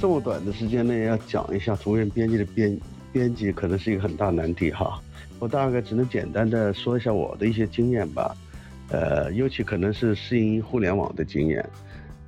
[0.04, 2.78] 这么短的时间内要讲一下图片编辑的编
[3.10, 5.00] 编辑，可能是一个很大难题哈。
[5.38, 8.36] 我大概只能简单的说一下我的一些经验吧，
[8.90, 11.66] 呃，尤其可能是适应互联网的经验。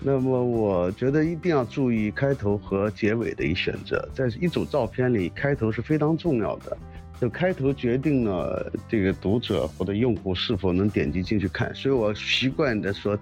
[0.00, 6.74] 那么我觉得一定要注意开头和结尾的一选择，在一组照片里，开头是非常重要的，
[7.20, 11.74] 就开头决定了这个读者或者用户是否能点击进去看。
[11.74, 13.18] 所以我习惯的说，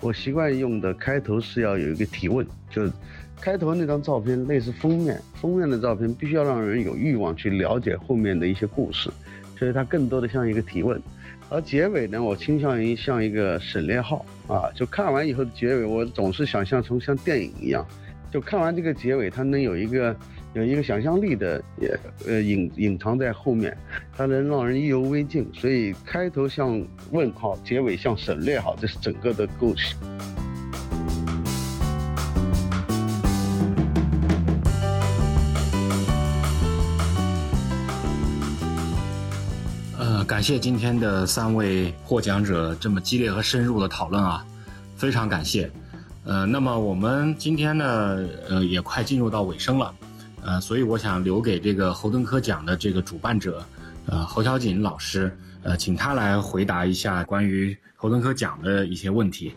[0.00, 2.90] 我习惯用的开头是要有一个提问，就。
[3.40, 9.10] 开头那张照片类似封面，封面的照片必须要让人有欲望去了解后面的一些故事，
[9.58, 11.00] 所以它更多的像一个提问。
[11.48, 17.84] 而结尾呢，我倾向于像一个省略号啊，就看完以后的结尾，我总是想象成像电影一样，
[18.30, 20.14] 就看完这个结尾，它能有一个
[20.52, 23.76] 有一个想象力的也呃隐隐藏在后面，
[24.16, 25.48] 它能让人意犹未尽。
[25.52, 26.80] 所以开头像
[27.10, 29.96] 问号，结尾像省略号，这是整个的构思。
[40.24, 44.44] 感谢今天的三位获奖者这么激烈和深入的讨论啊，
[44.96, 45.70] 非常感谢。
[46.24, 48.18] 呃，那么我们今天呢，
[48.48, 49.94] 呃，也快进入到尾声了，
[50.42, 53.64] 呃，所以我想留给这个侯登科奖的这个主办者，
[54.06, 59.54] 呃，侯小锦老师，呃，请他来回答一下关于侯登科奖的一些问题。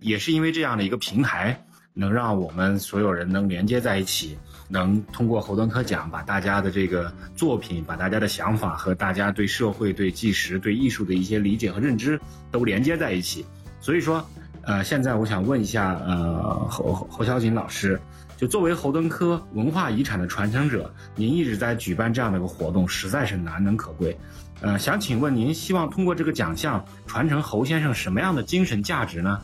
[0.00, 1.64] 也是因为这样的一个平台，
[1.94, 4.36] 能让我们所有人能连接在一起。
[4.72, 12.18] 能通过侯登科奖把大家的这个作品，把大家的想法和大家对社会、对纪实、对艺术的一些理解和认知
[12.50, 13.44] 都连接在一起。
[13.82, 14.26] 所以说，
[14.62, 18.00] 呃，现在我想问一下，呃，侯侯小锦老师，
[18.38, 24.16] 就作为侯登科文化遗产的传承者，您一直在举办这样的一个活动，实在是难能可贵。
[24.62, 29.42] 呃，想请问您，希望通过这个奖项传承侯先生什么样的精神价值呢？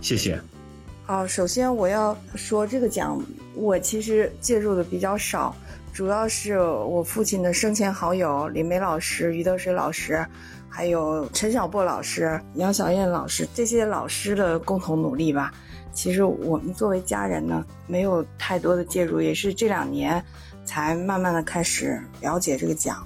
[0.00, 0.40] 谢谢。
[1.10, 3.20] 好，首先我要说这个奖，
[3.56, 5.52] 我其实介入的比较少，
[5.92, 10.24] 主要是我父亲的生前好友李梅老师、于德水老师，
[10.68, 15.52] 还有陈小波老师、杨小燕老师这些老师的共同努力吧。
[15.92, 20.24] 其实我们作为家人呢，没有太多的介入，也是这两年
[20.64, 23.04] 才慢慢的开始了解这个奖。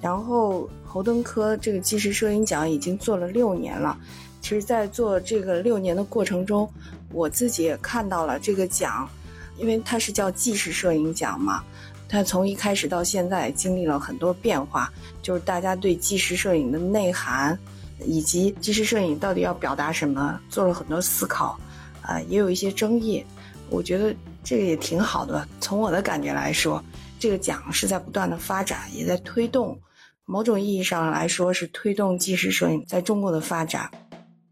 [0.00, 3.98] 然后侯登科这个纪实摄影奖已经做了六年了。
[4.40, 6.68] 其实，在做这个六年的过程中，
[7.12, 9.08] 我自己也看到了这个奖，
[9.56, 11.62] 因为它是叫纪实摄影奖嘛，
[12.08, 17.58] 它从一开始到现在经历了很多变化，就是大家对纪实摄影的内涵，
[18.04, 21.58] 以及纪实摄影到底要表达什么，做了很多思考，
[22.02, 23.24] 啊，也有一些争议。
[23.70, 24.14] 我觉得
[24.44, 25.48] 这个也挺好的。
[25.60, 26.82] 从我的感觉来说，
[27.18, 29.78] 这个奖是在不断的发展，也在推动，
[30.26, 33.90] 某种意义上来说是推动纪实摄影在中国的发展。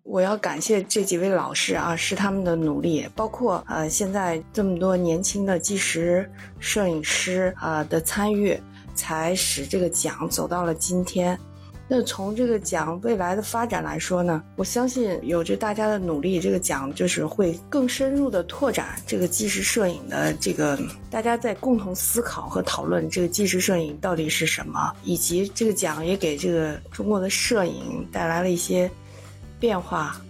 [0.03, 6.29] 我要感谢这几位老师啊，是他们的努力，包括呃现在这么多年轻的纪实
[6.59, 8.59] 摄影师啊的参与，
[8.95, 11.39] 才使这个奖走到了今天。
[11.87, 20.79] 那从这个奖未来的发展来说呢，我相信有着大家的努力，这个奖就是会更深入的拓展这个纪实摄影的这个，
[21.11, 28.91] 大家在共同思考和讨论这个纪实摄影到底是什么，以及这个奖也给这个中国的摄影带来了一些。
[29.61, 30.21] 变化，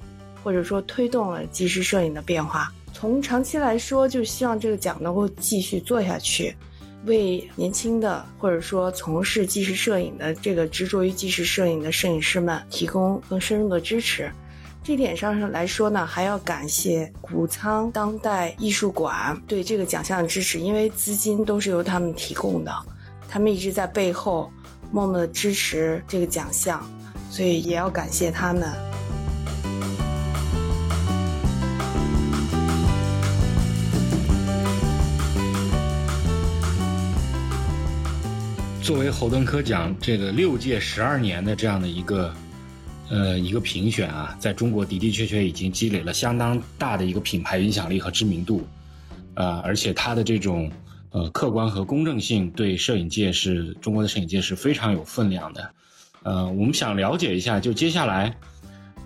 [0.45, 2.71] 或者说推动了纪实摄影的变化。
[2.93, 6.55] 从长期来说，就希望这个奖能够继续做下去，
[7.07, 14.31] 为年轻的或者说从事纪实摄影的这个执着于纪实摄影的摄影师们提供更深入的支持，
[14.83, 22.75] 这点上来说呢，还要感谢谷仓当代艺术馆对这个奖项的支持，因为资金都是由他们提供的，
[23.29, 24.51] 他们一直在背后
[24.91, 26.85] 默默的支持这个奖项，
[27.31, 28.69] 所以也要感谢他们。
[38.91, 42.35] 作为侯登科奖这个六届十二年的这样的一个。
[43.09, 48.67] 呃，一个评选啊，在中国的的确确已经积累了相当大的一个品牌影响力和知名度，
[49.35, 50.69] 呃，而且它的这种
[51.11, 55.71] 呃客观和公正性对摄影界是中国的摄影界是非常有分量的。
[56.25, 58.37] 呃，我们想了解一下，就接下来，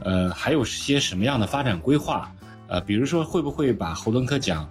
[0.00, 2.32] 呃，还有些什么样的发展规划？
[2.68, 4.66] 呃，比如说会不会把侯登科奖，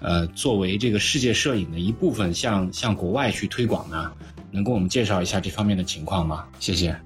[0.00, 4.12] 呃，作为这个世界摄影的一部分，向向国外去推广呢？
[4.50, 6.46] 能跟我们介绍一下这方面的情况吗？
[6.58, 6.96] 谢谢。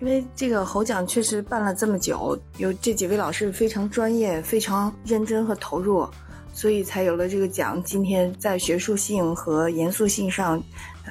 [0.00, 6.08] 因为这个侯奖确实办了这么久，有这几位老师非常专业、非常认真和投入，
[6.52, 7.80] 所以才有了这个奖。
[7.84, 10.60] 今天在学术性和严肃性上，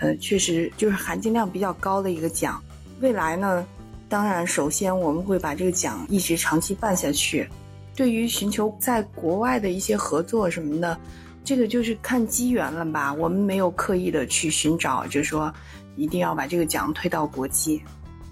[0.01, 2.61] 呃，确实就是含金量比较高的一个奖。
[2.99, 3.65] 未来呢，
[4.09, 7.47] 当然首先我们会把这个奖一直长期办下去。
[7.95, 10.97] 对于寻求在国外的一些合作什么的，
[11.43, 13.13] 这个就是看机缘了吧。
[13.13, 15.53] 我们没有刻意的去寻找，就是说
[15.95, 17.81] 一定要把这个奖推到国际。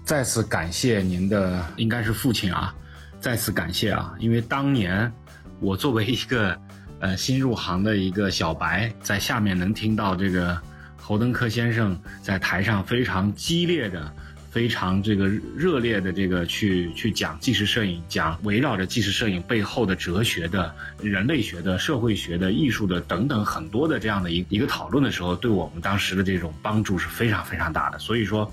[0.04, 2.74] 再次感谢您的，应该是父亲啊！
[3.20, 4.14] 再次感谢啊！
[4.18, 5.12] 因为当年
[5.60, 6.58] 我作为一个
[7.00, 10.58] 呃新入行的一个小白，在下面能听到这个
[10.96, 14.12] 侯登科先生在台上非常激烈的、
[14.50, 27.98] 非常这个热烈的这个去去讲纪实摄影，讲围绕着纪实摄影背后的哲学的、人类学的、社会学的、艺术的等等很多的这样的一一个讨论的时候，对我们当时的这种帮助是非常非常大的。
[27.98, 28.50] 所以说。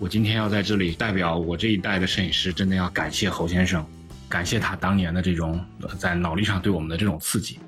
[0.00, 3.84] 我今天要在这里代表我这一代的摄影师，真的要感谢侯先生，
[4.28, 5.60] 感谢他当年的这种
[5.98, 7.58] 在脑力上对我们的这种刺激。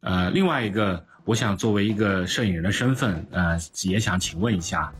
[0.00, 4.92] 呃，另外一个，我想作为一个摄影人的身份，呃，也想请问一下，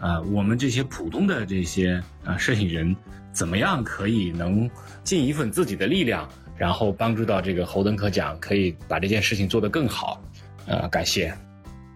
[0.00, 2.94] 呃，我们这些普通的这些呃摄影人，
[3.32, 4.68] 怎么样可以能
[5.02, 10.20] 尽一份自己的力量，然后帮助到这个侯登科奖，可以把这件事情做得更好？
[10.66, 11.34] 呃，感谢。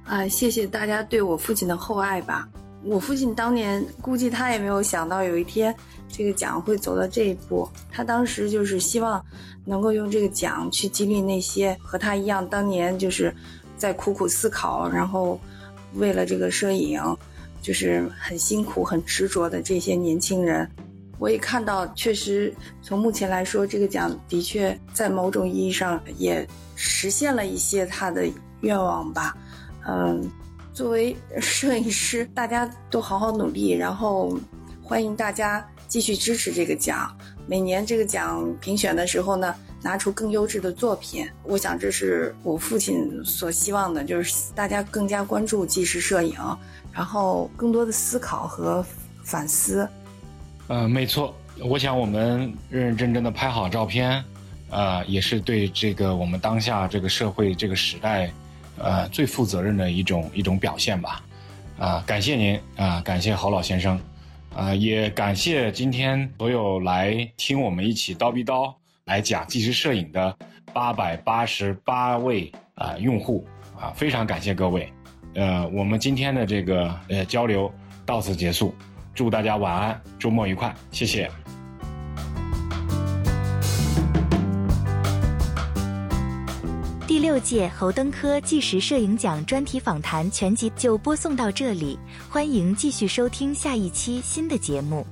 [0.04, 2.48] 啊，谢谢大家对我父亲的厚爱吧。
[2.84, 5.74] 我父亲当年估计他也没有想到有一天
[6.08, 7.68] 这个奖会走到这一步。
[7.90, 9.22] 他当时就是希望
[9.64, 13.34] 能够用这个奖去激励那些和他一样当年就是
[13.76, 15.38] 在苦苦思考，然后
[15.94, 17.02] 为了这个摄影
[17.60, 20.68] 就是很辛苦、很执着的这些年轻人。
[21.18, 28.26] 我也看到，确实从目前来说，这个奖的确在某种意义上也实现了一些他的
[28.60, 29.36] 愿望吧。
[29.86, 30.30] 嗯。
[30.74, 34.38] 作为摄影师，大家都好好努力，然后
[34.80, 37.12] 欢迎大家继续支持这个奖。
[37.48, 39.52] 每年这个奖评选的时候呢，
[39.82, 41.28] 拿出更优质的作品。
[41.42, 46.38] 我想这是我父亲所希望的，就是大家更加关注纪实摄影，
[46.98, 48.84] 然后更多的思考和
[49.22, 49.88] 反思。
[50.66, 51.32] 嗯，没错。
[51.60, 54.20] 我想我们认认真真的拍好照片，
[54.68, 58.28] 呃，也是对这个我们当下这个社会这个时代。
[58.80, 61.22] 呃，最负责任的一种一种表现吧，
[61.78, 64.00] 啊，感谢您啊，感谢侯老先生，
[64.54, 68.72] 啊，也感谢今天所有来听我们一起叨逼叨
[69.04, 70.36] 来讲纪实摄影的
[70.72, 73.44] 八百八十八位啊用户
[73.80, 74.92] 啊，非常感谢各位，
[75.34, 77.72] 呃，我们今天的这个呃交流
[78.04, 78.74] 到此结束，
[79.14, 81.30] 祝大家晚安，周末愉快，谢谢。
[87.06, 91.98] 第六届侯登科纪实摄影奖专题访谈全集就播送到这里，
[92.28, 95.06] 欢迎继续收听下一期新的节目。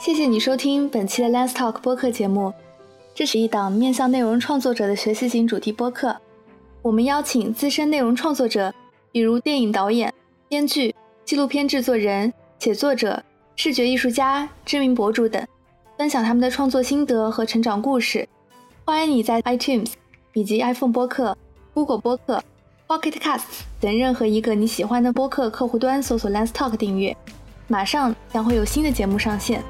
[0.00, 2.52] 谢谢你收听本期的 Lens Talk 播客节目，
[3.16, 6.14] 这是一档面向内容创作者的学习型主题播客。
[6.82, 8.70] 我们邀请资深内容创作者，
[9.10, 10.12] 比如电影导演、
[10.50, 10.94] 编剧、
[11.24, 13.22] 纪录片制作人、写作者、
[13.56, 15.42] 视觉艺术家、知名博主等。
[15.96, 18.28] 分享他们的创作心得和成长故事。
[18.84, 19.92] 欢迎你在 iTunes
[20.34, 21.34] 以及 iPhone 播客、
[21.72, 22.44] Google 播客、
[22.86, 23.44] Pocket Cast
[23.80, 27.16] 等任何一个你喜欢的播客客户端搜索 Lens Talk 订阅。
[27.66, 29.62] 马上将会有新的节目上线。